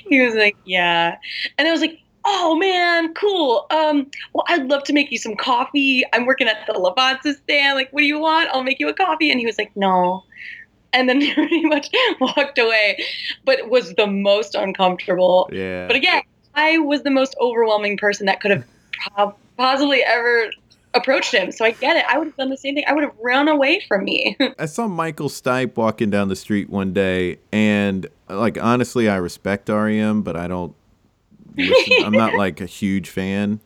he 0.09 0.21
was 0.21 0.35
like, 0.35 0.57
yeah, 0.65 1.17
and 1.57 1.67
I 1.67 1.71
was 1.71 1.81
like, 1.81 1.99
oh 2.25 2.57
man, 2.57 3.15
cool. 3.15 3.67
Um, 3.71 4.11
well, 4.33 4.45
I'd 4.49 4.67
love 4.67 4.85
to 4.85 4.93
make 4.93 5.11
you 5.11 5.19
some 5.19 5.37
coffee. 5.37 6.05
I'm 6.13 6.27
working 6.27 6.49
at 6.49 6.67
the 6.67 6.75
Lavazza 6.75 7.37
stand. 7.37 7.77
Like, 7.77 7.93
what 7.93 8.01
do 8.01 8.07
you 8.07 8.19
want? 8.19 8.51
I'll 8.53 8.63
make 8.63 8.81
you 8.81 8.89
a 8.89 8.95
coffee. 8.95 9.31
And 9.31 9.41
he 9.41 9.47
was 9.47 9.59
like, 9.59 9.75
no. 9.77 10.25
And 10.93 11.09
then 11.09 11.21
he 11.21 11.35
pretty 11.35 11.65
much 11.65 11.89
walked 12.21 12.59
away, 12.59 13.05
but 13.45 13.69
was 13.69 13.95
the 13.95 14.07
most 14.07 14.55
uncomfortable. 14.55 15.49
Yeah. 15.53 15.87
But 15.87 15.97
again, 15.97 16.23
I 16.55 16.79
was 16.79 17.03
the 17.03 17.11
most 17.11 17.35
overwhelming 17.41 17.97
person 17.97 18.27
that 18.27 18.41
could 18.41 18.51
have 19.17 19.35
possibly 19.57 20.03
ever 20.03 20.51
approached 20.95 21.33
him. 21.33 21.53
So 21.53 21.65
I 21.65 21.73
get 21.73 21.97
it. 21.97 22.05
I 22.09 22.19
would 22.19 22.29
have 22.29 22.37
done 22.37 22.51
the 22.51 22.57
same 22.57 22.75
thing. 22.75 22.85
I 22.87 22.93
would 22.93 23.05
have 23.05 23.15
run 23.23 23.49
away 23.49 23.81
from 23.87 24.05
me. 24.05 24.37
I 24.59 24.67
saw 24.67 24.87
Michael 24.89 25.29
Stipe 25.29 25.77
walking 25.77 26.11
down 26.11 26.29
the 26.29 26.37
street 26.37 26.71
one 26.71 26.93
day, 26.93 27.39
and 27.53 28.07
like 28.29 28.63
honestly, 28.63 29.09
I 29.09 29.17
respect 29.17 29.69
REM, 29.69 30.23
but 30.23 30.37
I 30.37 30.47
don't. 30.49 30.75
Listen, 31.57 32.05
I'm 32.05 32.13
not 32.13 32.35
like 32.39 32.61
a 32.61 32.67
huge 32.67 33.09
fan. 33.09 33.61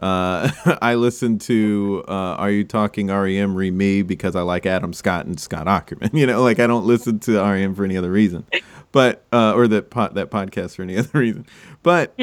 Uh, 0.00 0.50
I 0.82 0.94
listen 0.94 1.38
to 1.40 2.04
uh, 2.08 2.36
"Are 2.36 2.50
You 2.50 2.64
Talking 2.64 3.08
REM?" 3.08 3.54
Re 3.54 3.70
Me 3.70 4.02
because 4.02 4.36
I 4.36 4.42
like 4.42 4.66
Adam 4.66 4.92
Scott 4.92 5.26
and 5.26 5.38
Scott 5.38 5.66
Aukerman. 5.66 6.10
You 6.20 6.26
know, 6.26 6.42
like 6.42 6.58
I 6.58 6.66
don't 6.66 6.86
listen 6.86 7.18
to 7.20 7.38
REM 7.40 7.74
for 7.74 7.84
any 7.84 7.96
other 7.96 8.10
reason, 8.10 8.44
but 8.92 9.24
uh, 9.32 9.54
or 9.54 9.68
that 9.68 9.90
that 9.90 10.30
podcast 10.30 10.76
for 10.76 10.82
any 10.82 10.96
other 10.96 11.18
reason. 11.18 11.46
But 11.82 12.14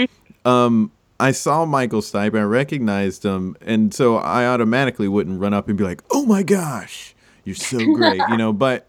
um, 0.46 0.92
I 1.20 1.32
saw 1.32 1.66
Michael 1.66 2.02
Stipe, 2.02 2.38
I 2.38 2.44
recognized 2.44 3.24
him, 3.24 3.56
and 3.62 3.94
so 3.94 4.18
I 4.18 4.46
automatically 4.46 5.08
wouldn't 5.08 5.40
run 5.40 5.54
up 5.54 5.68
and 5.68 5.78
be 5.78 5.84
like, 5.84 6.04
"Oh 6.12 6.26
my 6.26 6.44
gosh, 6.44 7.16
you're 7.44 7.56
so 7.56 7.80
great," 7.94 8.22
you 8.30 8.38
know. 8.38 8.54
But 8.54 8.88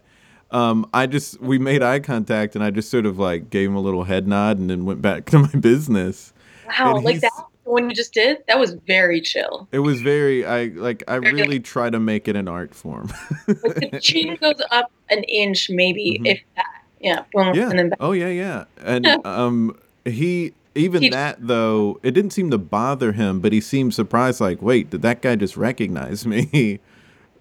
um, 0.51 0.89
I 0.93 1.05
just 1.07 1.39
we 1.41 1.59
made 1.59 1.83
eye 1.83 1.99
contact, 1.99 2.55
and 2.55 2.63
I 2.63 2.71
just 2.71 2.89
sort 2.89 3.05
of 3.05 3.19
like 3.19 3.49
gave 3.49 3.69
him 3.69 3.75
a 3.75 3.81
little 3.81 4.03
head 4.05 4.27
nod, 4.27 4.57
and 4.59 4.69
then 4.69 4.85
went 4.85 5.01
back 5.01 5.25
to 5.31 5.39
my 5.39 5.51
business. 5.59 6.33
wow, 6.67 6.95
And 6.95 7.05
like 7.05 7.21
that 7.21 7.31
one 7.65 7.87
you 7.89 7.95
just 7.95 8.13
did, 8.13 8.37
that 8.47 8.57
was 8.57 8.73
very 8.87 9.21
chill. 9.21 9.67
It 9.71 9.79
was 9.79 10.01
very 10.01 10.45
I 10.45 10.65
like 10.65 11.03
I 11.07 11.15
really 11.15 11.59
try 11.59 11.89
to 11.91 11.99
make 11.99 12.27
it 12.27 12.35
an 12.35 12.47
art 12.47 12.73
form. 12.73 13.11
Like 13.47 13.91
the 13.91 13.99
chin 14.01 14.35
goes 14.41 14.61
up 14.71 14.91
an 15.09 15.23
inch, 15.25 15.69
maybe 15.69 16.19
Mhm. 16.21 16.27
if 16.27 16.39
that. 16.55 16.65
Yeah, 16.99 17.23
boom, 17.33 17.53
yeah. 17.55 17.69
and 17.69 17.79
then 17.79 17.89
back. 17.89 17.99
Oh 18.01 18.11
yeah, 18.11 18.27
yeah. 18.29 18.65
And 18.83 19.05
um, 19.25 19.77
he 20.03 20.53
even 20.75 21.01
He- 21.03 21.09
that 21.09 21.37
though 21.39 21.99
it 22.03 22.11
didn't 22.11 22.31
seem 22.31 22.49
to 22.51 22.57
bother 22.57 23.11
him, 23.13 23.39
but 23.39 23.53
he 23.53 23.61
seemed 23.61 23.93
surprised. 23.93 24.41
Like, 24.41 24.61
wait, 24.61 24.89
did 24.89 25.01
that 25.03 25.21
guy 25.21 25.35
just 25.35 25.55
recognize 25.55 26.25
me? 26.25 26.79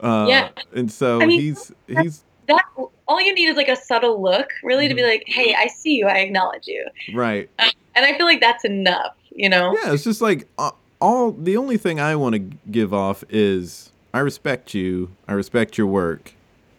Uh, 0.00 0.26
Yeah. 0.28 0.48
And 0.74 0.92
so 0.92 1.20
I 1.20 1.26
mean, 1.26 1.40
he's 1.40 1.72
he's 1.88 2.22
that 2.46 2.64
all 3.08 3.20
you 3.20 3.34
need 3.34 3.46
is 3.48 3.56
like 3.56 3.68
a 3.68 3.76
subtle 3.76 4.22
look, 4.22 4.50
really, 4.62 4.86
to 4.88 4.94
be 4.94 5.00
Mm-hmm. 5.00 5.10
like, 5.10 5.24
"Hey, 5.26 5.54
I 5.54 5.66
see 5.66 5.94
you. 5.94 6.06
I 6.06 6.18
acknowledge 6.18 6.66
you," 6.66 6.86
right. 7.14 7.48
and 7.58 8.04
I 8.04 8.16
feel 8.16 8.26
like 8.26 8.40
that's 8.40 8.64
enough. 8.64 9.14
You 9.30 9.48
know? 9.48 9.76
Yeah, 9.82 9.92
it's 9.92 10.04
just 10.04 10.20
like 10.20 10.46
uh, 10.58 10.72
all 11.00 11.32
the 11.32 11.56
only 11.56 11.76
thing 11.76 12.00
I 12.00 12.16
want 12.16 12.34
to 12.34 12.40
give 12.70 12.92
off 12.92 13.24
is 13.28 13.90
I 14.12 14.18
respect 14.20 14.74
you. 14.74 15.10
I 15.26 15.32
respect 15.32 15.78
your 15.78 15.86
work, 15.86 16.34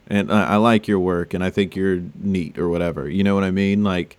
and 0.08 0.32
I, 0.32 0.54
I 0.54 0.56
like 0.58 0.88
your 0.88 1.00
work, 1.00 1.34
and 1.34 1.44
I 1.44 1.50
think 1.50 1.76
you're 1.76 2.02
neat 2.22 2.58
or 2.60 2.70
whatever. 2.70 3.10
You 3.10 3.24
know 3.24 3.34
what 3.36 3.44
I 3.44 3.52
mean? 3.52 3.84
Like, 3.84 4.18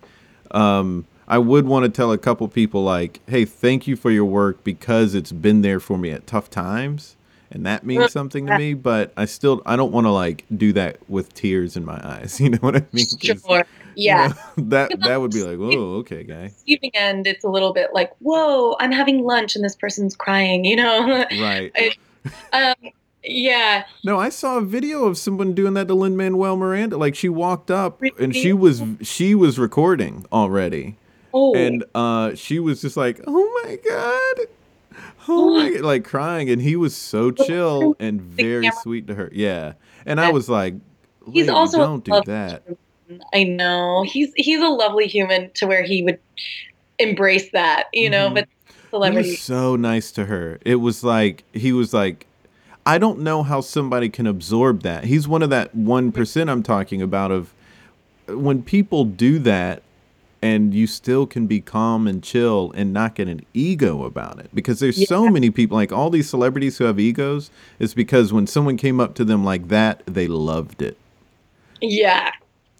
um, 0.51 1.05
I 1.27 1.37
would 1.37 1.65
want 1.65 1.85
to 1.85 1.89
tell 1.89 2.11
a 2.11 2.17
couple 2.17 2.47
people 2.47 2.83
like, 2.83 3.19
"Hey, 3.27 3.45
thank 3.45 3.87
you 3.87 3.95
for 3.95 4.11
your 4.11 4.25
work 4.25 4.63
because 4.63 5.15
it's 5.15 5.31
been 5.31 5.61
there 5.61 5.79
for 5.79 5.97
me 5.97 6.11
at 6.11 6.27
tough 6.27 6.49
times." 6.49 7.15
And 7.53 7.65
that 7.65 7.85
means 7.85 8.11
something 8.13 8.45
to 8.47 8.57
me, 8.57 8.73
but 8.73 9.11
I 9.17 9.25
still 9.25 9.61
I 9.65 9.75
don't 9.75 9.91
want 9.91 10.05
to 10.05 10.11
like 10.11 10.45
do 10.55 10.71
that 10.73 10.97
with 11.09 11.33
tears 11.33 11.75
in 11.75 11.83
my 11.85 11.99
eyes. 12.03 12.39
You 12.41 12.49
know 12.51 12.57
what 12.59 12.75
I 12.77 12.85
mean 12.93 13.05
Sure. 13.21 13.35
you 13.57 13.63
Yeah. 13.95 14.27
know, 14.27 14.63
that 14.69 14.97
that 15.03 15.19
would 15.21 15.31
be 15.31 15.43
like, 15.43 15.57
whoa, 15.57 15.95
okay, 15.99 16.23
guy. 16.23 16.43
Receiving 16.43 16.91
end, 16.95 17.27
it's 17.27 17.43
a 17.43 17.49
little 17.49 17.73
bit 17.73 17.89
like, 17.93 18.11
"Whoa, 18.19 18.75
I'm 18.79 18.91
having 18.91 19.23
lunch 19.23 19.55
and 19.55 19.65
this 19.65 19.75
person's 19.75 20.15
crying." 20.15 20.63
You 20.65 20.77
know? 20.77 21.25
Right. 21.39 21.97
Um, 22.53 22.75
yeah. 23.23 23.83
No, 24.03 24.17
I 24.17 24.29
saw 24.29 24.57
a 24.57 24.61
video 24.61 25.05
of 25.05 25.17
someone 25.17 25.53
doing 25.53 25.73
that 25.75 25.87
to 25.89 25.93
Lin 25.93 26.15
Manuel 26.15 26.55
Miranda. 26.55 26.97
Like 26.97 27.15
she 27.15 27.29
walked 27.29 27.69
up 27.69 28.01
and 28.19 28.35
she 28.35 28.53
was 28.53 28.81
she 29.01 29.35
was 29.35 29.59
recording 29.59 30.25
already, 30.31 30.95
Oh. 31.33 31.53
and 31.55 31.83
uh, 31.93 32.33
she 32.35 32.59
was 32.59 32.81
just 32.81 32.95
like, 32.97 33.19
"Oh 33.27 33.61
my 33.65 33.77
god." 33.87 34.47
Oh 35.27 35.55
my 35.55 35.71
god, 35.71 35.81
like 35.81 36.03
crying, 36.03 36.49
and 36.49 36.61
he 36.61 36.75
was 36.75 36.95
so 36.95 37.31
chill 37.31 37.95
and 37.99 38.21
very 38.21 38.71
sweet 38.81 39.07
to 39.07 39.15
her. 39.15 39.29
Yeah, 39.31 39.73
and 40.05 40.19
I 40.19 40.31
was 40.31 40.49
like, 40.49 40.75
He's 41.31 41.49
also 41.49 41.77
don't 41.77 42.03
do 42.03 42.21
that." 42.25 42.63
human. 42.65 43.23
I 43.33 43.43
know 43.43 44.03
he's 44.03 44.31
he's 44.35 44.61
a 44.61 44.67
lovely 44.67 45.07
human 45.07 45.51
to 45.55 45.67
where 45.67 45.83
he 45.83 46.01
would 46.03 46.19
embrace 46.99 47.51
that, 47.51 47.87
you 47.93 48.09
know. 48.09 48.29
Mhm. 48.29 48.45
But 48.91 49.11
He 49.11 49.17
was 49.17 49.39
so 49.39 49.75
nice 49.75 50.11
to 50.13 50.25
her. 50.25 50.59
It 50.65 50.75
was 50.75 51.03
like 51.03 51.43
he 51.53 51.71
was 51.71 51.93
like, 51.93 52.25
I 52.85 52.97
don't 52.97 53.19
know 53.19 53.43
how 53.43 53.61
somebody 53.61 54.09
can 54.09 54.27
absorb 54.27 54.81
that. 54.83 55.05
He's 55.05 55.27
one 55.27 55.41
of 55.41 55.49
that 55.49 55.73
one 55.75 56.11
percent 56.11 56.49
I'm 56.49 56.63
talking 56.63 57.01
about. 57.01 57.31
Of 57.31 57.53
when 58.27 58.63
people 58.63 59.05
do 59.05 59.39
that, 59.39 59.83
and 60.41 60.73
you 60.73 60.87
still 60.87 61.27
can 61.27 61.45
be 61.47 61.61
calm 61.61 62.07
and 62.07 62.23
chill 62.23 62.71
and 62.75 62.91
not 62.93 63.15
get 63.15 63.27
an 63.27 63.45
ego 63.53 64.03
about 64.03 64.39
it, 64.39 64.49
because 64.53 64.79
there's 64.79 65.07
so 65.07 65.27
many 65.29 65.49
people 65.51 65.77
like 65.77 65.91
all 65.91 66.09
these 66.09 66.29
celebrities 66.29 66.77
who 66.77 66.85
have 66.85 66.99
egos. 66.99 67.51
Is 67.79 67.93
because 67.93 68.33
when 68.33 68.47
someone 68.47 68.77
came 68.77 68.99
up 68.99 69.13
to 69.15 69.23
them 69.25 69.43
like 69.45 69.67
that, 69.67 70.01
they 70.07 70.27
loved 70.27 70.81
it. 70.81 70.97
yeah, 71.79 72.31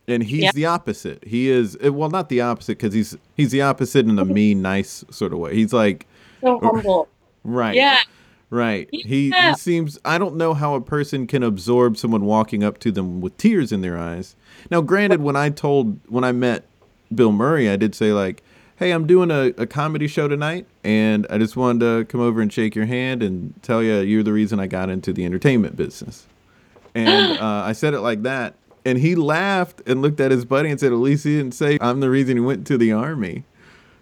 And 0.08 0.24
he's 0.24 0.44
Yeah. 0.44 0.52
the 0.54 0.66
opposite. 0.66 1.24
He 1.26 1.50
is 1.50 1.78
eh, 1.82 1.90
well, 1.90 2.10
not 2.10 2.30
the 2.30 2.42
opposite 2.42 2.78
because 2.78 2.94
he's 2.94 3.18
he's 3.36 3.52
the 3.52 3.62
opposite 3.62 4.06
in 4.08 4.18
a 4.20 4.26
mean, 4.26 4.62
nice 4.62 5.04
sort 5.10 5.34
of 5.34 5.40
way. 5.40 5.56
He's 5.56 5.74
like 5.74 6.06
so 6.42 6.60
humble. 6.60 7.08
right. 7.44 7.76
Yeah, 7.76 8.00
Right. 8.50 8.90
He, 8.92 9.30
Yeah. 9.30 9.52
he 9.52 9.56
seems 9.58 9.98
I 10.04 10.18
don't 10.18 10.36
know 10.36 10.54
how 10.54 10.74
a 10.76 10.82
person 10.82 11.26
can 11.28 11.42
absorb 11.44 11.96
someone 11.98 12.26
walking 12.26 12.64
up 12.64 12.80
to 12.80 12.92
them 12.92 13.22
with 13.22 13.38
tears 13.38 13.72
in 13.72 13.82
their 13.82 13.98
eyes. 13.98 14.36
Now 14.70 14.82
granted 14.82 15.22
when 15.22 15.36
I 15.36 15.50
told 15.50 16.00
when 16.10 16.24
I 16.24 16.32
met 16.32 16.66
Bill 17.14 17.32
Murray, 17.32 17.70
I 17.70 17.76
did 17.76 17.96
say 17.96 18.14
like, 18.14 18.44
"Hey, 18.78 18.92
I'm 18.92 19.08
doing 19.08 19.32
a, 19.32 19.54
a 19.58 19.66
comedy 19.66 20.08
show 20.08 20.28
tonight 20.28 20.66
and 20.84 21.28
I 21.30 21.38
just 21.38 21.56
wanted 21.56 21.80
to 21.80 22.06
come 22.06 22.22
over 22.22 22.42
and 22.42 22.52
shake 22.52 22.76
your 22.76 22.86
hand 22.86 23.22
and 23.24 23.54
tell 23.62 23.82
you 23.84 24.00
you're 24.00 24.24
the 24.24 24.34
reason 24.34 24.60
I 24.60 24.68
got 24.68 24.90
into 24.90 25.14
the 25.14 25.26
entertainment 25.26 25.76
business." 25.76 26.28
And 26.96 27.38
uh, 27.40 27.64
I 27.66 27.74
said 27.74 27.94
it 27.94 28.02
like 28.02 28.24
that 28.24 28.56
and 28.86 28.98
he 28.98 29.16
laughed 29.16 29.82
and 29.88 30.02
looked 30.02 30.20
at 30.20 30.32
his 30.32 30.46
buddy 30.46 30.70
and 30.70 30.80
said, 30.80 30.92
"At 30.92 30.98
least 30.98 31.24
he 31.24 31.38
didn't 31.38 31.54
say 31.54 31.78
I'm 31.82 32.00
the 32.00 32.10
reason 32.10 32.38
he 32.38 32.42
went 32.42 32.68
to 32.68 32.78
the 32.78 32.92
army." 32.92 33.46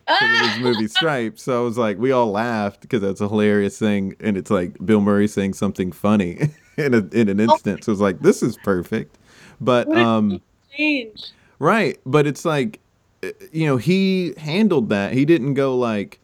because 0.09 0.41
of 0.41 0.47
his 0.53 0.63
movie 0.63 0.87
Stripes. 0.87 1.43
So 1.43 1.61
I 1.61 1.63
was 1.63 1.77
like, 1.77 1.97
we 1.97 2.11
all 2.11 2.31
laughed 2.31 2.81
because 2.81 3.01
that's 3.01 3.21
a 3.21 3.27
hilarious 3.27 3.77
thing, 3.77 4.15
and 4.19 4.37
it's 4.37 4.49
like 4.49 4.83
Bill 4.83 5.01
Murray 5.01 5.27
saying 5.27 5.53
something 5.53 5.91
funny 5.91 6.49
in 6.77 6.93
a, 6.93 7.07
in 7.11 7.29
an 7.29 7.39
instant. 7.39 7.83
So 7.83 7.91
it's 7.91 8.01
like 8.01 8.19
this 8.21 8.41
is 8.41 8.57
perfect, 8.63 9.17
but 9.61 9.87
um, 9.95 10.41
change. 10.75 11.31
right, 11.59 11.99
but 12.05 12.25
it's 12.25 12.45
like, 12.45 12.79
you 13.51 13.65
know, 13.65 13.77
he 13.77 14.33
handled 14.37 14.89
that. 14.89 15.13
He 15.13 15.25
didn't 15.25 15.53
go 15.55 15.77
like, 15.77 16.19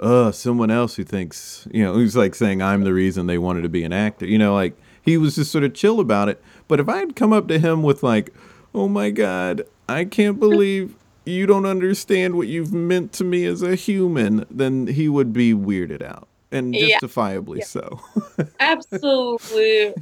uh, 0.00 0.30
someone 0.32 0.70
else 0.70 0.94
who 0.96 1.04
thinks, 1.04 1.66
you 1.72 1.82
know, 1.82 1.92
who's 1.94 2.16
like 2.16 2.34
saying 2.34 2.62
I'm 2.62 2.84
the 2.84 2.92
reason 2.94 3.26
they 3.26 3.38
wanted 3.38 3.62
to 3.62 3.68
be 3.68 3.82
an 3.84 3.92
actor. 3.92 4.26
You 4.26 4.38
know, 4.38 4.54
like 4.54 4.76
he 5.02 5.16
was 5.16 5.34
just 5.34 5.50
sort 5.50 5.64
of 5.64 5.74
chill 5.74 5.98
about 6.00 6.28
it. 6.28 6.40
But 6.68 6.78
if 6.80 6.88
I 6.88 6.98
had 6.98 7.16
come 7.16 7.32
up 7.32 7.48
to 7.48 7.58
him 7.58 7.82
with 7.82 8.02
like, 8.02 8.32
oh 8.74 8.88
my 8.88 9.10
god, 9.10 9.62
I 9.88 10.04
can't 10.04 10.38
believe 10.38 10.94
you 11.24 11.46
don't 11.46 11.66
understand 11.66 12.36
what 12.36 12.46
you've 12.48 12.72
meant 12.72 13.12
to 13.14 13.24
me 13.24 13.44
as 13.44 13.60
a 13.62 13.74
human, 13.74 14.46
then 14.50 14.86
he 14.86 15.08
would 15.08 15.32
be 15.32 15.52
weirded 15.52 16.00
out. 16.02 16.28
And 16.50 16.72
justifiably 16.74 17.58
Yeah. 17.58 17.64
so. 17.66 18.00
Absolutely. 18.60 19.94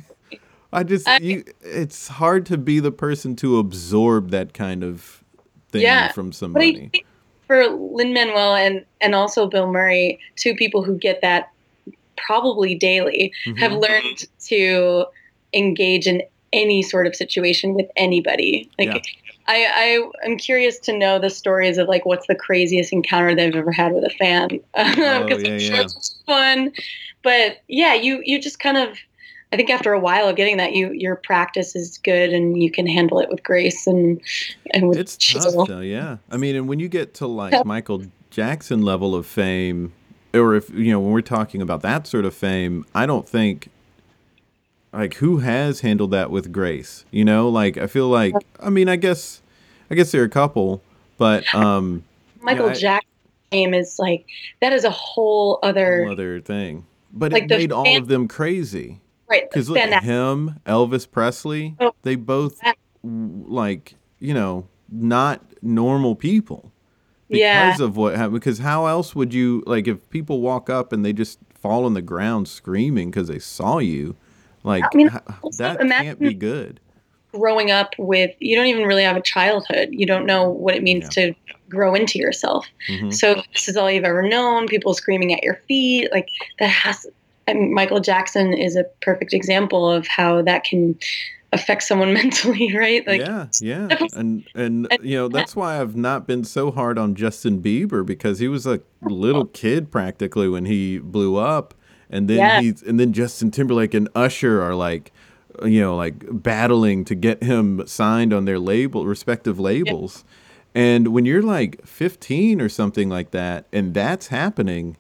I 0.73 0.83
just 0.83 1.09
I- 1.09 1.19
you 1.19 1.45
it's 1.63 2.09
hard 2.09 2.47
to 2.47 2.59
be 2.59 2.81
the 2.81 2.93
person 2.93 3.35
to 3.37 3.59
absorb 3.59 4.31
that 4.31 4.53
kind 4.53 4.85
of 4.85 5.16
thing 5.77 5.85
Yeah, 5.85 6.13
from 6.13 6.29
But 6.29 6.35
I 6.35 6.37
somebody. 6.37 6.89
think 6.93 7.07
for 7.47 7.67
Lin 7.69 8.13
Manuel 8.13 8.55
and 8.55 8.85
and 9.01 9.15
also 9.15 9.47
Bill 9.47 9.71
Murray, 9.71 10.19
two 10.37 10.55
people 10.55 10.83
who 10.83 10.97
get 10.99 11.21
that 11.23 11.49
probably 12.17 12.75
daily, 12.75 13.33
have 13.59 13.73
Mhm. 13.73 13.83
learned 13.83 14.25
to 14.49 15.07
engage 15.53 16.07
in 16.07 16.23
any 16.53 16.83
sort 16.83 17.07
of 17.07 17.15
situation 17.15 17.75
with 17.75 17.87
anybody. 17.97 18.69
Like 18.79 18.89
Yeah. 18.89 19.01
I, 19.49 19.67
I 20.25 20.27
am 20.29 20.37
curious 20.39 20.79
to 20.81 20.97
know 20.97 21.19
the 21.21 21.31
stories 21.31 21.79
of 21.79 21.87
like 21.87 22.05
what's 22.05 22.27
the 22.27 22.35
craziest 22.35 22.93
encounter 22.93 23.35
they've 23.35 23.55
ever 23.55 23.71
had 23.71 23.93
with 23.93 24.05
a 24.05 24.11
fan 24.11 24.49
because 24.49 24.65
Oh, 24.75 25.29
I'm 25.53 25.59
sure 25.61 25.77
yeah. 25.77 25.83
it's 25.83 26.17
fun. 26.27 26.73
But 27.23 27.59
yeah, 27.69 27.95
you 27.95 28.23
you 28.25 28.41
just 28.41 28.59
kind 28.59 28.77
of 28.77 28.97
I 29.53 29.57
think 29.57 29.71
after 29.71 29.93
a 29.93 30.01
while 30.01 30.29
of 30.29 30.37
getting 30.37 30.57
that, 30.57 30.73
you 30.73 30.91
your 30.93 31.17
practice 31.17 31.77
is 31.77 31.99
good 31.99 32.33
and 32.33 32.61
you 32.63 32.71
can 32.71 32.87
handle 32.87 33.21
it 33.21 33.29
with 33.29 33.43
grace 33.43 33.87
and 33.87 34.21
and 34.73 34.89
with 34.89 34.99
It's 34.99 35.17
chisel. 35.17 35.67
tough 35.67 35.69
though, 35.69 35.81
yeah. 35.81 36.19
I 36.31 36.37
mean, 36.37 36.57
and 36.57 36.69
when 36.69 36.81
you 36.81 36.89
get 36.89 37.15
to 37.15 37.27
like 37.27 37.65
Michael 37.65 38.03
Jackson 38.31 38.83
level 38.83 39.15
of 39.15 39.25
fame, 39.27 39.93
or 40.35 40.55
if 40.57 40.69
you 40.71 40.91
know 40.91 41.01
when 41.01 41.13
we're 41.13 41.21
talking 41.21 41.63
about 41.63 41.83
that 41.83 42.07
sort 42.07 42.25
of 42.25 42.35
fame, 42.35 42.85
I 42.95 43.07
don't 43.07 43.29
think 43.29 43.69
like 44.93 45.15
who 45.15 45.39
has 45.39 45.81
handled 45.81 46.11
that 46.11 46.31
with 46.31 46.53
grace? 46.53 47.05
You 47.11 47.25
know, 47.25 47.49
like 47.49 47.77
I 47.77 47.87
feel 47.87 48.09
like 48.09 48.35
I 48.61 48.71
mean, 48.71 48.89
I 48.89 48.97
guess 48.97 49.43
I 49.91 49.95
guess 49.95 50.11
there 50.13 50.23
are 50.23 50.27
a 50.27 50.29
couple, 50.31 50.83
but 51.19 51.45
um 51.55 52.03
Michael 52.43 52.71
I- 52.71 52.75
Jackson's 52.75 53.13
name 53.53 53.75
is 53.75 53.99
like 53.99 54.27
that 54.61 54.73
is 54.73 54.85
a 54.85 54.91
whole 54.91 55.61
other 55.63 56.03
whole 56.05 56.13
other 56.13 56.41
thing. 56.41 56.85
But 57.13 57.33
Like 57.33 57.45
it 57.45 57.51
made 57.51 57.73
all 57.73 57.97
of 57.97 58.09
them 58.09 58.27
crazy. 58.29 59.01
Right. 59.29 59.49
Because 59.51 59.69
look 59.71 59.79
at 59.79 60.03
him, 60.03 60.61
Elvis 60.67 61.11
Presley, 61.11 61.75
Oh. 61.81 61.93
they 62.03 62.15
both 62.17 62.59
Yeah. 62.65 62.73
like 63.03 63.95
you 64.19 64.35
know 64.35 64.67
not 64.91 65.43
normal 65.63 66.15
people 66.15 66.71
because 67.29 67.41
Yeah. 67.41 67.85
of 67.85 67.97
what 67.97 68.15
happened. 68.17 68.35
Because 68.35 68.59
how 68.59 68.87
else 68.87 69.15
would 69.15 69.35
you 69.35 69.63
like 69.67 69.89
if 69.89 70.09
people 70.11 70.41
walk 70.41 70.71
up 70.71 70.93
and 70.93 71.05
they 71.05 71.13
just 71.13 71.39
fall 71.61 71.85
on 71.85 71.95
the 71.95 72.03
ground 72.03 72.47
screaming 72.49 73.11
because 73.11 73.29
they 73.29 73.39
saw 73.39 73.79
you? 73.79 74.15
Like 74.65 74.85
I 74.85 74.97
mean, 74.97 75.11
that 75.59 75.79
can't 75.81 76.19
be 76.19 76.35
good. 76.35 76.81
growing 77.33 77.71
up 77.71 77.95
with 77.99 78.31
you 78.41 78.57
don't 78.57 78.67
even 78.67 78.85
really 78.87 79.03
have 79.03 79.17
a 79.17 79.21
childhood 79.21 79.89
you 79.93 80.07
don't 80.07 80.25
know 80.25 80.49
what 80.49 80.75
it 80.75 80.83
means 80.83 81.07
to 81.11 81.35
grow 81.69 81.95
into 81.95 82.19
yourself 82.19 82.67
Mhm. 82.89 83.13
so 83.13 83.35
this 83.53 83.69
is 83.69 83.77
all 83.77 83.91
you've 83.91 84.05
ever 84.05 84.23
known 84.23 84.67
people 84.67 84.95
screaming 84.95 85.35
at 85.35 85.43
your 85.43 85.61
feet 85.69 86.09
like 86.13 86.31
that 86.61 86.69
has 86.71 87.07
and 87.47 87.73
michael 87.73 88.01
jackson 88.01 88.53
is 88.53 88.77
a 88.77 88.85
perfect 89.03 89.33
example 89.33 89.91
of 89.91 90.07
how 90.07 90.43
that 90.43 90.65
can 90.65 90.99
affect 91.53 91.85
someone 91.85 92.13
mentally 92.21 92.77
right? 92.77 93.07
Like 93.07 93.21
yeah, 93.21 93.47
yeah, 93.61 93.89
and 94.15 94.45
and 94.55 94.89
you 95.01 95.17
know 95.17 95.29
that's 95.29 95.55
why 95.55 95.81
I've 95.81 95.95
not 95.97 96.27
been 96.27 96.43
so 96.45 96.71
hard 96.73 96.99
on 96.99 97.15
Justin 97.15 97.63
Bieber 97.63 98.05
because 98.05 98.41
he 98.41 98.49
was 98.49 98.67
a 98.67 98.81
little 99.01 99.47
kid 99.47 99.91
practically 99.91 100.49
when 100.49 100.65
he 100.65 100.99
blew 100.99 101.37
up, 101.37 101.73
and 102.11 102.29
then 102.29 102.39
Yeah. 102.39 102.61
he's 102.61 102.83
and 102.83 102.99
then 102.99 103.13
Justin 103.13 103.53
Timberlake 103.53 103.95
and 103.95 104.09
Usher 104.15 104.61
are 104.61 104.75
like, 104.75 105.13
you 105.65 105.81
know, 105.81 105.97
like 105.97 106.25
battling 106.43 107.05
to 107.07 107.15
get 107.15 107.43
him 107.43 107.87
signed 107.87 108.35
on 108.35 108.45
their 108.45 108.59
label 108.59 109.07
respective 109.07 109.59
labels, 109.61 110.25
and 110.75 111.09
when 111.09 111.25
you're 111.25 111.43
like 111.43 111.87
15 111.87 112.61
or 112.61 112.69
something 112.69 113.09
like 113.09 113.31
that, 113.31 113.67
and 113.73 113.95
that's 113.95 114.27
happening, 114.27 114.97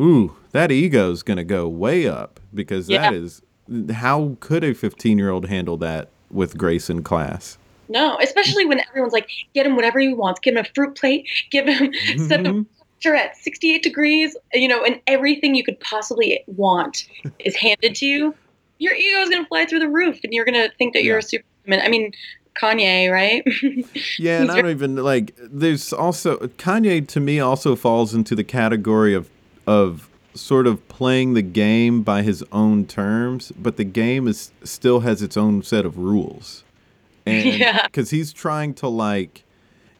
ooh, 0.00 0.34
that 0.52 0.70
ego's 0.72 1.22
gonna 1.22 1.44
go 1.44 1.68
way 1.68 2.06
up 2.08 2.40
because 2.54 2.86
that 2.88 3.12
Yeah. 3.12 3.18
is 3.18 3.42
how 3.92 4.36
could 4.40 4.64
a 4.64 4.74
15 4.74 5.18
year 5.18 5.30
old 5.30 5.46
handle 5.48 5.76
that 5.78 6.08
with 6.30 6.56
grace 6.58 6.90
in 6.90 7.02
class? 7.02 7.56
no 7.88 8.16
especially 8.22 8.64
when 8.64 8.80
everyone's 8.88 9.12
like 9.12 9.28
get 9.54 9.66
him 9.66 9.74
whatever 9.74 9.98
he 9.98 10.14
wants 10.14 10.38
give 10.40 10.54
him 10.54 10.64
a 10.64 10.68
fruit 10.74 10.94
plate 10.96 11.28
give 11.50 11.66
him 11.66 11.92
set 12.28 12.42
the 12.44 12.50
Mhm. 12.50 12.66
temperature 13.00 13.14
at 13.16 13.36
68 13.36 13.82
degrees 13.82 14.36
you 14.52 14.68
know 14.68 14.84
and 14.84 15.00
everything 15.08 15.54
you 15.56 15.64
could 15.64 15.78
possibly 15.80 16.40
want 16.46 17.06
is 17.40 17.56
handed 17.56 17.94
to 17.96 18.06
you 18.06 18.34
your 18.78 18.94
ego 18.94 19.20
is 19.22 19.28
going 19.28 19.42
to 19.42 19.48
fly 19.48 19.66
through 19.66 19.80
the 19.80 19.88
roof 19.88 20.20
and 20.22 20.32
you're 20.32 20.44
going 20.44 20.54
to 20.54 20.70
think 20.78 20.92
that 20.94 21.02
you're 21.02 21.16
Yeah. 21.16 21.18
a 21.18 21.22
superman 21.22 21.80
i 21.84 21.88
mean 21.88 22.12
kanye 22.60 23.10
right 23.10 23.42
Yeah, 24.18 24.40
and 24.42 24.50
I 24.50 24.60
don't 24.60 24.70
even 24.70 24.96
like. 24.96 25.34
There's 25.38 25.92
also 25.92 26.36
Kanye 26.58 27.06
to 27.08 27.20
me 27.20 27.40
also 27.40 27.74
falls 27.76 28.12
into 28.14 28.34
the 28.34 28.44
category 28.44 29.14
of 29.14 29.30
of 29.66 30.09
sort 30.34 30.66
of 30.66 30.86
playing 30.88 31.34
the 31.34 31.42
game 31.42 32.02
by 32.02 32.22
his 32.22 32.44
own 32.52 32.86
terms, 32.86 33.52
but 33.58 33.76
the 33.76 33.84
game 33.84 34.28
is 34.28 34.52
still 34.62 35.00
has 35.00 35.22
its 35.22 35.36
own 35.36 35.62
set 35.62 35.84
of 35.84 35.98
rules, 35.98 36.64
and 37.26 37.44
Yeah. 37.58 37.86
because 37.86 38.10
he's 38.10 38.32
trying 38.32 38.74
to 38.74 38.88
like 38.88 39.42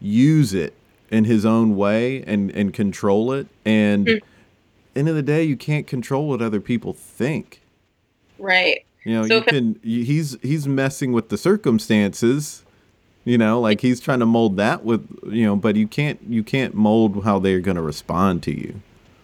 use 0.01 0.55
it 0.55 0.75
in 1.11 1.25
his 1.25 1.45
own 1.45 1.77
way 1.77 2.23
and 2.25 2.51
and 2.53 2.73
control 2.73 3.33
it, 3.33 3.47
and 3.65 4.07
Mm. 4.07 4.21
end 4.97 5.09
of 5.09 5.15
the 5.15 5.23
day, 5.23 5.43
you 5.45 5.57
can't 5.57 5.87
control 5.87 6.29
what 6.29 6.41
other 6.43 6.61
people 6.61 6.93
think. 6.93 7.61
right 8.39 8.85
You 9.05 9.15
know, 9.15 9.27
So 9.27 9.37
you 9.37 9.43
can. 9.43 9.81
He's 9.83 10.37
he's 10.43 10.69
messing 10.69 11.13
with 11.13 11.29
the 11.31 11.39
circumstances. 11.39 12.65
You 13.25 13.37
know, 13.37 13.61
like 13.61 13.81
he's 13.83 14.01
trying 14.01 14.21
to 14.21 14.27
mold 14.27 14.57
that 14.57 14.85
with 14.85 15.07
you 15.27 15.45
know, 15.45 15.57
but 15.57 15.77
you 15.77 15.87
can't 15.87 16.19
you 16.29 16.43
can't 16.43 16.75
mold 16.75 17.25
how 17.25 17.39
they're 17.39 17.61
going 17.61 17.77
to 17.77 17.83
respond 17.83 18.43
to 18.45 18.51
you. 18.53 18.81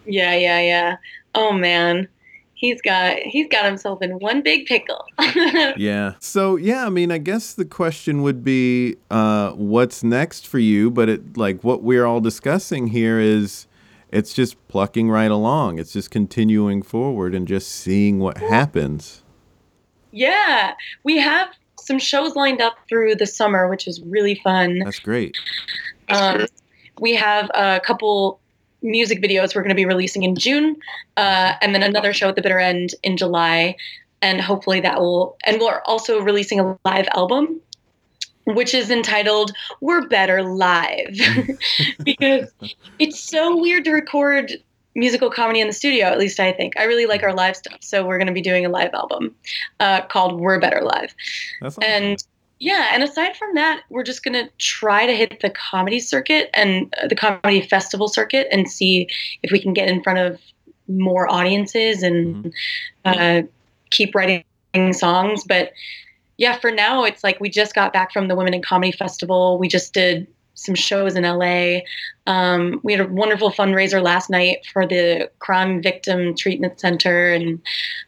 Yeah 0.07 0.35
yeah 0.35 0.61
yeah 0.61 0.97
oh 1.35 1.53
man 1.53 2.09
he's 2.55 2.81
got 2.81 3.19
he's 3.19 3.47
got 3.49 3.65
himself 3.65 4.01
in 4.03 4.13
one 4.19 4.43
big 4.43 4.67
pickle 4.67 5.05
Yeah. 5.77 6.15
So 6.21 6.57
yeah, 6.57 6.87
I 6.87 6.89
mean, 6.91 7.11
I 7.13 7.19
guess 7.19 7.53
the 7.55 7.65
question 7.67 8.23
would 8.23 8.43
be, 8.43 8.97
uh, 9.11 9.51
what's 9.53 10.03
next 10.03 10.47
for 10.47 10.59
you? 10.59 10.91
But 10.91 11.09
it 11.09 11.37
like 11.37 11.63
what 11.63 11.83
we're 11.83 12.07
all 12.07 12.21
discussing 12.21 12.89
here 12.89 13.19
is, 13.21 13.67
it's 14.11 14.33
just 14.33 14.57
plucking 14.69 15.11
right 15.11 15.31
along. 15.31 15.79
It's 15.79 15.93
just 15.93 16.11
continuing 16.11 16.81
forward 16.83 17.35
and 17.35 17.47
just 17.47 17.69
seeing 17.69 18.19
what 18.21 18.39
happens. 18.39 19.23
yeah 20.13 20.73
we 21.05 21.19
have 21.19 21.49
some 21.79 21.99
shows 21.99 22.35
lined 22.37 22.61
up 22.63 22.77
through 22.89 23.15
the 23.17 23.27
summer 23.27 23.69
which 23.69 23.87
is 23.87 24.01
really 24.03 24.35
fun 24.43 24.79
That's 24.79 24.99
great. 24.99 25.37
Um, 26.09 26.47
we 27.01 27.15
have 27.17 27.51
a 27.55 27.81
couple 27.85 28.41
music 28.83 29.23
videos 29.23 29.55
we're 29.55 29.63
going 29.63 29.71
to 29.71 29.75
be 29.75 29.85
releasing 29.85 30.23
in 30.23 30.37
June, 30.37 30.77
uh, 31.17 31.55
and 31.61 31.75
then 31.75 31.83
another 31.83 32.13
show 32.13 32.29
at 32.29 32.37
the 32.37 32.43
bitter 32.43 32.59
end 32.59 32.95
in 33.03 33.17
July, 33.17 33.77
and 34.23 34.41
hopefully 34.41 34.81
that 34.81 35.01
will. 35.01 35.37
And 35.45 35.61
we're 35.61 35.83
also 35.85 36.21
releasing 36.21 36.61
a 36.61 36.79
live 36.85 37.09
album, 37.15 37.61
which 38.45 38.75
is 38.75 38.91
entitled 38.91 39.53
"We're 39.81 40.07
Better 40.09 40.43
Live," 40.43 41.19
because 42.05 42.51
it's 42.99 43.19
so 43.19 43.61
weird 43.61 43.85
to 43.85 43.93
record 43.93 44.53
musical 44.95 45.31
comedy 45.31 45.61
in 45.61 45.67
the 45.67 45.73
studio. 45.73 46.07
At 46.07 46.19
least 46.19 46.41
I 46.41 46.53
think 46.53 46.79
I 46.79 46.85
really 46.85 47.07
like 47.07 47.23
our 47.23 47.35
live 47.35 47.57
stuff, 47.57 47.79
so 47.81 48.05
we're 48.05 48.19
going 48.19 48.29
to 48.29 48.33
be 48.33 48.43
doing 48.43 48.67
a 48.67 48.71
live 48.71 48.95
album 48.95 49.35
uh, 49.81 50.03
called 50.03 50.41
"We're 50.41 50.61
Better 50.61 50.83
Live." 50.83 51.15
That's 51.61 51.79
awesome. 51.79 52.17
Yeah, 52.59 52.91
and 52.93 53.03
aside 53.03 53.37
from 53.37 53.55
that, 53.55 53.83
we're 53.91 54.03
just 54.03 54.25
going 54.25 54.33
to 54.33 54.51
try 54.59 55.05
to 55.05 55.13
hit 55.13 55.41
the 55.41 55.51
comedy 55.51 56.01
circuit 56.01 56.49
and 56.55 56.95
uh, 57.03 57.07
the 57.07 57.15
comedy 57.15 57.61
festival 57.61 58.09
circuit 58.09 58.49
and 58.51 58.71
see 58.71 59.09
if 59.43 59.53
we 59.53 59.61
can 59.61 59.75
get 59.75 59.89
in 59.89 60.03
front 60.03 60.19
of 60.19 60.41
more 60.89 61.31
audiences 61.31 62.03
and 62.03 62.53
uh, 63.05 63.43
keep 63.91 64.15
writing 64.15 64.45
songs. 64.93 65.45
But 65.45 65.73
yeah, 66.39 66.59
for 66.59 66.71
now, 66.71 67.05
it's 67.05 67.23
like 67.23 67.41
we 67.41 67.51
just 67.51 67.75
got 67.75 67.93
back 67.93 68.13
from 68.13 68.29
the 68.29 68.35
Women 68.35 68.55
in 68.55 68.63
Comedy 68.63 68.93
Festival. 68.93 69.59
We 69.59 69.69
just 69.69 69.93
did 69.93 70.27
some 70.55 70.75
shows 70.75 71.15
in 71.15 71.25
LA. 71.25 71.81
Um, 72.27 72.81
we 72.83 72.93
had 72.93 73.03
a 73.03 73.09
wonderful 73.09 73.53
fundraiser 73.53 74.03
last 74.03 74.31
night 74.31 74.67
for 74.73 74.87
the 74.87 75.31
Crime 75.39 75.83
Victim 75.83 76.35
Treatment 76.35 76.81
Center. 76.81 77.33
And 77.33 77.61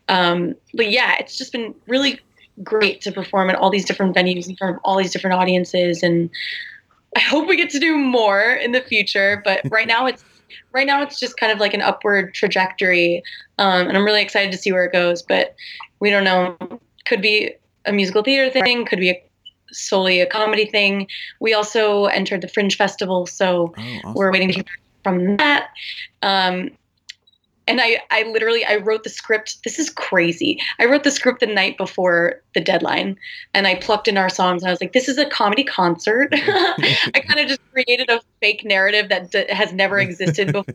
um, 0.08 0.54
but 0.74 0.90
yeah, 0.90 1.16
it's 1.18 1.36
just 1.36 1.52
been 1.52 1.74
really 1.86 2.20
great 2.62 3.00
to 3.02 3.12
perform 3.12 3.50
at 3.50 3.56
all 3.56 3.70
these 3.70 3.84
different 3.84 4.14
venues 4.14 4.48
in 4.48 4.56
front 4.56 4.76
of 4.76 4.80
all 4.84 4.96
these 4.96 5.12
different 5.12 5.34
audiences 5.34 6.02
and 6.02 6.30
I 7.16 7.20
hope 7.20 7.48
we 7.48 7.56
get 7.56 7.70
to 7.70 7.78
do 7.78 7.96
more 7.96 8.40
in 8.40 8.72
the 8.72 8.80
future 8.80 9.42
but 9.44 9.60
right 9.70 9.86
now 9.86 10.06
it's 10.06 10.24
right 10.72 10.86
now 10.86 11.02
it's 11.02 11.18
just 11.18 11.36
kind 11.36 11.52
of 11.52 11.58
like 11.58 11.74
an 11.74 11.82
upward 11.82 12.34
trajectory 12.34 13.22
um, 13.58 13.88
and 13.88 13.96
I'm 13.96 14.04
really 14.04 14.22
excited 14.22 14.52
to 14.52 14.58
see 14.58 14.72
where 14.72 14.84
it 14.84 14.92
goes 14.92 15.22
but 15.22 15.54
we 16.00 16.10
don't 16.10 16.24
know 16.24 16.56
could 17.04 17.22
be 17.22 17.54
a 17.86 17.92
musical 17.92 18.22
theater 18.22 18.50
thing 18.50 18.84
could 18.84 19.00
be 19.00 19.10
a, 19.10 19.24
solely 19.70 20.20
a 20.20 20.26
comedy 20.26 20.66
thing 20.66 21.06
we 21.40 21.54
also 21.54 22.06
entered 22.06 22.40
the 22.40 22.48
Fringe 22.48 22.76
Festival 22.76 23.26
so 23.26 23.74
oh, 23.76 23.82
awesome. 23.82 24.14
we're 24.14 24.32
waiting 24.32 24.48
to 24.48 24.54
hear 24.54 24.64
from 25.08 25.36
that. 25.36 25.70
Um, 26.22 26.70
and 27.68 27.80
I, 27.80 28.00
I 28.10 28.22
literally, 28.24 28.64
I 28.64 28.76
wrote 28.76 29.04
the 29.04 29.10
script. 29.10 29.62
This 29.62 29.78
is 29.78 29.90
crazy. 29.90 30.58
I 30.78 30.86
wrote 30.86 31.04
the 31.04 31.10
script 31.10 31.40
the 31.40 31.46
night 31.46 31.76
before 31.76 32.42
the 32.54 32.60
deadline, 32.60 33.18
and 33.54 33.66
I 33.66 33.76
plucked 33.76 34.08
in 34.08 34.16
our 34.16 34.28
songs. 34.28 34.62
And 34.62 34.68
I 34.68 34.72
was 34.72 34.80
like, 34.80 34.92
"This 34.92 35.08
is 35.08 35.18
a 35.18 35.26
comedy 35.26 35.64
concert." 35.64 36.28
I 36.32 37.22
kind 37.26 37.40
of 37.40 37.48
just 37.48 37.60
created 37.72 38.08
a 38.10 38.20
fake 38.40 38.64
narrative 38.64 39.08
that 39.10 39.30
d- 39.30 39.46
has 39.50 39.72
never 39.72 39.98
existed 39.98 40.52
before. 40.52 40.74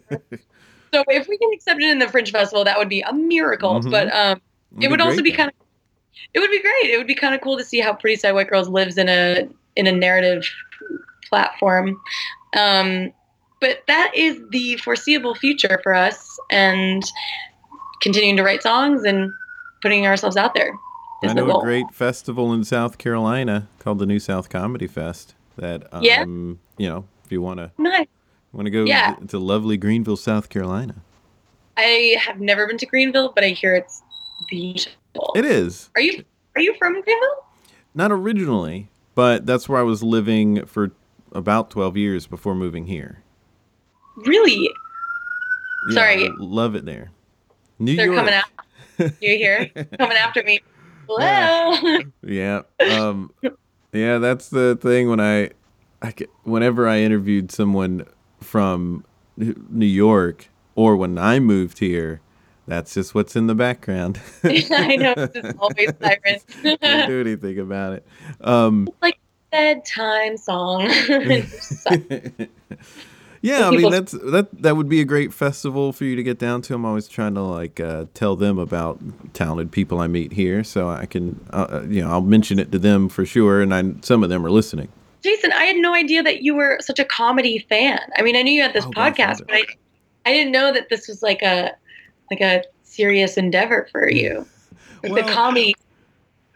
so 0.93 1.03
if 1.07 1.27
we 1.27 1.37
can 1.37 1.49
accept 1.53 1.81
it 1.81 1.89
in 1.89 1.99
the 1.99 2.07
Fringe 2.07 2.31
Festival, 2.31 2.63
that 2.63 2.77
would 2.77 2.89
be 2.89 3.01
a 3.01 3.13
miracle. 3.13 3.81
Mhm. 3.81 3.91
But 3.91 4.13
um, 4.13 4.41
it 4.79 4.89
would 4.89 5.01
also 5.01 5.21
be 5.21 5.31
kind 5.31 5.49
of 5.49 5.55
it 6.33 6.39
would 6.39 6.51
be 6.51 6.61
great 6.61 6.91
it 6.91 6.97
would 6.97 7.07
be 7.07 7.15
kind 7.15 7.35
of 7.35 7.41
cool 7.41 7.57
to 7.57 7.63
see 7.63 7.79
how 7.79 7.93
Pretty 7.93 8.15
Sad 8.15 8.33
White 8.33 8.49
Girls 8.49 8.69
lives 8.69 8.97
in 8.97 9.09
a 9.09 9.47
in 9.75 9.87
a 9.87 9.91
narrative 9.91 10.47
platform 11.29 11.99
um 12.55 13.11
but 13.63 13.81
that 13.87 14.11
is 14.13 14.41
the 14.49 14.75
foreseeable 14.77 15.35
future 15.35 15.79
for 15.83 15.93
us 15.93 16.37
and 16.51 17.01
continuing 18.01 18.35
to 18.35 18.43
write 18.43 18.61
songs 18.61 19.03
and 19.05 19.31
putting 19.81 20.05
ourselves 20.05 20.35
out 20.35 20.53
there. 20.53 20.73
I 21.23 21.31
know 21.31 21.59
a 21.59 21.61
great 21.61 21.85
festival 21.93 22.51
in 22.51 22.65
South 22.65 22.97
Carolina 22.97 23.69
called 23.79 23.99
the 23.99 24.05
New 24.05 24.19
South 24.19 24.49
Comedy 24.49 24.87
Fest. 24.87 25.33
That 25.55 25.87
um, 25.93 26.03
Yeah. 26.03 26.25
you 26.25 26.59
know, 26.89 27.05
if 27.23 27.31
you 27.31 27.41
want 27.41 27.59
to 27.59 27.71
nice 27.77 28.07
want 28.51 28.65
to 28.65 28.71
go 28.71 28.83
Yeah. 28.83 29.15
to 29.29 29.39
lovely 29.39 29.77
Greenville, 29.77 30.17
South 30.17 30.49
Carolina. 30.49 30.95
i 31.77 32.15
have 32.19 32.39
never 32.41 32.67
been 32.67 32.77
to 32.77 32.85
greenville 32.85 33.31
but 33.33 33.43
i 33.43 33.47
hear 33.49 33.73
it's 33.73 34.03
beautiful 34.49 35.31
It 35.35 35.45
is 35.45 35.89
are 35.95 36.01
you 36.01 36.23
are 36.55 36.61
you 36.61 36.73
from 36.77 37.01
greenville 37.01 37.45
not 37.95 38.11
originally, 38.11 38.89
but 39.15 39.45
that's 39.45 39.69
where 39.69 39.79
I 39.79 39.83
was 39.83 40.01
living 40.03 40.65
for 40.65 40.91
about 41.31 41.69
twelve 41.69 41.95
years 41.95 42.25
before 42.27 42.55
moving 42.55 42.87
here. 42.87 43.22
Really 44.17 44.69
Yeah, 45.89 45.93
Sorry. 45.95 46.27
I 46.27 46.31
love 46.37 46.75
it 46.75 46.85
there. 46.85 47.11
New 47.79 47.95
they're 47.95 48.05
York. 48.05 48.17
coming 48.17 48.33
out 48.33 48.45
you 49.19 49.37
hear 49.37 49.67
coming 49.99 50.17
after 50.17 50.43
me 50.43 50.59
Hello. 51.07 51.99
Yeah. 52.23 52.61
Um, 52.79 53.31
yeah, 53.91 54.17
that's 54.19 54.49
the 54.49 54.77
thing 54.81 55.09
when 55.09 55.19
I, 55.19 55.49
I 56.01 56.13
whenever 56.43 56.87
I 56.87 56.99
interviewed 56.99 57.51
someone 57.51 58.05
from 58.39 59.03
New 59.37 59.85
York 59.85 60.47
or 60.75 60.95
when 60.95 61.17
I 61.17 61.39
moved 61.39 61.79
here, 61.79 62.21
that's 62.67 62.93
just 62.93 63.13
what's 63.13 63.35
in 63.35 63.47
the 63.47 63.55
background. 63.55 64.19
I 64.43 64.95
know 64.95 65.13
it's 65.17 65.57
always 65.59 65.91
sirens. 66.01 66.79
Can't 66.81 67.09
do 67.09 67.19
anything 67.19 67.59
about 67.59 67.93
it. 67.93 68.07
Um, 68.41 68.87
like 69.01 69.19
bedtime 69.51 70.37
song. 70.37 70.89
Yeah, 73.43 73.67
I 73.67 73.71
mean 73.71 73.91
that's 73.91 74.13
that 74.13 74.47
that 74.63 74.77
would 74.77 74.87
be 74.87 75.01
a 75.01 75.05
great 75.05 75.33
festival 75.33 75.91
for 75.91 76.05
you 76.05 76.15
to 76.15 76.23
get 76.23 76.39
down 76.39 76.61
to. 76.63 76.73
I'm 76.73 76.85
always 76.85 77.09
trying 77.09 77.35
to 77.35 77.41
like 77.41 77.77
uh, 77.77 78.05
tell 78.13 78.37
them 78.37 78.57
about 78.57 79.01
talented 79.33 79.69
people 79.69 79.99
I 79.99 80.07
meet 80.07 80.31
here, 80.31 80.63
so 80.63 80.89
I 80.89 81.05
can 81.05 81.45
uh, 81.51 81.67
uh, 81.69 81.85
you 81.89 82.01
know 82.01 82.09
I'll 82.09 82.21
mention 82.21 82.57
it 82.57 82.71
to 82.71 82.79
them 82.79 83.09
for 83.09 83.25
sure, 83.25 83.61
and 83.61 83.73
I 83.75 83.83
some 84.01 84.23
of 84.23 84.29
them 84.29 84.45
are 84.45 84.49
listening. 84.49 84.87
Jason, 85.23 85.51
I 85.51 85.65
had 85.65 85.75
no 85.75 85.93
idea 85.93 86.23
that 86.23 86.41
you 86.41 86.55
were 86.55 86.77
such 86.79 86.99
a 86.99 87.05
comedy 87.05 87.59
fan. 87.67 87.99
I 88.15 88.21
mean, 88.21 88.37
I 88.37 88.43
knew 88.43 88.53
you 88.53 88.61
had 88.61 88.71
this 88.73 88.85
Oh, 88.85 88.91
podcast, 88.91 89.39
but 89.45 89.55
I, 89.55 89.65
I 90.25 90.31
didn't 90.31 90.53
know 90.53 90.71
that 90.71 90.87
this 90.89 91.09
was 91.09 91.21
like 91.21 91.41
a 91.41 91.71
like 92.31 92.39
a 92.39 92.63
serious 92.83 93.35
endeavor 93.35 93.89
for 93.91 94.09
you. 94.09 94.47
Like 95.03 95.11
Well, 95.11 95.25
the 95.25 95.33
comedy. 95.33 95.75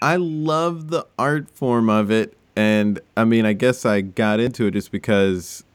I 0.01 0.15
love 0.15 0.87
the 0.87 1.05
art 1.19 1.49
form 1.49 1.89
of 1.89 2.11
it, 2.11 2.37
and 2.55 3.01
I 3.17 3.25
mean, 3.25 3.45
I 3.45 3.51
guess 3.51 3.85
I 3.85 3.99
got 3.99 4.39
into 4.39 4.67
it 4.67 4.71
just 4.71 4.89
because 4.89 5.65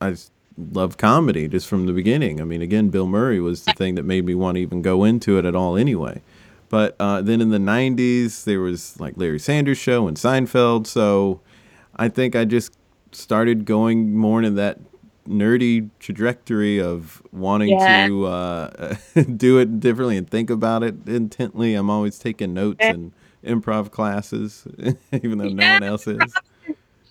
I 0.00 0.14
love 0.56 0.96
comedy 0.96 1.48
just 1.48 1.66
from 1.66 1.86
the 1.86 1.92
beginning. 1.92 2.40
I 2.40 2.44
mean, 2.44 2.62
again, 2.62 2.88
Bill 2.90 3.06
Murray 3.06 3.40
was 3.40 3.64
the 3.64 3.72
thing 3.72 3.94
that 3.96 4.04
made 4.04 4.24
me 4.24 4.34
want 4.34 4.56
to 4.56 4.60
even 4.60 4.82
go 4.82 5.04
into 5.04 5.38
it 5.38 5.44
at 5.44 5.54
all, 5.54 5.76
anyway. 5.76 6.22
But 6.68 6.96
uh, 6.98 7.22
then 7.22 7.40
in 7.40 7.50
the 7.50 7.58
'90s, 7.58 8.44
there 8.44 8.60
was 8.60 8.98
like 9.00 9.14
Larry 9.16 9.38
Sanders 9.38 9.78
Show 9.78 10.08
and 10.08 10.16
Seinfeld, 10.16 10.86
so 10.86 11.40
I 11.96 12.08
think 12.08 12.34
I 12.34 12.44
just 12.44 12.76
started 13.12 13.64
going 13.64 14.16
more 14.16 14.40
into 14.40 14.50
that 14.52 14.78
nerdy 15.28 15.88
trajectory 16.00 16.80
of 16.80 17.22
wanting 17.32 17.70
Yeah. 17.70 18.06
to 18.08 18.26
uh, 18.26 18.94
do 19.36 19.58
it 19.58 19.80
differently 19.80 20.16
and 20.16 20.28
think 20.28 20.50
about 20.50 20.82
it 20.82 20.94
intently. 21.06 21.74
I'm 21.74 21.88
always 21.90 22.18
taking 22.18 22.52
notes 22.54 22.78
and 22.80 23.12
improv 23.44 23.90
classes, 23.90 24.66
even 25.12 25.38
though 25.38 25.48
no 25.48 25.72
one 25.74 25.82
else 25.82 26.06
is. 26.06 26.18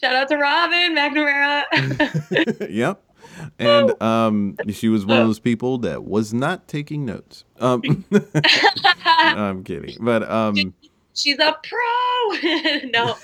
Shout 0.01 0.15
out 0.15 0.27
to 0.27 0.37
Robin 0.37 0.93
McNamara. 0.95 2.69
yep. 2.69 3.01
And 3.59 4.01
um, 4.01 4.57
she 4.69 4.89
was 4.89 5.05
one 5.05 5.21
of 5.21 5.27
those 5.27 5.39
people 5.39 5.77
that 5.79 6.03
was 6.03 6.33
not 6.33 6.67
taking 6.67 7.05
notes. 7.05 7.45
Um, 7.59 8.05
I'm 9.05 9.63
kidding, 9.63 9.97
but 9.99 10.29
um, 10.29 10.73
She's 11.15 11.37
a 11.37 11.55
pro. 11.63 12.79
no, 12.89 13.15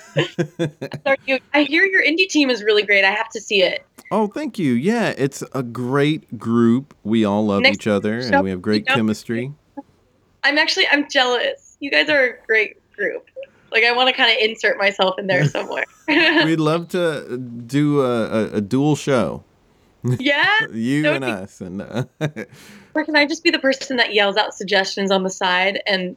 sorry, 1.04 1.42
I 1.52 1.62
hear 1.62 1.84
your 1.84 2.04
indie 2.04 2.28
team 2.28 2.48
is 2.48 2.62
really 2.62 2.84
great. 2.84 3.04
I 3.04 3.10
have 3.10 3.28
to 3.30 3.40
see 3.40 3.62
it. 3.62 3.84
oh, 4.12 4.28
thank 4.28 4.58
you. 4.58 4.74
Yeah, 4.74 5.12
it's 5.18 5.42
a 5.54 5.62
great 5.62 6.38
group. 6.38 6.94
We 7.02 7.24
all 7.24 7.46
love 7.46 7.62
Next 7.62 7.78
each 7.78 7.86
other, 7.88 8.22
show, 8.22 8.28
and 8.28 8.44
we 8.44 8.50
have 8.50 8.62
great 8.62 8.84
you 8.86 8.90
know. 8.90 8.96
chemistry. 8.96 9.52
I'm 10.44 10.56
actually 10.56 10.86
I'm 10.88 11.08
jealous. 11.10 11.76
You 11.80 11.90
guys 11.90 12.08
are 12.08 12.24
a 12.24 12.46
great 12.46 12.76
group. 12.94 13.26
Like 13.72 13.84
I 13.84 13.92
want 13.92 14.08
to 14.08 14.14
kind 14.14 14.30
of 14.30 14.38
insert 14.38 14.78
myself 14.78 15.18
in 15.18 15.26
there 15.26 15.44
somewhere. 15.46 15.84
We'd 16.08 16.60
love 16.60 16.88
to 16.88 17.38
do 17.38 18.02
a, 18.02 18.26
a, 18.26 18.44
a 18.54 18.60
dual 18.60 18.94
show, 18.94 19.44
yeah. 20.18 20.48
you 20.72 21.02
That 21.02 21.14
and 21.16 21.24
be- 21.24 21.30
us, 21.30 21.60
and 21.60 21.82
uh, 21.82 22.04
Or 22.94 23.04
can 23.04 23.16
I 23.16 23.26
just 23.26 23.44
be 23.44 23.50
the 23.50 23.58
person 23.58 23.96
that 23.98 24.12
yells 24.14 24.36
out 24.36 24.54
suggestions 24.54 25.10
on 25.10 25.22
the 25.22 25.30
side 25.30 25.80
and 25.86 26.16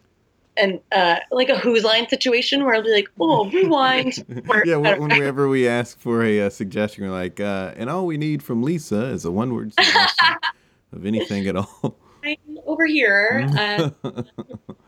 and 0.56 0.80
uh, 0.92 1.16
like 1.32 1.50
a 1.50 1.58
Whose 1.58 1.84
Line 1.84 2.08
situation 2.08 2.64
where 2.64 2.76
I'll 2.76 2.84
be 2.84 2.92
like, 2.94 3.10
oh, 3.20 3.50
rewind. 3.50 4.24
Yeah. 4.66 4.76
Wh- 4.76 5.02
Whenever 5.02 5.50
we 5.50 5.68
ask 5.68 6.00
for 6.00 6.24
a, 6.24 6.42
uh 6.42 6.50
suggestion, 6.52 7.06
we're 7.06 7.12
like, 7.12 7.40
uh, 7.40 7.74
and 7.76 7.90
all 7.90 8.06
we 8.06 8.18
need 8.18 8.44
from 8.44 8.62
Lisa 8.62 9.06
is 9.06 9.26
a 9.26 9.32
one-word 9.32 9.74
suggestion 9.74 10.28
of 10.92 11.06
anything 11.08 11.48
at 11.48 11.56
all. 11.56 11.98
I'm 12.24 12.38
over 12.68 12.86
here. 12.86 13.50
Uh, 13.58 13.90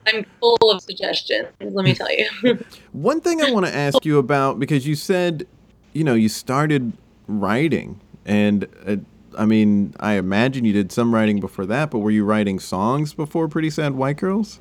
I'm 0.05 0.25
full 0.39 0.71
of 0.71 0.81
suggestions. 0.81 1.47
Let 1.59 1.83
me 1.83 1.95
tell 1.95 2.11
you. 2.15 2.63
One 2.91 3.19
thing 3.19 3.41
I 3.41 3.51
want 3.51 3.65
to 3.65 3.75
ask 3.75 4.05
you 4.05 4.19
about 4.19 4.59
because 4.59 4.85
you 4.87 4.93
said, 4.95 5.47
you 5.93 6.03
know, 6.03 6.13
you 6.13 6.29
started 6.29 6.93
writing, 7.27 7.99
and 8.25 8.67
uh, 8.85 8.97
I 9.37 9.45
mean, 9.45 9.93
I 9.99 10.13
imagine 10.13 10.65
you 10.65 10.73
did 10.73 10.91
some 10.91 11.13
writing 11.13 11.39
before 11.39 11.65
that, 11.65 11.91
but 11.91 11.99
were 11.99 12.11
you 12.11 12.23
writing 12.23 12.59
songs 12.59 13.13
before 13.13 13.47
Pretty 13.47 13.69
Sad 13.69 13.95
White 13.95 14.17
Girls? 14.17 14.59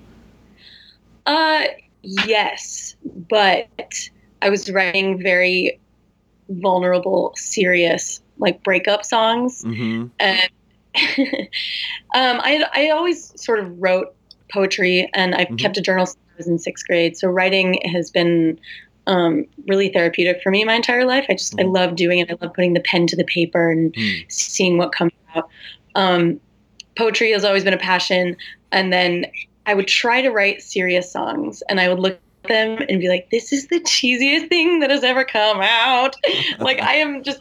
Uh, 1.26 1.64
yes, 2.02 2.96
but 3.30 3.68
I 4.42 4.50
was 4.50 4.70
writing 4.70 5.22
very 5.22 5.80
vulnerable, 6.48 7.32
serious, 7.36 8.20
like 8.38 8.62
breakup 8.62 9.04
songs, 9.04 9.62
Mm-hmm. 9.64 10.06
and 10.18 10.50
um, 12.14 12.40
I 12.42 12.64
I 12.74 12.90
always 12.90 13.32
sort 13.42 13.58
of 13.60 13.72
wrote 13.80 14.14
poetry, 14.52 15.08
and 15.14 15.34
I've 15.34 15.48
Mhm. 15.48 15.58
kept 15.58 15.76
a 15.76 15.80
journal 15.80 16.06
since 16.06 16.18
I 16.34 16.36
was 16.36 16.46
in 16.48 16.58
sixth 16.58 16.86
grade. 16.86 17.16
So 17.16 17.28
writing 17.28 17.80
has 17.92 18.10
been 18.10 18.58
um, 19.06 19.44
really 19.68 19.88
therapeutic 19.90 20.40
for 20.42 20.50
me 20.50 20.64
my 20.64 20.74
entire 20.74 21.04
life. 21.04 21.26
I 21.28 21.34
just 21.34 21.54
I 21.58 21.62
Mhm. 21.62 21.74
love 21.74 21.96
doing 21.96 22.18
it. 22.18 22.30
I 22.30 22.36
love 22.40 22.54
putting 22.54 22.74
the 22.74 22.80
pen 22.80 23.06
to 23.08 23.16
the 23.16 23.24
paper 23.24 23.70
and 23.70 23.92
Mm. 23.94 24.24
seeing 24.28 24.78
what 24.78 24.92
comes 24.92 25.12
out. 25.34 25.48
Um, 25.94 26.40
poetry 26.96 27.30
has 27.32 27.44
always 27.44 27.64
been 27.64 27.74
a 27.74 27.78
passion, 27.78 28.36
and 28.72 28.92
then 28.92 29.26
I 29.66 29.74
would 29.74 29.88
try 29.88 30.20
to 30.22 30.30
write 30.30 30.62
serious 30.62 31.12
songs, 31.12 31.62
and 31.68 31.80
I 31.80 31.88
would 31.88 31.98
look 31.98 32.20
at 32.44 32.48
them 32.48 32.78
and 32.88 33.00
be 33.00 33.08
like, 33.08 33.28
"This 33.30 33.52
is 33.52 33.68
the 33.68 33.80
cheesiest 33.80 34.48
thing 34.48 34.80
that 34.80 34.90
has 34.90 35.04
ever 35.04 35.24
come 35.24 35.60
out." 35.60 36.14
like 36.60 36.80
I 36.80 36.94
am 36.96 37.22
just 37.22 37.40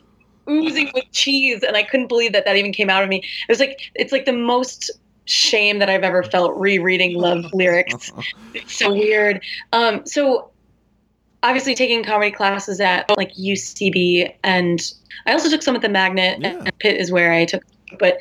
oozing 0.49 0.91
with 0.93 1.05
cheese, 1.13 1.63
and 1.63 1.75
I 1.77 1.83
couldn't 1.83 2.07
believe 2.07 2.33
that 2.33 2.45
that 2.45 2.55
even 2.57 2.73
came 2.73 2.89
out 2.89 3.03
of 3.03 3.09
me. 3.09 3.17
It 3.17 3.51
was 3.51 3.59
like 3.59 3.79
it's 3.95 4.11
like 4.11 4.25
the 4.25 4.33
most 4.33 4.91
shame 5.25 5.79
that 5.79 5.89
I've 5.89 6.03
ever 6.03 6.23
felt 6.23 6.53
rereading 6.57 7.17
love 7.17 7.45
lyrics. 7.53 8.11
It's 8.55 8.77
so 8.77 8.93
weird. 8.93 9.41
Um, 9.71 10.05
so 10.05 10.52
obviously 11.43 11.75
taking 11.75 12.03
comedy 12.03 12.31
classes 12.31 12.79
at 12.79 13.05
like 13.17 13.35
UCB 13.35 14.33
and 14.43 14.91
I 15.27 15.33
also 15.33 15.49
took 15.49 15.61
some 15.61 15.75
at 15.75 15.81
the 15.81 15.89
Magnet 15.89 16.39
Yeah. 16.41 16.57
and 16.65 16.79
PIT 16.79 16.97
is 16.97 17.11
where 17.11 17.31
I 17.33 17.45
took 17.45 17.63
but 17.99 18.17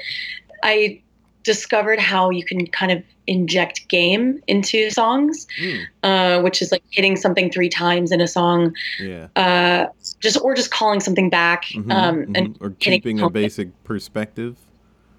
I 0.62 1.00
discovered 1.44 1.98
how 1.98 2.30
you 2.30 2.44
can 2.44 2.66
kind 2.68 2.92
of 2.92 3.02
inject 3.26 3.88
game 3.88 4.40
into 4.46 4.90
songs, 4.90 5.46
Mm. 5.60 5.86
uh, 6.02 6.42
which 6.42 6.60
is 6.60 6.70
like 6.70 6.82
hitting 6.90 7.16
something 7.16 7.50
three 7.50 7.68
times 7.68 8.12
in 8.12 8.20
a 8.20 8.28
song, 8.28 8.74
Yeah. 9.00 9.26
uh, 9.36 9.86
just 10.20 10.38
or 10.42 10.54
just 10.54 10.70
calling 10.70 11.00
something 11.00 11.30
back. 11.30 11.64
Mhm, 11.66 11.92
um, 11.92 12.26
mhm. 12.26 12.36
and 12.36 12.56
or 12.60 12.70
keeping 12.70 13.20
a 13.20 13.30
basic 13.30 13.68
perspective. 13.84 14.56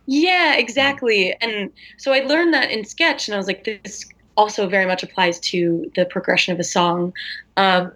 Yeah, 0.06 0.56
exactly. 0.56 1.34
And 1.42 1.72
so 1.98 2.12
I 2.14 2.20
learned 2.20 2.54
that 2.54 2.72
in 2.72 2.84
sketch, 2.86 3.28
and 3.28 3.36
I 3.36 3.38
was 3.38 3.48
like, 3.48 3.64
this 3.64 4.06
also 4.36 4.68
very 4.68 4.86
much 4.86 5.04
applies 5.04 5.40
to 5.40 5.92
the 5.96 6.06
progression 6.06 6.54
of 6.54 6.60
a 6.60 6.64
song. 6.64 7.14
Um, 7.58 7.92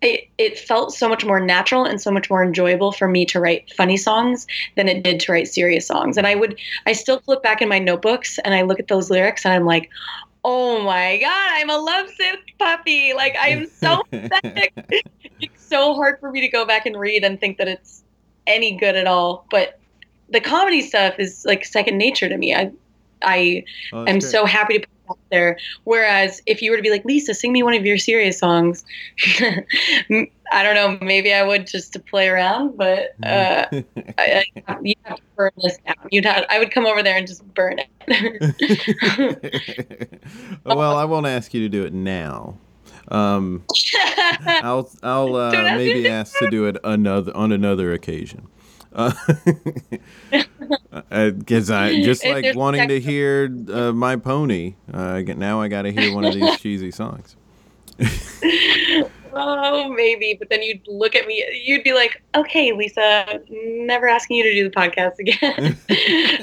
it, 0.00 0.28
it 0.38 0.58
felt 0.58 0.94
so 0.94 1.08
much 1.08 1.24
more 1.24 1.40
natural 1.40 1.84
and 1.84 2.00
so 2.00 2.10
much 2.10 2.30
more 2.30 2.44
enjoyable 2.44 2.92
for 2.92 3.08
me 3.08 3.26
to 3.26 3.40
write 3.40 3.72
funny 3.74 3.96
songs 3.96 4.46
than 4.76 4.86
it 4.86 5.02
did 5.02 5.18
to 5.20 5.32
write 5.32 5.48
serious 5.48 5.86
songs. 5.86 6.16
And 6.16 6.26
I 6.26 6.36
would, 6.36 6.58
I 6.86 6.92
still 6.92 7.18
flip 7.20 7.42
back 7.42 7.60
in 7.60 7.68
my 7.68 7.80
notebooks 7.80 8.38
and 8.44 8.54
I 8.54 8.62
look 8.62 8.78
at 8.78 8.86
those 8.86 9.10
lyrics 9.10 9.44
and 9.44 9.52
I'm 9.52 9.64
like, 9.64 9.90
oh 10.44 10.80
my 10.82 11.18
God, 11.18 11.50
I'm 11.52 11.68
a 11.68 11.76
lovesick 11.76 12.54
puppy. 12.58 13.12
Like, 13.12 13.34
I 13.36 13.48
am 13.48 13.66
so 13.66 14.04
pathetic. 14.10 14.72
it's 15.40 15.66
so 15.66 15.94
hard 15.94 16.20
for 16.20 16.30
me 16.30 16.40
to 16.42 16.48
go 16.48 16.64
back 16.64 16.86
and 16.86 16.96
read 16.96 17.24
and 17.24 17.40
think 17.40 17.58
that 17.58 17.66
it's 17.66 18.04
any 18.46 18.76
good 18.76 18.94
at 18.94 19.08
all. 19.08 19.46
But 19.50 19.80
the 20.30 20.40
comedy 20.40 20.80
stuff 20.80 21.18
is 21.18 21.44
like 21.44 21.64
second 21.64 21.98
nature 21.98 22.28
to 22.28 22.36
me. 22.36 22.54
I 22.54 22.70
I 23.22 23.64
oh, 23.92 24.00
am 24.00 24.20
great. 24.20 24.22
so 24.22 24.44
happy 24.44 24.78
to 24.78 24.80
put 24.80 24.97
there. 25.30 25.58
Whereas 25.84 26.42
if 26.46 26.60
you 26.62 26.70
were 26.70 26.76
to 26.76 26.82
be 26.82 26.90
like 26.90 27.04
Lisa, 27.04 27.34
sing 27.34 27.52
me 27.52 27.62
one 27.62 27.74
of 27.74 27.84
your 27.86 27.98
serious 27.98 28.38
songs, 28.38 28.84
I 30.50 30.62
don't 30.62 30.74
know, 30.74 30.98
maybe 31.04 31.32
I 31.32 31.42
would 31.42 31.66
just 31.66 31.92
to 31.94 31.98
play 31.98 32.28
around. 32.28 32.76
But 32.76 33.14
uh, 33.22 33.66
I, 34.18 34.44
I, 34.66 34.76
you'd 34.82 34.96
have 35.04 35.16
to 35.16 35.22
burn 35.36 35.50
this 35.62 35.78
down. 35.86 35.96
You'd 36.10 36.24
have 36.24 36.44
I 36.48 36.58
would 36.58 36.70
come 36.70 36.86
over 36.86 37.02
there 37.02 37.16
and 37.16 37.26
just 37.26 37.42
burn 37.54 37.78
it. 37.78 37.88
well, 40.64 40.96
I 40.96 41.04
won't 41.04 41.26
ask 41.26 41.52
you 41.54 41.60
to 41.60 41.68
do 41.68 41.84
it 41.84 41.92
now. 41.92 42.56
Um, 43.10 43.64
I'll 44.46 44.90
I'll 45.02 45.34
uh, 45.34 45.50
Don't 45.50 45.66
ask 45.66 45.78
me 45.78 45.86
maybe 45.86 46.08
ask 46.08 46.38
to 46.38 46.50
do 46.50 46.66
it 46.66 46.76
another 46.84 47.34
on 47.36 47.52
another 47.52 47.92
occasion. 47.92 48.48
Because 51.10 51.70
I 51.70 52.02
just 52.02 52.24
like 52.24 52.42
there's 52.42 52.56
wanting 52.56 52.88
to 52.88 53.00
hear 53.00 53.54
uh, 53.72 53.92
my 53.92 54.16
pony. 54.16 54.74
Uh, 54.92 55.20
now 55.20 55.60
I 55.60 55.68
got 55.68 55.82
to 55.82 55.92
hear 55.92 56.14
one 56.14 56.24
of 56.24 56.34
these 56.34 56.56
cheesy 56.60 56.90
songs. 56.90 57.36
oh, 59.32 59.92
maybe. 59.94 60.36
But 60.38 60.50
then 60.50 60.62
you'd 60.62 60.86
look 60.86 61.14
at 61.14 61.26
me. 61.26 61.44
You'd 61.64 61.84
be 61.84 61.92
like, 61.92 62.22
"Okay, 62.34 62.72
Lisa, 62.72 63.40
never 63.48 64.08
asking 64.08 64.38
you 64.38 64.42
to 64.44 64.52
do 64.52 64.64
the 64.64 64.74
podcast 64.74 65.18
again." 65.18 65.76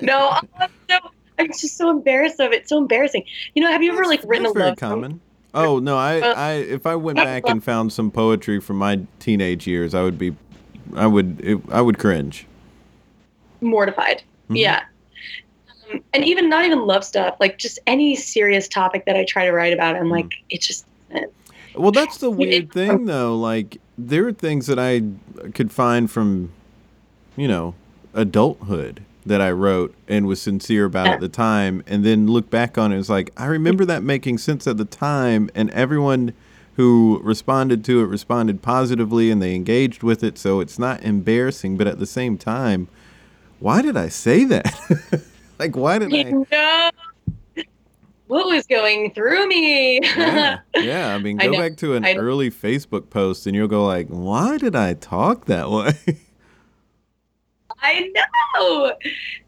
no, 0.01 0.39
I'm, 0.59 0.69
so, 0.89 0.97
I'm 1.39 1.47
just 1.47 1.77
so 1.77 1.89
embarrassed 1.89 2.39
of 2.39 2.51
it. 2.51 2.67
So 2.67 2.77
embarrassing. 2.77 3.25
You 3.53 3.63
know, 3.63 3.71
have 3.71 3.83
you 3.83 3.91
ever 3.91 4.05
like 4.05 4.21
written 4.25 4.43
that's 4.43 4.55
a 4.55 4.59
very 4.59 4.69
love 4.69 4.79
song? 4.79 4.89
common. 4.89 5.21
Oh 5.55 5.79
no, 5.79 5.97
I, 5.97 6.19
Uh, 6.19 6.33
I 6.35 6.51
if 6.53 6.85
I 6.85 6.95
went 6.95 7.15
back 7.15 7.43
and 7.47 7.63
found 7.63 7.93
some 7.93 8.11
poetry 8.11 8.59
from 8.59 8.77
my 8.77 8.99
teenage 9.19 9.65
years, 9.65 9.95
I 9.95 10.03
would 10.03 10.17
be, 10.17 10.35
I 10.95 11.07
would, 11.07 11.39
it, 11.41 11.59
I 11.71 11.81
would 11.81 11.97
cringe. 11.99 12.45
mortified. 13.61 14.21
Mhm. 14.49 14.57
Yeah. 14.57 14.83
Um, 15.91 16.01
and 16.13 16.23
even 16.25 16.49
not 16.49 16.65
even 16.65 16.85
love 16.85 17.03
stuff, 17.03 17.35
like 17.39 17.57
just 17.57 17.79
any 17.87 18.15
serious 18.15 18.67
topic 18.67 19.05
that 19.05 19.15
I 19.15 19.23
try 19.25 19.45
to 19.45 19.51
write 19.51 19.73
about, 19.73 19.95
I'm 19.95 20.09
like, 20.09 20.33
it 20.49 20.61
just 20.61 20.85
Well, 21.75 21.91
that's 21.91 22.17
the 22.19 22.29
weird 22.39 22.53
it- 22.65 22.73
thing, 22.73 23.05
though. 23.05 23.37
Like, 23.37 23.77
there 23.97 24.27
are 24.27 24.33
things 24.33 24.67
that 24.67 24.77
I 24.79 25.01
could 25.53 25.71
find 25.71 26.09
from, 26.11 26.51
you 27.35 27.47
know, 27.47 27.73
adulthood 28.13 29.01
that 29.25 29.41
I 29.41 29.49
wrote 29.51 29.95
and 30.07 30.27
was 30.27 30.39
sincere 30.41 30.85
about 30.85 31.07
Yeah. 31.07 31.13
at 31.13 31.19
the 31.21 31.29
time, 31.29 31.83
and 31.87 32.05
then 32.05 32.27
look 32.27 32.49
back 32.51 32.77
on 32.77 32.91
it. 32.93 32.99
It's 32.99 33.09
like 33.09 33.31
I 33.35 33.45
remember 33.47 33.83
that 33.85 34.03
making 34.03 34.37
sense 34.37 34.67
at 34.67 34.77
the 34.77 34.85
time, 34.85 35.49
and 35.55 35.69
everyone 35.71 36.33
who 36.75 37.19
responded 37.23 37.83
to 37.85 38.01
it 38.01 38.05
responded 38.07 38.61
positively, 38.61 39.31
and 39.31 39.41
they 39.41 39.55
engaged 39.55 40.03
with 40.03 40.23
it. 40.23 40.37
So 40.37 40.59
it's 40.59 40.77
not 40.77 41.01
embarrassing, 41.03 41.77
but 41.77 41.87
at 41.87 41.99
the 41.99 42.05
same 42.05 42.37
time, 42.37 42.87
why 43.59 43.81
did 43.81 43.95
I 43.95 44.09
say 44.09 44.43
that? 44.45 45.23
like, 45.59 45.75
why 45.75 45.99
did 45.99 46.13
I? 46.13 46.17
you 46.17 46.45
know 46.51 46.91
what 48.27 48.47
was 48.47 48.65
going 48.65 49.11
through 49.11 49.47
me. 49.47 49.99
yeah, 50.03 50.59
yeah. 50.77 51.13
I 51.13 51.17
mean, 51.19 51.37
go 51.37 51.51
know. 51.51 51.59
back 51.59 51.77
to 51.77 51.93
an 51.93 52.03
I 52.05 52.15
early 52.15 52.49
Facebook 52.49 53.09
post, 53.09 53.47
and 53.47 53.55
you'll 53.55 53.67
go 53.67 53.85
like, 53.85 54.07
"Why 54.07 54.57
did 54.57 54.75
I 54.75 54.95
talk 54.95 55.45
that 55.45 55.69
way?" 55.69 55.93
I 57.81 58.11
know, 58.55 58.93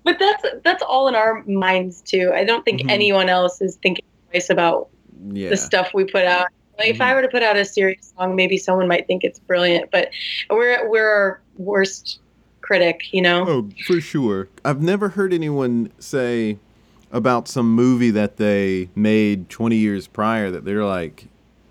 but 0.03 0.19
that's 0.19 0.43
that's 0.63 0.83
all 0.83 1.07
in 1.07 1.15
our 1.15 1.43
minds 1.45 2.01
too. 2.01 2.31
I 2.33 2.43
don't 2.43 2.63
think 2.63 2.81
Mhm. 2.81 2.91
anyone 2.91 3.29
else 3.29 3.61
is 3.61 3.77
thinking 3.77 4.05
twice 4.31 4.49
about 4.49 4.89
yeah, 5.31 5.49
the 5.49 5.57
stuff 5.57 5.91
we 5.93 6.03
put 6.05 6.25
out. 6.25 6.47
If 6.79 7.01
I 7.01 7.11
Mhm. 7.11 7.15
were 7.15 7.21
to 7.23 7.27
put 7.27 7.43
out 7.43 7.57
a 7.57 7.65
serious 7.65 8.13
song, 8.17 8.35
maybe 8.35 8.57
someone 8.57 8.87
might 8.87 9.07
think 9.07 9.23
it's 9.23 9.39
brilliant, 9.39 9.89
but 9.91 10.09
we're 10.49 10.87
we're 10.89 11.09
our 11.09 11.41
worst 11.57 12.19
critic, 12.61 13.13
you 13.13 13.21
know. 13.21 13.45
oh, 13.47 13.69
for 13.85 13.99
sure. 14.01 14.47
I've 14.65 14.81
never 14.81 15.09
heard 15.09 15.33
anyone 15.33 15.89
say 15.99 16.57
about 17.11 17.47
some 17.47 17.73
movie 17.73 18.11
that 18.11 18.35
they 18.37 18.89
made 18.95 19.49
20 19.49 19.77
years 19.77 20.07
prior 20.07 20.51
that 20.51 20.65
they're 20.65 20.83
like, 20.83 21.25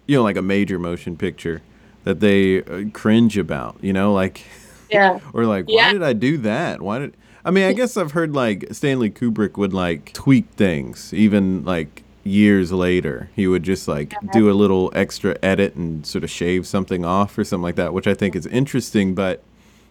you 0.06 0.16
know, 0.16 0.22
like 0.22 0.36
a 0.36 0.42
major 0.42 0.78
motion 0.78 1.16
picture 1.16 1.60
that 2.04 2.20
they 2.20 2.62
uh, 2.62 2.84
cringe 2.92 3.36
about. 3.36 3.76
You 3.82 3.92
know, 3.92 4.12
like. 4.12 4.42
Yeah. 4.90 5.18
or 5.34 5.44
like 5.46 5.66
why 5.66 5.74
Yeah. 5.74 5.92
did 5.94 6.02
i 6.04 6.12
do 6.12 6.38
that 6.38 6.80
why 6.80 7.00
did 7.00 7.16
i 7.44 7.50
mean 7.50 7.64
i 7.64 7.72
guess 7.72 7.96
i've 7.96 8.12
heard 8.12 8.32
like 8.36 8.68
stanley 8.70 9.10
kubrick 9.10 9.56
would 9.58 9.72
like 9.74 10.12
tweak 10.12 10.46
things 10.50 11.12
even 11.12 11.64
like 11.64 12.04
years 12.26 12.72
later 12.72 13.30
he 13.36 13.46
would 13.46 13.62
just 13.62 13.86
like 13.88 14.12
do 14.32 14.50
a 14.50 14.52
little 14.54 14.90
extra 14.94 15.36
edit 15.42 15.74
and 15.76 16.04
sort 16.06 16.24
of 16.24 16.30
shave 16.30 16.66
something 16.66 17.04
off 17.04 17.38
or 17.38 17.44
something 17.44 17.62
like 17.62 17.76
that 17.76 17.92
which 17.94 18.06
i 18.06 18.14
think 18.14 18.34
is 18.36 18.46
interesting 18.46 19.14
but 19.14 19.42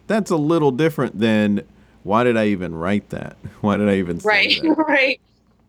that's 0.06 0.30
a 0.30 0.36
little 0.36 0.70
different 0.70 1.18
than 1.18 1.62
why 2.02 2.22
did 2.22 2.36
i 2.36 2.46
even 2.46 2.74
write 2.74 3.08
that 3.10 3.36
why 3.62 3.76
did 3.76 3.88
i 3.88 3.94
even 3.96 4.20
say 4.20 4.28
Right. 4.28 4.58
that? 4.62 4.74
right. 4.88 5.20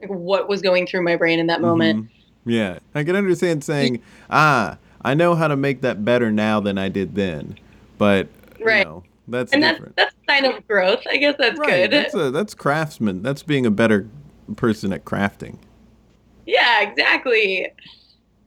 Like 0.02 0.10
what 0.12 0.48
was 0.50 0.62
going 0.62 0.86
through 0.86 1.04
my 1.04 1.16
brain 1.16 1.40
in 1.40 1.48
that 1.48 1.62
moment. 1.62 2.06
Mhm. 2.06 2.10
yeah 2.46 2.80
i 2.94 3.04
can 3.04 3.16
understand 3.16 3.64
saying 3.64 4.02
ah 4.30 4.78
i 5.04 5.14
know 5.14 5.34
how 5.36 5.48
to 5.48 5.56
make 5.56 5.82
that 5.82 6.04
better 6.06 6.32
now 6.32 6.60
than 6.60 6.78
i 6.78 6.90
did 6.90 7.16
then 7.16 7.58
but 7.98 8.28
Right. 8.60 8.80
you 8.80 8.86
know 8.86 9.04
that's 9.28 9.52
And 9.54 9.62
that's 9.64 9.78
different 9.78 9.96
that's 9.96 10.14
a 10.14 10.32
sign 10.32 10.46
of 10.46 10.68
growth. 10.68 11.02
I 11.10 11.18
guess 11.18 11.36
that's 11.38 11.60
right. 11.60 11.90
good. 11.90 11.92
That's 11.92 12.14
a 12.14 12.32
that's 12.32 12.54
craftsman. 12.54 13.24
That's 13.24 13.44
being 13.44 13.66
a 13.66 13.72
better 13.72 14.08
person 14.56 14.94
at 14.94 15.04
crafting. 15.04 15.58
Yeah, 16.48 16.82
exactly. 16.82 17.68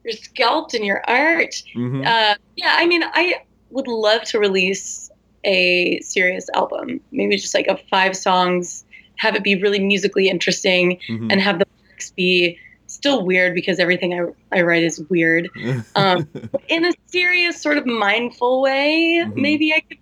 Your 0.03 0.13
sculpt 0.13 0.73
and 0.73 0.83
your 0.83 1.01
art. 1.07 1.55
hmm 1.73 2.01
Uh, 2.05 2.35
yeah, 2.57 2.75
I 2.77 2.85
mean, 2.87 3.03
I 3.03 3.35
would 3.69 3.87
love 3.87 4.23
to 4.23 4.39
release 4.39 5.09
a 5.43 5.99
serious 6.01 6.49
album. 6.53 6.99
Maybe 7.11 7.37
just 7.37 7.53
like 7.55 7.67
a 7.67 7.77
five 7.89 8.17
songs, 8.17 8.83
have 9.17 9.35
it 9.35 9.43
be 9.43 9.55
really 9.55 9.79
musically 9.79 10.27
interesting, 10.27 10.99
hmm 11.07 11.27
and 11.31 11.39
have 11.39 11.59
the 11.59 11.65
lyrics 11.85 12.11
be 12.11 12.57
still 12.87 13.25
weird 13.25 13.53
because 13.55 13.79
everything 13.79 14.13
I, 14.13 14.57
I 14.57 14.61
write 14.63 14.83
is 14.83 14.99
weird. 15.09 15.49
Um, 15.95 16.27
in 16.69 16.85
a 16.85 16.93
serious, 17.07 17.61
sort 17.61 17.77
of 17.77 17.85
mindful 17.85 18.61
way, 18.61 19.21
Mhm. 19.25 19.35
maybe 19.35 19.73
I 19.73 19.81
could 19.81 19.97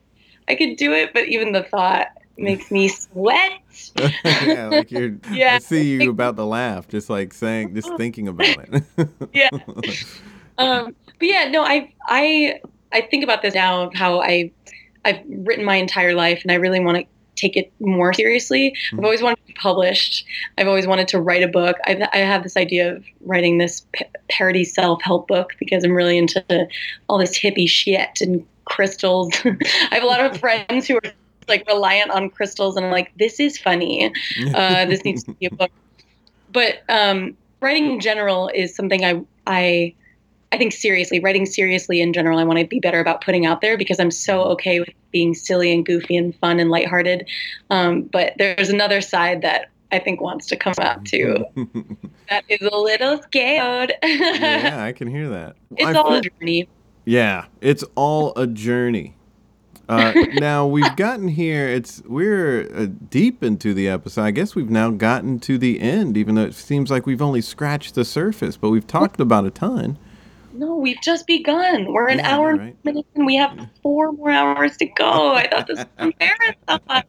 I 0.47 0.55
could 0.55 0.77
do 0.77 0.93
it. 0.93 1.13
But 1.13 1.27
even 1.27 1.51
the 1.51 1.63
thought 1.63 2.07
makes 2.41 2.71
me 2.71 2.87
sweat. 2.87 3.51
yeah, 4.25 4.69
like 4.69 4.91
you're. 4.91 5.17
yeah, 5.31 5.55
I 5.55 5.59
see 5.59 5.91
you 5.93 6.09
about 6.09 6.35
to 6.37 6.43
laugh, 6.43 6.87
just 6.87 7.09
like 7.09 7.33
saying, 7.33 7.75
just 7.75 7.95
thinking 7.97 8.27
about 8.27 8.57
it. 8.71 8.83
Yeah. 9.33 9.49
um, 10.57 10.95
but 11.19 11.27
yeah, 11.27 11.49
no, 11.49 11.63
I 11.63 11.93
I 12.07 12.59
I 12.91 13.01
think 13.01 13.23
about 13.23 13.41
this 13.41 13.53
now 13.53 13.83
of 13.83 13.93
how 13.93 14.21
I 14.21 14.51
I've 15.05 15.19
written 15.27 15.63
my 15.65 15.75
entire 15.75 16.13
life, 16.13 16.41
and 16.43 16.51
I 16.51 16.55
really 16.55 16.79
want 16.79 16.97
to 16.97 17.05
take 17.35 17.55
it 17.55 17.71
more 17.79 18.11
seriously. 18.13 18.73
I've 18.91 18.99
Mhm. 18.99 19.03
always 19.05 19.21
wanted 19.21 19.37
to 19.37 19.45
be 19.47 19.53
published. 19.53 20.25
I've 20.57 20.67
always 20.67 20.85
wanted 20.87 21.07
to 21.09 21.21
write 21.21 21.41
a 21.41 21.47
book. 21.47 21.77
I, 21.85 22.05
I 22.11 22.17
have 22.17 22.43
this 22.43 22.57
idea 22.57 22.93
of 22.95 23.05
writing 23.21 23.59
this 23.59 23.85
p- 23.93 24.03
parody 24.29 24.65
self 24.65 25.01
help 25.03 25.29
book 25.29 25.51
because 25.57 25.85
I'm 25.85 25.93
really 25.93 26.17
into 26.17 26.43
all 27.07 27.17
this 27.17 27.39
hippie 27.39 27.69
shit 27.69 28.19
and 28.19 28.45
crystals. 28.65 29.31
I 29.45 29.55
have 29.91 30.03
a 30.03 30.07
lot 30.07 30.19
of 30.19 30.37
friends 30.37 30.85
who 30.87 30.97
are 30.97 31.01
like 31.49 31.67
reliant 31.67 32.11
on 32.11 32.29
crystals, 32.29 32.77
and 32.77 32.85
I'm 32.85 32.91
like, 32.91 33.11
this 33.17 33.39
is 33.39 33.57
funny 33.57 34.11
uh, 34.55 34.85
this 34.85 35.03
needs 35.03 35.23
to 35.23 35.33
be 35.33 35.45
a 35.45 35.51
book. 35.51 35.71
But 36.51 36.83
um, 36.89 37.35
writing 37.61 37.91
in 37.91 37.99
general 37.99 38.49
is 38.53 38.75
something 38.75 39.03
I 39.03 39.21
I 39.45 39.93
I 40.51 40.57
think 40.57 40.73
seriously. 40.73 41.19
Writing 41.19 41.45
seriously 41.45 42.01
in 42.01 42.13
general, 42.13 42.39
I 42.39 42.43
want 42.43 42.59
to 42.59 42.65
be 42.65 42.79
better 42.79 42.99
about 42.99 43.23
putting 43.23 43.45
out 43.45 43.61
there 43.61 43.77
because 43.77 43.99
I'm 43.99 44.11
so 44.11 44.43
okay 44.43 44.79
with 44.79 44.89
being 45.11 45.35
silly 45.35 45.71
and 45.73 45.85
goofy 45.85 46.15
and 46.15 46.35
fun 46.35 46.59
and 46.59 46.69
lighthearted. 46.69 47.27
Um, 47.69 48.03
but 48.03 48.33
there's 48.37 48.69
another 48.69 49.01
side 49.01 49.41
that 49.41 49.69
I 49.91 49.99
think 49.99 50.21
wants 50.21 50.47
to 50.47 50.55
come 50.55 50.75
out 50.79 51.05
too. 51.05 51.45
That 52.29 52.43
is 52.47 52.61
a 52.61 52.77
little 52.77 53.19
scared. 53.23 53.91
yeah, 54.03 54.83
I 54.83 54.91
can 54.91 55.07
hear 55.07 55.29
that. 55.29 55.55
it's 55.71 55.83
I 55.83 55.93
all 55.99 56.13
a 56.13 56.21
journey. 56.21 56.69
Yeah, 57.03 57.45
it's 57.59 57.83
all 57.95 58.33
a 58.35 58.45
journey. 58.45 59.15
Uh, 59.89 60.13
now 60.35 60.65
we've 60.67 60.95
gotten 60.95 61.27
here. 61.27 61.67
It's 61.67 62.01
we're 62.05 62.69
uh, 62.73 62.87
deep 63.09 63.43
into 63.43 63.73
the 63.73 63.89
episode. 63.89 64.21
I 64.23 64.31
guess 64.31 64.55
we've 64.55 64.69
now 64.69 64.91
gotten 64.91 65.39
to 65.41 65.57
the 65.57 65.81
end, 65.81 66.15
even 66.15 66.35
though 66.35 66.43
it 66.45 66.53
seems 66.53 66.91
like 66.91 67.05
we've 67.05 67.21
only 67.21 67.41
scratched 67.41 67.95
the 67.95 68.05
surface. 68.05 68.55
But 68.55 68.69
we've 68.69 68.87
talked 68.87 69.19
about 69.19 69.45
a 69.45 69.49
ton. 69.49 69.97
No, 70.53 70.75
we've 70.75 71.01
just 71.01 71.25
begun. 71.25 71.91
We're 71.91 72.07
an 72.09 72.19
Yeah, 72.19 72.35
hour 72.35 72.51
right. 72.51 72.61
and 72.61 72.75
minutes 72.83 73.07
and 73.15 73.25
we 73.25 73.35
have 73.37 73.67
four 73.81 74.11
more 74.11 74.29
hours 74.29 74.77
to 74.77 74.85
go. 74.85 75.33
I 75.33 75.47
thought 75.47 75.67
this 75.67 75.79
was 75.79 75.87
a 75.97 76.13
marathon. 76.19 77.03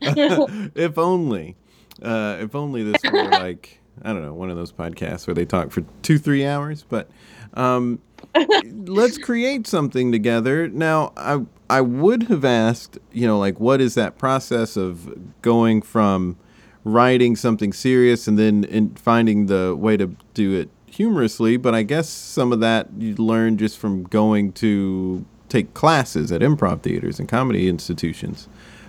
if 0.74 0.98
only, 0.98 1.56
uh, 2.02 2.38
if 2.40 2.54
only 2.54 2.82
this 2.82 3.02
were 3.10 3.24
like 3.30 3.80
I 4.02 4.12
don't 4.12 4.22
know 4.22 4.34
one 4.34 4.50
of 4.50 4.56
those 4.56 4.72
podcasts 4.72 5.26
where 5.26 5.34
they 5.34 5.44
talk 5.44 5.70
for 5.70 5.82
two 6.02 6.18
three 6.18 6.44
hours. 6.46 6.84
But 6.88 7.10
um, 7.54 8.00
let's 8.34 9.18
create 9.28 9.66
something 9.66 10.12
together. 10.12 10.68
Now, 10.68 11.12
I 11.16 11.44
I 11.68 11.80
would 11.80 12.24
have 12.24 12.44
asked, 12.44 12.98
you 13.12 13.26
know, 13.26 13.38
like 13.38 13.60
what 13.60 13.80
is 13.80 13.94
that 13.94 14.18
process 14.18 14.76
of 14.76 15.40
going 15.42 15.82
from 15.82 16.36
writing 16.84 17.36
something 17.36 17.72
serious 17.72 18.26
and 18.26 18.38
then 18.38 18.64
in 18.64 18.94
finding 18.94 19.46
the 19.46 19.76
way 19.76 19.96
to 19.96 20.16
do 20.34 20.58
it 20.58 20.68
humorously, 20.86 21.56
but 21.56 21.74
I 21.74 21.82
guess 21.82 22.08
some 22.08 22.52
of 22.52 22.60
that 22.60 22.88
you 22.98 23.14
learn 23.14 23.56
just 23.56 23.78
from 23.78 24.02
going 24.04 24.52
to 24.54 25.24
take 25.48 25.74
classes 25.74 26.32
at 26.32 26.40
improv 26.40 26.82
theaters 26.82 27.18
and 27.18 27.28
comedy 27.28 27.68
institutions. 27.68 28.48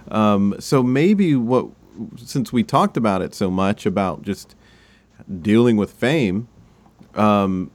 Um, 0.09 0.55
so 0.59 0.81
maybe 0.81 1.35
what, 1.35 1.67
since 2.15 2.51
we 2.51 2.63
talked 2.63 2.97
about 2.97 3.21
it 3.21 3.33
so 3.33 3.51
much 3.51 3.85
about 3.85 4.23
just 4.23 4.55
dealing 5.41 5.77
with 5.77 5.91
fame, 5.91 6.47
um, 7.15 7.71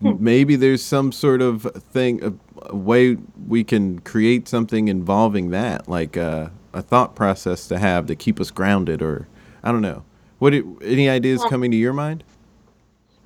maybe 0.00 0.56
there's 0.56 0.82
some 0.82 1.12
sort 1.12 1.42
of 1.42 1.62
thing, 1.92 2.22
a, 2.24 2.32
a 2.62 2.76
way 2.76 3.16
we 3.46 3.64
can 3.64 4.00
create 4.00 4.48
something 4.48 4.88
involving 4.88 5.50
that, 5.50 5.88
like 5.88 6.16
a, 6.16 6.52
a 6.72 6.82
thought 6.82 7.14
process 7.14 7.68
to 7.68 7.78
have 7.78 8.06
to 8.06 8.16
keep 8.16 8.40
us 8.40 8.50
grounded, 8.50 9.02
or 9.02 9.28
I 9.62 9.72
don't 9.72 9.82
know. 9.82 10.04
What 10.38 10.54
it, 10.54 10.64
any 10.82 11.08
ideas 11.08 11.44
coming 11.48 11.70
to 11.70 11.76
your 11.76 11.92
mind? 11.92 12.24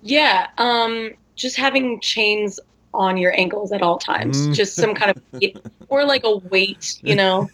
Yeah, 0.02 0.48
um, 0.58 1.12
just 1.36 1.56
having 1.56 2.00
chains 2.00 2.58
on 2.94 3.16
your 3.16 3.38
ankles 3.38 3.72
at 3.72 3.82
all 3.82 3.98
times, 3.98 4.46
Mm. 4.48 4.54
just 4.54 4.76
some 4.76 4.94
kind 4.94 5.10
of, 5.16 5.22
or 5.88 6.04
like 6.04 6.22
a 6.24 6.36
weight. 6.36 6.98
You 7.02 7.16
know, 7.16 7.50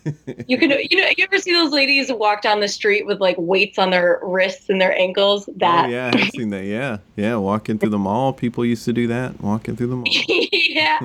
you 0.46 0.58
can, 0.58 0.70
you 0.70 1.00
know, 1.00 1.08
you 1.16 1.24
ever 1.24 1.38
see 1.38 1.52
those 1.52 1.72
ladies 1.72 2.12
walk 2.12 2.42
down 2.42 2.60
the 2.60 2.68
street 2.68 3.06
with 3.06 3.20
like 3.20 3.36
weights 3.38 3.78
on 3.78 3.90
their 3.90 4.20
wrists 4.22 4.68
and 4.68 4.80
their 4.80 4.96
ankles? 4.96 5.48
That, 5.56 5.86
Oh, 5.86 5.88
yeah, 5.88 6.10
I've 6.14 6.30
seen 6.36 6.50
that. 6.50 6.64
Yeah, 6.64 6.98
yeah. 7.16 7.36
Walking 7.36 7.78
through 7.78 7.90
the 7.90 7.98
mall, 7.98 8.32
people 8.32 8.64
used 8.64 8.84
to 8.84 8.92
do 8.92 9.06
that. 9.08 9.40
Walking 9.40 9.76
through 9.76 9.86
the 9.88 9.96
mall. 9.96 10.04
yeah. 10.28 10.98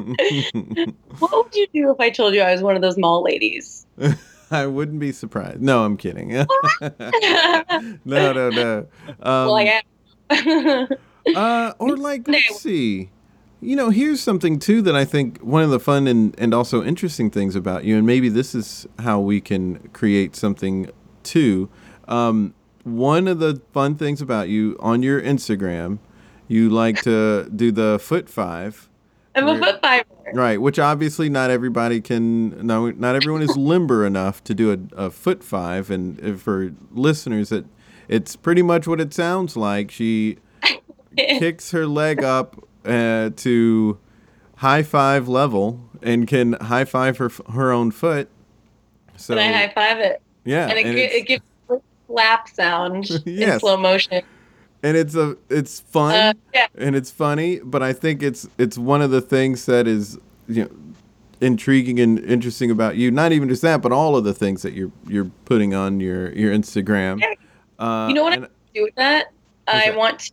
What 1.20 1.32
would 1.32 1.56
you 1.56 1.68
do 1.74 1.92
if 1.92 2.00
I 2.00 2.10
told 2.10 2.34
you 2.36 2.42
I 2.42 2.52
was 2.52 2.62
one 2.62 2.76
of 2.76 2.82
those 2.82 2.98
mall 2.98 3.24
ladies? 3.24 3.86
I 4.52 4.66
wouldn't 4.68 5.00
be 5.00 5.12
surprised. 5.12 5.62
No, 5.62 5.84
I'm 5.86 5.98
kidding. 5.98 6.30
no, 6.30 6.46
no, 8.06 8.50
no. 8.50 8.86
Um, 9.22 9.52
I 9.52 9.82
am. 10.30 10.88
uh, 11.36 11.74
or 11.80 11.98
like, 11.98 12.28
let's 12.28 12.60
see. 12.60 13.10
You 13.66 13.76
know, 13.76 13.90
here's 13.90 14.22
something 14.22 14.60
too 14.60 14.84
that 14.84 14.96
I 14.96 15.06
think 15.06 15.40
one 15.40 15.64
of 15.64 15.72
the 15.72 15.80
fun 15.80 16.08
and, 16.08 16.36
and 16.38 16.54
also 16.54 16.84
interesting 16.84 17.32
things 17.32 17.56
about 17.56 17.84
you, 17.84 17.98
and 17.98 18.06
maybe 18.06 18.30
this 18.30 18.54
is 18.54 18.86
how 19.00 19.20
we 19.20 19.42
can 19.42 19.90
create 19.90 20.36
something 20.36 20.92
too. 21.24 21.70
Um, 22.08 22.54
one 22.84 23.28
of 23.28 23.40
the 23.40 23.60
fun 23.74 23.96
things 23.96 24.22
about 24.22 24.50
you 24.50 24.78
on 24.80 25.02
your 25.02 25.20
Instagram, 25.20 25.98
you 26.48 26.70
like 26.70 27.02
to 27.02 27.50
do 27.56 27.72
the 27.72 27.98
foot 28.00 28.30
five. 28.30 28.88
I'm 29.34 29.48
a 29.48 29.58
foot 29.58 29.82
fiver. 29.82 30.06
Right, 30.34 30.62
which 30.62 30.78
obviously 30.78 31.28
not 31.30 31.50
everybody 31.50 32.02
can. 32.02 32.66
No, 32.66 32.92
not 32.92 33.16
everyone 33.16 33.42
is 33.42 33.58
limber 33.58 34.06
enough 34.06 34.44
to 34.44 34.54
do 34.54 34.72
a, 34.72 35.06
a 35.08 35.10
foot 35.10 35.44
five. 35.44 35.90
And 35.90 36.40
for 36.40 36.74
listeners, 36.92 37.52
it 37.52 37.66
it's 38.08 38.36
pretty 38.36 38.62
much 38.62 38.88
what 38.88 39.02
it 39.02 39.12
sounds 39.12 39.58
like. 39.58 39.90
She 39.90 40.38
kicks 41.18 41.72
her 41.72 41.88
leg 41.88 42.24
up 42.24 42.64
uh, 42.86 43.32
to 43.38 43.98
high 44.58 44.84
five 44.84 45.28
level 45.28 45.82
and 46.02 46.28
can 46.28 46.54
high 46.54 46.86
five 46.86 47.18
her 47.18 47.32
her 47.52 47.72
own 47.72 47.92
foot. 47.92 48.30
So 49.18 49.38
and 49.38 49.42
I 49.42 49.52
high 49.52 49.74
five 49.74 50.00
it. 50.00 50.22
Yeah, 50.44 50.68
and 50.68 50.78
it, 50.78 50.86
and 50.86 50.98
it 50.98 51.28
gives 51.28 51.44
a 51.70 51.78
slap 52.08 52.50
sound 52.50 53.10
yes. 53.26 53.54
in 53.54 53.60
slow 53.60 53.78
motion. 53.78 54.24
And 54.84 54.96
it's 54.96 55.16
a 55.16 55.36
it's 55.50 55.80
fun 55.80 56.14
uh, 56.14 56.34
yeah. 56.54 56.68
and 56.78 56.96
it's 56.96 57.10
funny, 57.10 57.60
but 57.60 57.82
I 57.82 57.94
think 57.94 58.22
it's 58.22 58.48
it's 58.58 58.78
one 58.78 59.02
of 59.02 59.10
the 59.10 59.22
things 59.22 59.66
that 59.66 59.88
is 59.88 60.20
you 60.48 60.66
know 60.66 60.70
intriguing 61.42 62.00
and 62.00 62.20
interesting 62.20 62.72
about 62.72 62.96
you. 62.96 63.10
Not 63.12 63.32
even 63.32 63.50
just 63.50 63.62
that, 63.64 63.82
but 63.82 63.92
all 63.92 64.16
of 64.16 64.24
the 64.24 64.34
things 64.34 64.62
that 64.62 64.74
you're 64.74 64.92
you're 65.08 65.32
putting 65.46 65.74
on 65.74 66.00
your 66.00 66.32
your 66.34 66.54
Instagram. 66.54 67.22
Uh, 67.80 68.06
you 68.08 68.14
know 68.14 68.24
what 68.24 68.34
I 68.34 68.48
do 68.74 68.84
with 68.84 68.96
that? 68.96 69.32
I 69.68 69.90
that? 69.90 69.98
want 69.98 70.20
to. 70.20 70.32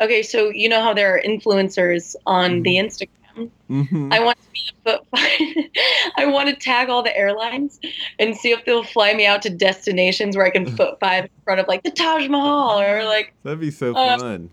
Okay, 0.00 0.22
so 0.22 0.50
you 0.50 0.68
know 0.68 0.82
how 0.82 0.92
there 0.92 1.14
are 1.14 1.22
influencers 1.22 2.14
on 2.26 2.50
mm-hmm. 2.50 2.62
the 2.62 2.76
Instagram. 2.76 3.50
Mm-hmm. 3.70 4.12
I 4.12 4.20
want 4.20 4.38
to 4.42 4.50
be 4.52 4.60
a 4.70 4.90
foot. 4.90 5.06
I 6.16 6.26
want 6.26 6.48
to 6.48 6.54
tag 6.56 6.88
all 6.88 7.02
the 7.02 7.16
airlines 7.16 7.80
and 8.18 8.36
see 8.36 8.50
if 8.50 8.64
they'll 8.64 8.84
fly 8.84 9.14
me 9.14 9.26
out 9.26 9.42
to 9.42 9.50
destinations 9.50 10.36
where 10.36 10.46
I 10.46 10.50
can 10.50 10.66
foot 10.76 10.98
five 11.00 11.24
in 11.24 11.30
front 11.44 11.60
of 11.60 11.68
like 11.68 11.82
the 11.82 11.90
Taj 11.90 12.28
Mahal 12.28 12.80
or 12.80 13.04
like. 13.04 13.34
That'd 13.42 13.60
be 13.60 13.70
so 13.70 13.94
uh, 13.94 14.18
fun. 14.18 14.50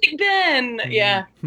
Big 0.00 0.18
Ben, 0.18 0.80
yeah, 0.88 1.24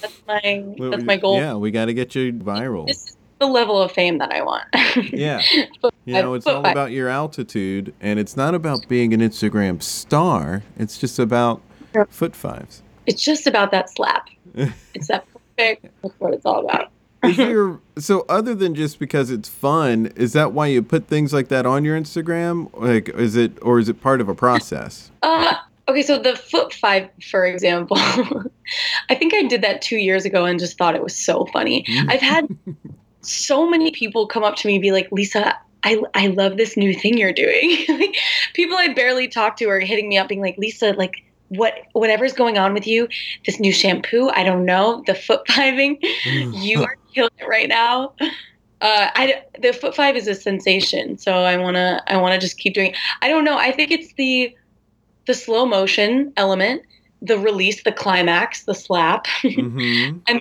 that's 0.00 0.22
my 0.26 0.64
well, 0.78 0.90
that's 0.90 1.04
my 1.04 1.16
goal. 1.16 1.38
Yeah, 1.38 1.54
we 1.54 1.70
got 1.70 1.86
to 1.86 1.94
get 1.94 2.14
you 2.14 2.32
viral. 2.32 2.86
This 2.86 3.08
is 3.08 3.16
the 3.40 3.46
level 3.46 3.80
of 3.80 3.90
fame 3.92 4.18
that 4.18 4.30
I 4.30 4.42
want. 4.42 4.64
yeah, 5.12 5.40
you 6.04 6.14
know, 6.14 6.34
it's 6.34 6.46
all 6.46 6.64
about 6.64 6.92
your 6.92 7.08
altitude, 7.08 7.94
and 8.00 8.18
it's 8.18 8.36
not 8.36 8.54
about 8.54 8.86
being 8.88 9.14
an 9.14 9.20
Instagram 9.20 9.82
star. 9.82 10.64
It's 10.76 10.98
just 10.98 11.18
about 11.18 11.62
foot 12.10 12.34
fives. 12.34 12.82
It's 13.06 13.22
just 13.22 13.46
about 13.46 13.70
that 13.70 13.90
slap. 13.90 14.28
it's 14.94 15.08
that 15.08 15.26
perfect. 15.56 15.86
That's 16.02 16.14
what 16.18 16.34
it's 16.34 16.46
all 16.46 16.64
about. 16.64 16.90
is 17.24 17.36
there 17.36 17.78
so 17.98 18.24
other 18.28 18.54
than 18.54 18.74
just 18.74 18.98
because 18.98 19.30
it's 19.30 19.48
fun 19.48 20.06
is 20.14 20.32
that 20.34 20.52
why 20.52 20.66
you 20.66 20.80
put 20.82 21.08
things 21.08 21.32
like 21.32 21.48
that 21.48 21.66
on 21.66 21.84
your 21.84 22.00
instagram 22.00 22.70
like 22.80 23.08
is 23.08 23.34
it 23.34 23.58
or 23.60 23.80
is 23.80 23.88
it 23.88 24.00
part 24.00 24.20
of 24.20 24.28
a 24.28 24.34
process 24.36 25.10
uh 25.24 25.54
okay 25.88 26.02
so 26.02 26.16
the 26.16 26.36
foot 26.36 26.72
five 26.72 27.08
for 27.28 27.44
example 27.44 27.96
i 29.08 29.16
think 29.16 29.34
i 29.34 29.42
did 29.42 29.62
that 29.62 29.82
two 29.82 29.96
years 29.96 30.24
ago 30.24 30.44
and 30.44 30.60
just 30.60 30.78
thought 30.78 30.94
it 30.94 31.02
was 31.02 31.16
so 31.16 31.44
funny 31.46 31.84
i've 32.08 32.20
had 32.20 32.46
so 33.20 33.68
many 33.68 33.90
people 33.90 34.28
come 34.28 34.44
up 34.44 34.54
to 34.54 34.68
me 34.68 34.76
and 34.76 34.82
be 34.82 34.92
like 34.92 35.10
lisa 35.10 35.58
I, 35.84 36.02
I 36.14 36.26
love 36.28 36.56
this 36.56 36.76
new 36.76 36.92
thing 36.92 37.18
you're 37.18 37.32
doing. 37.32 37.84
like, 37.88 38.16
people 38.52 38.76
I 38.76 38.92
barely 38.92 39.28
talk 39.28 39.56
to 39.58 39.66
are 39.66 39.78
hitting 39.78 40.08
me 40.08 40.18
up 40.18 40.28
being 40.28 40.40
like, 40.40 40.58
Lisa, 40.58 40.92
like 40.94 41.22
what 41.48 41.74
whatever's 41.92 42.32
going 42.32 42.58
on 42.58 42.74
with 42.74 42.86
you, 42.86 43.08
this 43.46 43.58
new 43.58 43.72
shampoo, 43.72 44.30
I 44.30 44.44
don't 44.44 44.64
know, 44.64 45.02
the 45.06 45.14
foot 45.14 45.44
fiving, 45.48 45.98
you 46.24 46.82
are 46.82 46.96
killing 47.14 47.30
it 47.38 47.46
right 47.46 47.68
now. 47.68 48.14
Uh, 48.80 49.10
I 49.14 49.42
the 49.60 49.72
foot 49.72 49.94
five 49.94 50.16
is 50.16 50.28
a 50.28 50.34
sensation, 50.34 51.18
so 51.18 51.32
I 51.32 51.56
wanna 51.56 52.02
I 52.06 52.16
wanna 52.16 52.38
just 52.38 52.58
keep 52.58 52.74
doing. 52.74 52.94
I 53.22 53.28
don't 53.28 53.44
know. 53.44 53.58
I 53.58 53.72
think 53.72 53.90
it's 53.90 54.12
the 54.14 54.54
the 55.26 55.34
slow 55.34 55.66
motion 55.66 56.32
element, 56.36 56.82
the 57.20 57.38
release, 57.38 57.82
the 57.82 57.92
climax, 57.92 58.64
the 58.64 58.74
slap, 58.74 59.26
mm-hmm. 59.42 60.18
and 60.28 60.40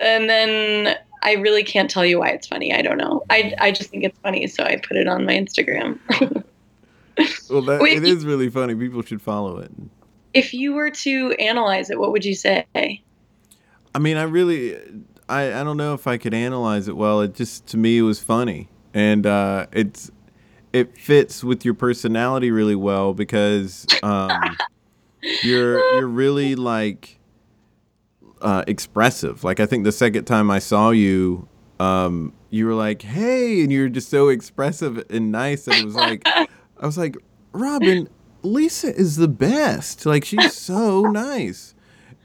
and 0.00 0.28
then 0.28 0.96
I 1.22 1.34
really 1.34 1.62
can't 1.62 1.88
tell 1.88 2.04
you 2.04 2.18
why 2.18 2.30
it's 2.30 2.48
funny. 2.48 2.74
I 2.74 2.82
don't 2.82 2.98
know. 2.98 3.24
I 3.30 3.54
I 3.58 3.70
just 3.70 3.90
think 3.90 4.02
it's 4.02 4.18
funny, 4.20 4.48
so 4.48 4.64
I 4.64 4.76
put 4.76 4.96
it 4.96 5.06
on 5.06 5.24
my 5.24 5.34
Instagram. 5.34 6.00
well, 7.50 7.62
that, 7.62 7.80
Wait, 7.80 7.98
it 7.98 8.04
is 8.04 8.24
really 8.24 8.48
funny. 8.48 8.74
People 8.74 9.02
should 9.02 9.22
follow 9.22 9.58
it. 9.58 9.70
If 10.32 10.54
you 10.54 10.74
were 10.74 10.90
to 10.90 11.32
analyze 11.38 11.90
it, 11.90 11.98
what 11.98 12.12
would 12.12 12.24
you 12.24 12.34
say? 12.34 12.66
I 13.94 13.98
mean, 13.98 14.16
I 14.16 14.22
really, 14.22 14.76
I, 15.28 15.60
I 15.60 15.64
don't 15.64 15.76
know 15.76 15.94
if 15.94 16.06
I 16.06 16.18
could 16.18 16.34
analyze 16.34 16.88
it 16.88 16.96
well. 16.96 17.20
It 17.20 17.34
just 17.34 17.66
to 17.68 17.76
me 17.76 17.98
it 17.98 18.02
was 18.02 18.20
funny, 18.20 18.68
and 18.94 19.26
uh, 19.26 19.66
it's 19.72 20.10
it 20.72 20.96
fits 20.96 21.42
with 21.42 21.64
your 21.64 21.74
personality 21.74 22.50
really 22.50 22.76
well 22.76 23.14
because 23.14 23.86
um, 24.02 24.56
you're 25.42 25.78
you're 25.94 26.06
really 26.06 26.54
like 26.54 27.18
uh, 28.40 28.64
expressive. 28.66 29.44
Like 29.44 29.60
I 29.60 29.66
think 29.66 29.84
the 29.84 29.92
second 29.92 30.24
time 30.24 30.50
I 30.50 30.58
saw 30.58 30.90
you, 30.90 31.48
um, 31.78 32.32
you 32.50 32.66
were 32.66 32.74
like, 32.74 33.02
"Hey," 33.02 33.62
and 33.62 33.72
you 33.72 33.82
were 33.82 33.88
just 33.88 34.08
so 34.08 34.28
expressive 34.28 35.04
and 35.10 35.32
nice. 35.32 35.66
And 35.66 35.76
it 35.76 35.84
was 35.84 35.94
like, 35.94 36.26
I 36.80 36.86
was 36.86 36.98
like, 36.98 37.16
Robin, 37.52 38.08
Lisa 38.42 38.94
is 38.94 39.16
the 39.16 39.28
best. 39.28 40.06
Like 40.06 40.24
she's 40.24 40.56
so 40.56 41.02
nice, 41.02 41.74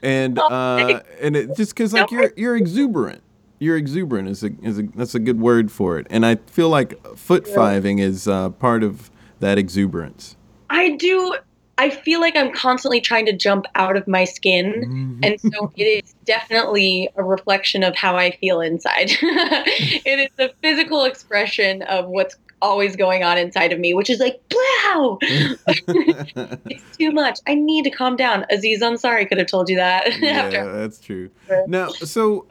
and 0.01 0.39
uh, 0.39 1.01
and 1.21 1.35
it 1.35 1.55
just 1.55 1.75
because 1.75 1.93
like 1.93 2.09
you're 2.09 2.33
you're 2.35 2.55
exuberant. 2.55 3.21
You're 3.59 3.77
exuberant 3.77 4.27
is 4.27 4.43
a 4.43 4.51
is 4.61 4.79
a 4.79 4.83
that's 4.95 5.15
a 5.15 5.19
good 5.19 5.39
word 5.39 5.71
for 5.71 5.97
it. 5.99 6.07
And 6.09 6.25
I 6.25 6.35
feel 6.47 6.69
like 6.69 6.99
foot 7.17 7.45
fiving 7.45 7.99
is 7.99 8.27
uh, 8.27 8.49
part 8.49 8.83
of 8.83 9.11
that 9.39 9.57
exuberance. 9.57 10.35
I 10.69 10.91
do. 10.91 11.35
I 11.77 11.89
feel 11.89 12.21
like 12.21 12.37
I'm 12.37 12.53
constantly 12.53 13.01
trying 13.01 13.25
to 13.25 13.33
jump 13.33 13.65
out 13.75 13.97
of 13.97 14.07
my 14.07 14.23
skin. 14.23 14.73
Mm-hmm. 14.73 15.19
And 15.23 15.41
so 15.41 15.71
it 15.75 16.05
is 16.05 16.15
definitely 16.23 17.09
a 17.17 17.23
reflection 17.23 17.83
of 17.83 17.95
how 17.95 18.15
I 18.15 18.31
feel 18.31 18.61
inside. 18.61 19.11
it 19.21 20.19
is 20.19 20.29
a 20.39 20.53
physical 20.61 21.03
expression 21.03 21.81
of 21.83 22.07
what's 22.07 22.37
always 22.61 22.95
going 22.95 23.23
on 23.23 23.37
inside 23.37 23.71
of 23.71 23.79
me, 23.79 23.93
which 23.93 24.09
is 24.09 24.19
like, 24.19 24.41
wow, 24.53 25.17
it's 25.21 26.97
too 26.97 27.11
much. 27.11 27.39
I 27.47 27.55
need 27.55 27.83
to 27.83 27.89
calm 27.89 28.15
down. 28.15 28.45
Aziz 28.49 28.81
Ansari 28.81 29.27
could 29.27 29.37
have 29.37 29.47
told 29.47 29.69
you 29.69 29.75
that. 29.75 30.19
yeah, 30.21 30.49
that's 30.49 30.99
true. 30.99 31.29
Now, 31.67 31.89
so, 31.89 32.45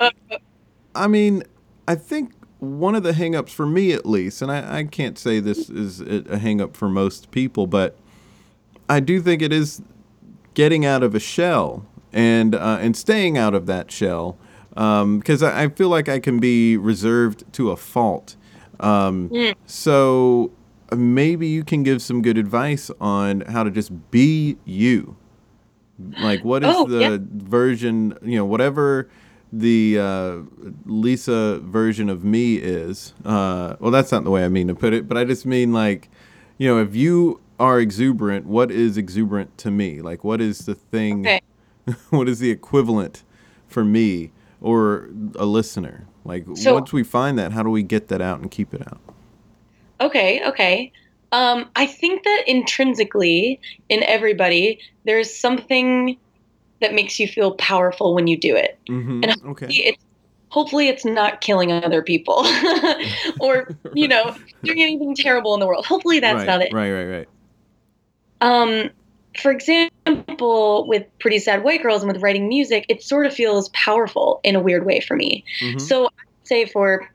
I 0.95 1.07
mean, 1.07 1.43
I 1.89 1.95
think 1.95 2.33
one 2.61 2.95
of 2.95 3.03
the 3.03 3.13
hangups 3.13 3.51
for 3.51 3.67
me 3.67 3.93
at 3.93 4.07
least, 4.07 4.43
and 4.43 4.51
I, 4.51 4.79
I 4.79 4.85
can't 4.85 5.19
say 5.19 5.41
this 5.41 5.69
is 5.69 6.01
a 6.01 6.39
hangup 6.39 6.75
for 6.75 6.89
most 6.89 7.31
people, 7.31 7.67
but 7.67 7.97
I 8.89 9.01
do 9.01 9.21
think 9.21 9.43
it 9.43 9.53
is 9.53 9.83
getting 10.55 10.85
out 10.85 11.03
of 11.03 11.15
a 11.15 11.21
shell 11.21 11.87
and 12.13 12.55
uh, 12.55 12.79
and 12.81 12.97
staying 12.97 13.37
out 13.37 13.55
of 13.55 13.67
that 13.67 13.91
shell 13.91 14.39
because 14.71 15.43
um, 15.43 15.49
I, 15.49 15.65
I, 15.65 15.69
feel 15.69 15.89
like 15.89 16.09
I 16.09 16.19
can 16.19 16.39
be 16.39 16.77
reserved 16.77 17.45
to 17.55 17.71
a 17.71 17.77
fault. 17.77 18.37
Um, 18.81 19.29
mm. 19.31 19.55
So 19.67 20.53
uh, 20.91 20.97
maybe 20.97 21.49
you 21.49 21.65
can 21.65 21.83
give 21.83 22.03
some 22.03 22.23
good 22.23 22.39
advice 22.39 22.91
on 23.01 23.43
how 23.43 23.63
to 23.63 23.71
just 23.71 24.11
be 24.11 24.57
you. 24.65 25.17
Like, 26.21 26.45
what 26.45 26.65
is 26.65 26.75
oh, 26.75 26.87
the 26.87 26.99
yeah. 26.99 27.19
version, 27.21 28.19
you 28.23 28.37
know, 28.37 28.45
whatever 28.45 29.09
the 29.53 29.99
uh, 29.99 30.37
Lisa 30.85 31.61
version 31.61 32.09
of 32.09 32.25
me 32.25 32.57
is. 32.57 33.15
Uh, 33.25 33.77
well, 33.79 33.91
that's 33.91 34.11
not 34.11 34.25
the 34.25 34.31
way 34.31 34.45
I 34.45 34.49
mean 34.49 34.67
to 34.69 34.75
put 34.75 34.93
it, 34.93 35.07
but 35.09 35.17
I 35.17 35.25
just 35.25 35.47
mean 35.47 35.73
like, 35.73 36.09
you 36.59 36.69
know, 36.69 36.81
if 36.81 36.95
you 36.97 37.41
are 37.61 37.79
exuberant, 37.79 38.47
what 38.47 38.71
is 38.71 38.97
exuberant 38.97 39.57
to 39.59 39.71
me? 39.71 40.01
Like, 40.01 40.25
what 40.25 40.41
is 40.41 40.67
the 40.67 40.75
thing? 40.75 41.21
Okay. 41.21 41.41
what 42.11 42.29
is 42.29 42.39
the 42.41 42.51
equivalent 42.51 43.23
for 43.69 43.85
me 43.85 44.33
or 44.61 45.09
a 45.37 45.47
listener? 45.47 46.07
Like 46.25 46.45
so, 46.55 46.75
once 46.75 46.93
we 46.93 47.03
find 47.03 47.39
that, 47.39 47.53
how 47.53 47.63
do 47.63 47.71
we 47.71 47.83
get 47.83 48.09
that 48.09 48.21
out 48.21 48.41
and 48.41 48.51
keep 48.51 48.73
it 48.73 48.81
out? 48.87 49.01
Okay, 50.01 50.47
okay. 50.47 50.93
Um, 51.33 51.69
I 51.77 51.87
think 51.87 52.23
that 52.25 52.45
intrinsically 52.47 53.61
in 53.89 54.03
everybody, 54.05 54.79
there's 55.05 55.35
something 55.35 56.17
that 56.81 56.95
makes 56.95 57.19
you 57.19 57.27
feel 57.27 57.53
powerful 57.57 58.15
when 58.15 58.27
you 58.27 58.39
do 58.39 58.55
it. 58.55 58.79
Mm-hmm. 58.89 59.25
And 59.25 59.43
okay. 59.47 59.67
it's 59.69 60.05
hopefully 60.49 60.89
it's 60.89 61.05
not 61.05 61.41
killing 61.41 61.73
other 61.73 62.01
people 62.01 62.47
or 63.41 63.77
you 63.93 64.07
know 64.07 64.37
doing 64.63 64.81
anything 64.81 65.15
terrible 65.15 65.55
in 65.55 65.61
the 65.61 65.67
world. 65.67 65.85
Hopefully 65.85 66.21
that's 66.21 66.39
right, 66.39 66.47
not 66.47 66.63
it. 66.63 66.73
Right, 66.73 66.93
right, 66.93 67.07
right. 67.07 67.29
Um, 68.41 68.91
for 69.41 69.51
example, 69.51 69.94
with 70.07 71.07
Pretty 71.19 71.39
Sad 71.39 71.65
White 71.65 71.83
Girls 71.83 72.03
and 72.03 72.13
with 72.13 72.23
writing 72.23 72.49
music, 72.49 72.87
it 72.89 73.03
sort 73.03 73.27
of 73.27 73.35
feels 73.35 73.71
powerful 73.71 74.41
in 74.45 74.57
a 74.57 74.61
weird 74.61 74.85
way 74.85 75.01
for 75.01 75.17
me. 75.17 75.45
Mm-hmm. 75.61 75.79
So 75.79 76.07
I'd 76.07 76.47
say 76.49 76.67
for 76.67 77.09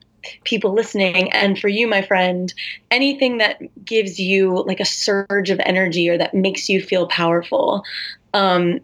people 0.44 0.72
listening 0.72 1.32
and 1.32 1.58
for 1.58 1.68
you, 1.68 1.86
my 1.86 2.02
friend, 2.02 2.52
anything 2.90 3.38
that 3.38 3.60
gives 3.84 4.18
you 4.18 4.64
like 4.66 4.80
a 4.80 4.84
surge 4.84 5.50
of 5.50 5.60
energy 5.60 6.08
or 6.08 6.18
that 6.18 6.34
makes 6.34 6.68
you 6.68 6.82
feel 6.82 7.06
powerful, 7.06 7.82
um, 8.34 8.80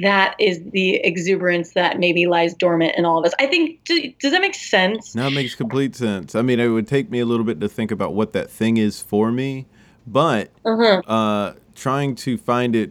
that 0.00 0.34
is 0.38 0.60
the 0.72 0.96
exuberance 0.96 1.74
that 1.74 1.98
maybe 1.98 2.26
lies 2.26 2.54
dormant 2.54 2.94
in 2.96 3.04
all 3.04 3.18
of 3.18 3.26
us. 3.26 3.32
I 3.38 3.46
think, 3.46 3.84
do, 3.84 4.12
does 4.20 4.32
that 4.32 4.40
make 4.40 4.54
sense? 4.54 5.14
No, 5.14 5.26
it 5.26 5.32
makes 5.32 5.54
complete 5.54 5.94
sense. 5.94 6.34
I 6.34 6.40
mean, 6.42 6.58
it 6.58 6.68
would 6.68 6.88
take 6.88 7.10
me 7.10 7.20
a 7.20 7.26
little 7.26 7.44
bit 7.44 7.60
to 7.60 7.68
think 7.68 7.90
about 7.90 8.14
what 8.14 8.32
that 8.32 8.50
thing 8.50 8.78
is 8.78 9.02
for 9.02 9.30
me, 9.30 9.66
but 10.06 10.50
Uh-huh. 10.64 11.02
uh, 11.06 11.54
trying 11.74 12.14
to 12.14 12.38
find 12.38 12.74
it 12.74 12.90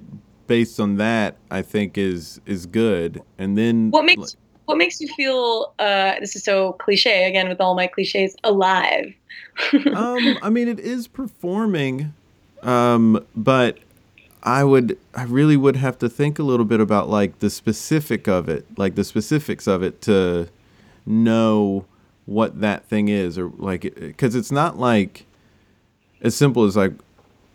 based 0.52 0.82
on 0.82 0.98
that, 0.98 1.38
I 1.50 1.62
think 1.62 1.98
is 1.98 2.42
is 2.46 2.66
good. 2.66 3.22
And 3.38 3.58
then 3.58 3.90
What 3.90 4.04
makes 4.04 4.36
what 4.66 4.78
makes 4.78 5.00
you 5.00 5.08
feel? 5.16 5.74
Uh, 5.80 6.16
this 6.20 6.36
is 6.36 6.44
so 6.44 6.74
cliche 6.74 7.24
again 7.24 7.48
with 7.48 7.62
all 7.62 7.74
my 7.74 7.88
cliches. 7.88 8.36
Alive. 8.44 9.14
um, 9.96 10.38
I 10.42 10.50
mean, 10.50 10.68
it 10.68 10.78
is 10.78 11.08
performing, 11.08 12.14
um, 12.64 13.26
but 13.34 13.80
I 14.44 14.66
would, 14.66 14.98
I 15.16 15.24
really 15.24 15.56
would 15.56 15.78
have 15.78 15.98
to 16.00 16.10
think 16.10 16.38
a 16.38 16.44
little 16.44 16.66
bit 16.66 16.82
about 16.82 17.08
like 17.08 17.40
the 17.40 17.50
specific 17.50 18.28
of 18.28 18.50
it, 18.50 18.66
like 18.78 18.96
the 18.96 19.06
specifics 19.06 19.68
of 19.68 19.82
it 19.84 20.02
to 20.02 20.50
know 21.06 21.86
what 22.26 22.60
that 22.60 22.84
thing 22.90 23.08
is, 23.08 23.38
or 23.38 23.54
like, 23.58 23.84
because 23.96 24.36
it's 24.36 24.52
not 24.52 24.78
like 24.78 25.26
as 26.22 26.36
simple 26.36 26.66
as 26.66 26.76
like, 26.76 26.92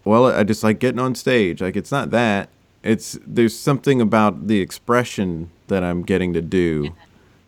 well, 0.05 0.24
I 0.24 0.44
just 0.44 0.64
like 0.64 0.78
getting 0.78 1.01
on 1.01 1.14
stage. 1.14 1.61
Like, 1.61 1.76
it's 1.76 1.92
not 1.92 2.11
that. 2.11 2.49
It's 2.87 3.18
there's 3.26 3.59
something 3.59 4.01
about 4.01 4.47
the 4.47 4.61
expression 4.61 5.51
that 5.68 5.82
I'm 5.82 6.03
getting 6.03 6.32
to 6.34 6.43
do. 6.43 6.95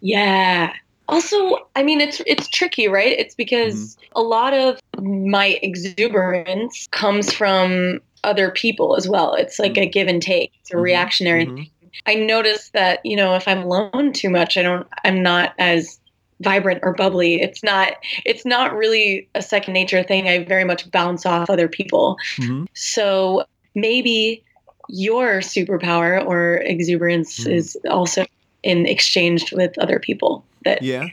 Yeah. 0.00 0.72
Also, 1.08 1.56
I 1.74 1.82
mean, 1.82 2.00
it's 2.00 2.20
it's 2.26 2.48
tricky, 2.48 2.88
right? 2.88 3.18
It's 3.18 3.34
because 3.34 3.96
a 4.14 4.20
lot 4.20 4.52
of 4.52 4.78
my 5.00 5.58
exuberance 5.62 6.88
comes 6.90 7.32
from 7.32 8.00
other 8.24 8.50
people 8.50 8.96
as 8.96 9.08
well. 9.08 9.34
It's 9.34 9.58
like 9.58 9.78
a 9.78 9.86
give 9.86 10.08
and 10.08 10.20
take. 10.20 10.52
It's 10.60 10.70
a 10.72 10.74
Mhm. 10.74 10.82
reactionary. 10.82 11.46
Mhm. 11.46 11.70
I 12.06 12.14
notice 12.14 12.70
that 12.70 13.00
you 13.04 13.16
know 13.16 13.34
if 13.34 13.48
I'm 13.48 13.62
alone 13.62 14.12
too 14.12 14.28
much, 14.28 14.56
I 14.56 14.62
don't. 14.62 14.86
I'm 15.04 15.22
not 15.22 15.54
as 15.58 15.98
vibrant 16.40 16.80
or 16.82 16.92
bubbly. 16.92 17.40
It's 17.40 17.62
not. 17.62 17.94
It's 18.26 18.44
not 18.44 18.76
really 18.76 19.28
a 19.34 19.42
second 19.42 19.72
nature 19.74 20.02
thing. 20.02 20.28
I 20.28 20.44
very 20.44 20.64
much 20.64 20.90
bounce 20.90 21.24
off 21.24 21.48
other 21.48 21.68
people. 21.68 22.16
Mhm. 22.36 22.66
So 22.74 23.44
maybe 23.74 24.42
your 24.88 25.40
superpower 25.40 26.24
or 26.24 26.56
exuberance 26.58 27.40
Mhm. 27.44 27.52
is 27.52 27.76
also 27.90 28.24
in 28.62 28.86
exchange 28.86 29.52
with 29.52 29.78
other 29.78 29.98
people. 29.98 30.44
That 30.64 30.82
Yeah, 30.82 31.08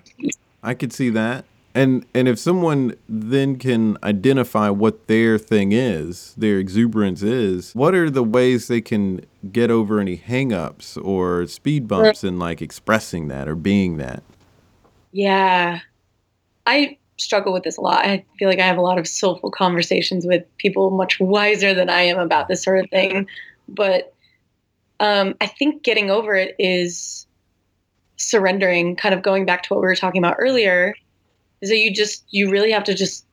I 0.64 0.74
could 0.74 0.92
see 0.94 1.10
that. 1.12 1.46
And 1.76 2.06
and 2.16 2.28
if 2.30 2.40
someone 2.40 2.96
then 3.10 3.58
can 3.58 3.98
identify 4.02 4.70
what 4.70 5.08
their 5.08 5.38
thing 5.38 5.74
is, 5.74 6.34
their 6.38 6.58
exuberance 6.58 7.22
is, 7.22 7.74
what 7.76 7.94
are 7.94 8.10
the 8.10 8.24
ways 8.24 8.68
they 8.70 8.80
can 8.82 9.22
get 9.52 9.70
over 9.70 10.00
any 10.00 10.16
hangups 10.18 10.98
or 11.04 11.46
speed 11.48 11.88
bumps 11.88 12.24
in 12.24 12.40
like 12.40 12.62
expressing 12.62 13.28
that 13.28 13.48
or 13.48 13.56
being 13.56 13.98
that? 13.98 14.24
yeah, 15.12 15.80
I 16.66 16.98
struggle 17.18 17.54
with 17.54 17.64
this 17.64 17.78
a 17.78 17.82
lot. 17.82 18.06
I 18.06 18.26
feel 18.38 18.50
like 18.50 18.60
I 18.60 18.66
have 18.66 18.78
a 18.78 18.82
lot 18.82 18.98
of 18.98 19.08
soulful 19.08 19.50
conversations 19.52 20.26
with 20.26 20.44
people 20.58 20.90
much 20.92 21.20
wiser 21.20 21.74
than 21.74 21.90
I 21.90 22.02
am 22.02 22.20
about 22.20 22.48
this 22.50 22.64
sort 22.64 22.84
of 22.84 22.90
thing. 22.90 23.28
But 23.68 24.14
um, 25.00 25.36
I 25.42 25.48
think 25.48 25.84
getting 25.84 26.10
over 26.10 26.36
it 26.36 26.56
is 26.60 27.28
surrendering, 28.18 28.96
kind 28.96 29.14
of 29.14 29.22
going 29.22 29.46
back 29.46 29.64
to 29.64 29.74
what 29.74 29.82
we 29.82 29.88
were 29.88 29.96
talking 29.96 30.20
about 30.24 30.38
earlier, 30.40 30.96
is 31.62 31.70
that 31.70 31.78
you 31.78 31.94
just, 31.94 32.24
you 32.30 32.50
really 32.50 32.72
have 32.72 32.86
to 32.86 32.94
just 32.94 33.26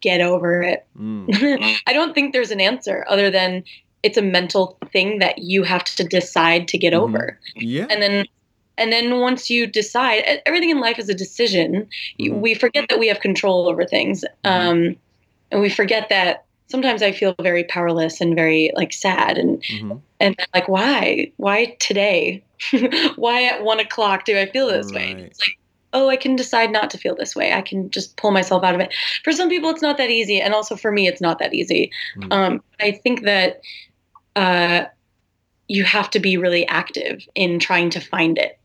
get 0.00 0.20
over 0.20 0.62
it. 0.62 0.86
Mm. 0.98 1.78
I 1.86 1.92
don't 1.92 2.14
think 2.14 2.32
there's 2.32 2.50
an 2.50 2.60
answer 2.60 3.04
other 3.08 3.30
than 3.30 3.64
it's 4.02 4.18
a 4.18 4.22
mental 4.22 4.78
thing 4.92 5.18
that 5.18 5.38
you 5.38 5.62
have 5.64 5.84
to 5.84 6.04
decide 6.04 6.68
to 6.68 6.78
get 6.78 6.92
Mhm. 6.92 7.00
over. 7.00 7.40
Yeah. 7.56 7.86
And 7.90 8.02
then 8.02 8.26
and 8.78 8.92
then 8.92 9.20
once 9.20 9.48
you 9.48 9.66
decide 9.66 10.22
everything 10.44 10.68
in 10.68 10.80
life 10.80 10.98
is 10.98 11.08
a 11.08 11.14
decision 11.14 11.88
Mhm. 12.20 12.40
we 12.40 12.52
forget 12.52 12.88
that 12.90 12.98
we 12.98 13.08
have 13.08 13.20
control 13.20 13.68
over 13.70 13.86
things 13.86 14.22
um, 14.44 14.96
and 15.50 15.62
we 15.62 15.70
forget 15.70 16.10
that 16.10 16.44
sometimes 16.68 17.02
i 17.02 17.12
feel 17.12 17.34
very 17.40 17.64
powerless 17.64 18.20
and 18.20 18.34
very 18.34 18.70
like 18.74 18.92
sad 18.92 19.38
and 19.38 19.62
Mhm. 19.62 20.00
and 20.20 20.36
like 20.54 20.68
why 20.68 21.32
why 21.36 21.76
today 21.78 22.42
why 23.16 23.44
at 23.44 23.62
one 23.62 23.80
o'clock 23.80 24.24
do 24.24 24.38
i 24.38 24.46
feel 24.46 24.66
this 24.68 24.92
way 24.92 25.12
it's 25.30 25.40
like 25.40 25.56
oh 25.92 26.08
i 26.08 26.16
can 26.16 26.36
decide 26.36 26.70
not 26.72 26.90
to 26.90 26.98
feel 26.98 27.14
this 27.14 27.36
way 27.36 27.52
i 27.52 27.62
can 27.62 27.90
just 27.90 28.16
pull 28.16 28.30
myself 28.30 28.64
out 28.64 28.74
of 28.74 28.80
it 28.80 28.92
for 29.24 29.32
some 29.32 29.48
people 29.48 29.70
it's 29.70 29.82
not 29.82 29.98
that 29.98 30.10
easy 30.10 30.40
and 30.40 30.54
also 30.54 30.76
for 30.76 30.90
me 30.90 31.06
it's 31.06 31.20
not 31.20 31.38
that 31.38 31.54
easy 31.54 31.90
Mhm. 32.16 32.32
um, 32.32 32.62
i 32.80 32.90
think 32.92 33.22
that 33.22 33.60
uh, 34.34 34.84
you 35.68 35.82
have 35.84 36.10
to 36.10 36.20
be 36.20 36.36
really 36.36 36.66
active 36.68 37.26
in 37.34 37.58
trying 37.58 37.90
to 37.90 38.00
find 38.00 38.38
it 38.38 38.58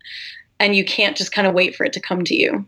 and 0.59 0.75
you 0.75 0.83
can't 0.83 1.15
just 1.17 1.31
kind 1.31 1.47
of 1.47 1.53
wait 1.53 1.75
for 1.75 1.85
it 1.85 1.93
to 1.93 1.99
come 1.99 2.23
to 2.23 2.35
you 2.35 2.65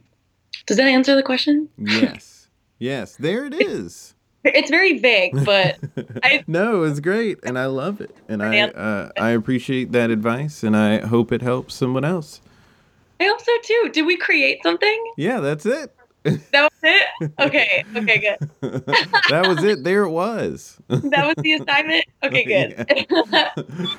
does 0.66 0.78
that 0.78 0.88
answer 0.88 1.16
the 1.16 1.24
question 1.24 1.70
yes. 1.78 2.48
Yes. 2.80 3.16
There 3.16 3.46
it 3.46 3.54
is. 3.62 4.14
It's 4.44 4.70
very 4.70 5.00
vague 5.00 5.34
but 5.46 5.78
I- 6.24 6.44
no, 6.48 6.84
it's 6.84 7.00
great, 7.00 7.40
and 7.44 7.58
I 7.58 7.66
love 7.68 8.02
it, 8.02 8.16
and 8.28 8.42
I 8.44 8.62
uh, 8.62 9.10
I 9.18 9.30
appreciate 9.32 9.92
that 9.94 10.10
advice, 10.12 10.64
and 10.64 10.76
I 10.76 11.00
hope 11.06 11.32
it 11.32 11.42
helps 11.42 11.74
someone 11.76 12.04
else. 12.06 12.42
i 13.20 13.26
hope 13.26 13.40
so 13.42 13.52
too 13.64 13.90
did 13.94 14.06
we 14.06 14.18
create 14.18 14.60
something 14.64 15.14
Yeah, 15.18 15.40
that's 15.40 15.66
it. 15.66 15.96
that 16.24 16.44
was 16.54 16.72
it 16.84 17.32
okay 17.40 17.84
okay 17.96 18.38
good 18.62 18.82
that 19.30 19.46
was 19.48 19.62
it. 19.64 19.84
There 19.84 20.04
it 20.04 20.10
was. 20.10 20.78
that 20.88 21.26
was 21.28 21.36
the 21.44 21.54
assignment 21.54 22.06
okay 22.24 22.44
good 22.46 22.86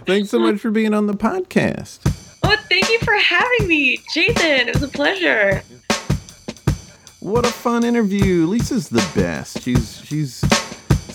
Thanks 0.06 0.30
so 0.30 0.38
much 0.38 0.58
for 0.60 0.70
being 0.70 0.94
on 0.94 1.06
the 1.06 1.14
podcast. 1.14 2.00
oh 2.42 2.56
thank 2.68 2.88
you 2.90 2.98
for 3.00 3.14
having 3.14 3.68
me 3.68 3.98
jason 4.14 4.68
it 4.68 4.74
was 4.74 4.82
a 4.82 4.88
pleasure 4.88 5.62
What 7.24 7.46
a 7.46 7.50
fun 7.50 7.84
interview. 7.84 8.44
Lisa's 8.44 8.90
the 8.90 9.10
best. 9.14 9.62
She's 9.62 9.98
she's 10.04 10.44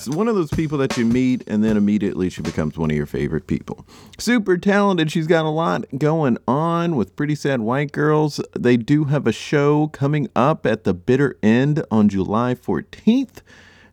one 0.07 0.27
of 0.27 0.33
those 0.33 0.49
people 0.49 0.79
that 0.79 0.97
you 0.97 1.05
meet 1.05 1.43
and 1.45 1.63
then 1.63 1.77
immediately 1.77 2.31
she 2.31 2.41
becomes 2.41 2.79
one 2.79 2.89
of 2.89 2.97
your 2.97 3.05
favorite 3.05 3.45
people. 3.45 3.85
Super 4.17 4.57
talented. 4.57 5.11
She's 5.11 5.27
got 5.27 5.45
a 5.45 5.49
lot 5.49 5.85
going 5.95 6.39
on 6.47 6.95
with 6.95 7.15
Pretty 7.15 7.35
Sad 7.35 7.61
White 7.61 7.91
Girls. 7.91 8.41
They 8.57 8.75
do 8.75 9.03
have 9.03 9.27
a 9.27 9.31
show 9.31 9.85
coming 9.89 10.29
up 10.35 10.65
at 10.65 10.83
the 10.83 10.95
bitter 10.95 11.37
end 11.43 11.85
on 11.91 12.09
July 12.09 12.55
14th. 12.55 13.43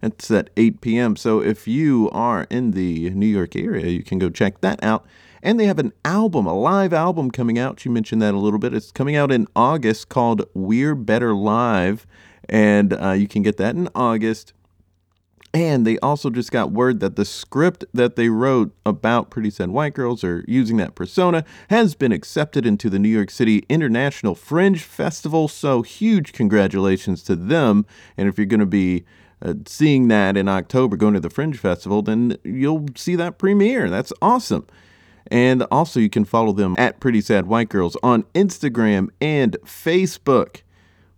It's 0.03 0.31
at 0.31 0.49
8 0.57 0.81
p.m. 0.81 1.17
So 1.17 1.43
if 1.43 1.69
you 1.69 2.09
are 2.13 2.47
in 2.49 2.71
the 2.71 3.11
New 3.11 3.27
York 3.27 3.55
area, 3.55 3.89
you 3.89 4.03
can 4.03 4.19
go 4.19 4.31
check 4.31 4.63
that 4.63 4.83
out. 4.83 5.05
And 5.47 5.61
they 5.61 5.67
have 5.67 5.79
an 5.79 5.93
album, 6.05 6.45
a 6.45 6.59
live 6.59 6.93
album 6.93 7.31
coming 7.31 7.57
out. 7.57 7.85
You 7.85 7.93
mentioned 7.93 8.21
that 8.21 8.35
a 8.35 8.37
little 8.37 8.59
bit. 8.59 8.75
It's 8.75 8.91
coming 8.91 9.15
out 9.15 9.31
in 9.31 9.47
August 9.55 10.09
called 10.09 10.43
We're 10.55 10.97
Better 10.97 11.35
Live. 11.35 12.05
And 12.49 12.93
uh, 12.93 13.13
you 13.13 13.29
can 13.29 13.43
get 13.43 13.57
that 13.59 13.77
in 13.77 13.89
August. 13.95 14.55
And 15.55 15.87
they 15.87 16.01
also 16.01 16.31
just 16.31 16.51
got 16.51 16.73
word 16.73 16.99
that 16.99 17.15
the 17.15 17.25
script 17.25 17.85
that 17.95 18.17
they 18.17 18.29
wrote 18.29 18.75
about 18.85 19.31
Pretty 19.31 19.51
Sad 19.51 19.71
White 19.71 19.95
Girls 19.95 20.25
or 20.25 20.45
using 20.49 20.79
that 20.79 20.97
persona 20.97 21.45
has 21.71 21.95
been 21.95 22.11
accepted 22.11 22.67
into 22.67 22.91
the 22.91 22.99
New 22.99 23.09
York 23.09 23.31
City 23.31 23.65
International 23.69 24.35
Fringe 24.35 24.83
Festival. 24.83 25.47
So 25.47 25.83
huge 25.83 26.33
congratulations 26.33 27.23
to 27.23 27.37
them. 27.37 27.87
And 28.17 28.29
if 28.29 28.37
you're 28.37 28.47
going 28.47 28.59
to 28.59 28.67
be 28.67 29.05
uh, 29.41 29.55
seeing 29.65 30.09
that 30.09 30.37
in 30.37 30.49
October, 30.49 30.97
going 30.97 31.15
to 31.15 31.21
the 31.21 31.31
Fringe 31.31 31.57
Festival, 31.57 32.03
then 32.03 32.37
you'll 32.43 32.87
see 32.97 33.15
that 33.15 33.39
premiere. 33.39 33.89
That's 33.89 34.13
awesome. 34.21 34.67
And 35.31 35.63
also, 35.71 36.01
you 36.01 36.11
can 36.11 36.25
follow 36.25 36.53
them 36.53 36.75
at 36.79 37.01
Pretty 37.01 37.21
Sad 37.21 37.47
White 37.47 37.69
Girls 37.69 37.97
on 38.03 38.23
Instagram 38.35 39.09
and 39.21 39.57
Facebook. 39.65 40.63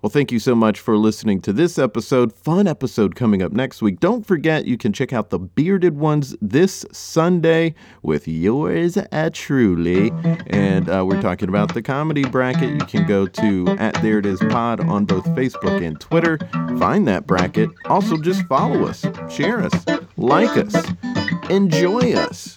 Well, 0.00 0.10
thank 0.10 0.30
you 0.30 0.38
so 0.38 0.54
much 0.54 0.78
for 0.78 0.96
listening 0.96 1.40
to 1.40 1.52
this 1.52 1.76
episode. 1.76 2.32
Fun 2.32 2.68
episode 2.68 3.16
coming 3.16 3.42
up 3.42 3.50
next 3.50 3.82
week. 3.82 3.98
Don't 3.98 4.24
forget, 4.24 4.64
you 4.64 4.78
can 4.78 4.92
check 4.92 5.12
out 5.12 5.30
the 5.30 5.40
Bearded 5.40 5.96
Ones 5.96 6.36
this 6.40 6.86
Sunday 6.92 7.74
with 8.02 8.28
yours 8.28 8.96
at 8.96 9.34
truly. 9.34 10.12
And 10.46 10.88
uh, 10.88 11.04
we're 11.04 11.20
talking 11.20 11.48
about 11.48 11.74
the 11.74 11.82
comedy 11.82 12.22
bracket. 12.22 12.70
You 12.70 12.86
can 12.86 13.08
go 13.08 13.26
to 13.26 13.76
at 13.80 14.00
There 14.00 14.18
It 14.18 14.26
Is 14.26 14.38
Pod 14.50 14.78
on 14.86 15.04
both 15.04 15.24
Facebook 15.30 15.84
and 15.84 16.00
Twitter. 16.00 16.38
Find 16.78 17.08
that 17.08 17.26
bracket. 17.26 17.68
Also, 17.86 18.16
just 18.18 18.44
follow 18.46 18.86
us, 18.86 19.04
share 19.28 19.60
us, 19.62 19.84
like 20.16 20.56
us, 20.56 20.76
enjoy 21.50 22.14
us. 22.14 22.54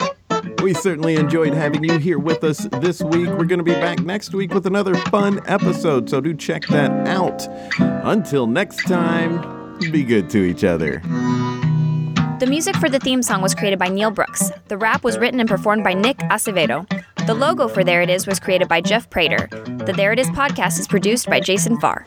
We 0.62 0.74
certainly 0.74 1.16
enjoyed 1.16 1.54
having 1.54 1.84
you 1.84 1.98
here 1.98 2.20
with 2.20 2.44
us 2.44 2.68
this 2.80 3.02
week. 3.02 3.28
We're 3.28 3.46
going 3.46 3.60
to 3.60 3.64
be 3.64 3.74
back 3.74 4.00
next 4.02 4.34
week 4.34 4.54
with 4.54 4.66
another 4.66 4.96
fun 4.96 5.40
episode, 5.48 6.10
so 6.10 6.22
do 6.22 6.34
check 6.34 6.68
that 6.68 6.92
out. 7.08 7.48
Until 7.80 8.48
next 8.48 8.86
time, 8.88 9.78
be 9.92 10.04
good 10.04 10.30
to 10.32 10.40
each 10.44 10.64
other. 10.64 11.02
The 12.40 12.48
music 12.48 12.76
for 12.78 12.90
the 12.90 13.00
theme 13.00 13.22
song 13.22 13.42
was 13.42 13.54
created 13.54 13.78
by 13.78 13.88
Neil 13.90 14.10
Brooks. 14.10 14.52
The 14.68 14.78
rap 14.78 15.04
was 15.04 15.18
written 15.18 15.40
and 15.40 15.48
performed 15.48 15.84
by 15.84 15.94
Nick 15.94 16.18
Acevedo. 16.18 16.88
The 17.28 17.36
logo 17.36 17.68
for 17.68 17.84
There 17.84 18.02
It 18.02 18.10
Is 18.10 18.26
was 18.26 18.40
created 18.40 18.68
by 18.68 18.82
Jeff 18.82 19.10
Prater. 19.10 19.48
The 19.86 19.94
There 19.96 20.12
It 20.12 20.18
Is 20.18 20.28
podcast 20.30 20.80
is 20.80 20.88
produced 20.88 21.28
by 21.28 21.40
Jason 21.40 21.80
Farr. 21.80 22.06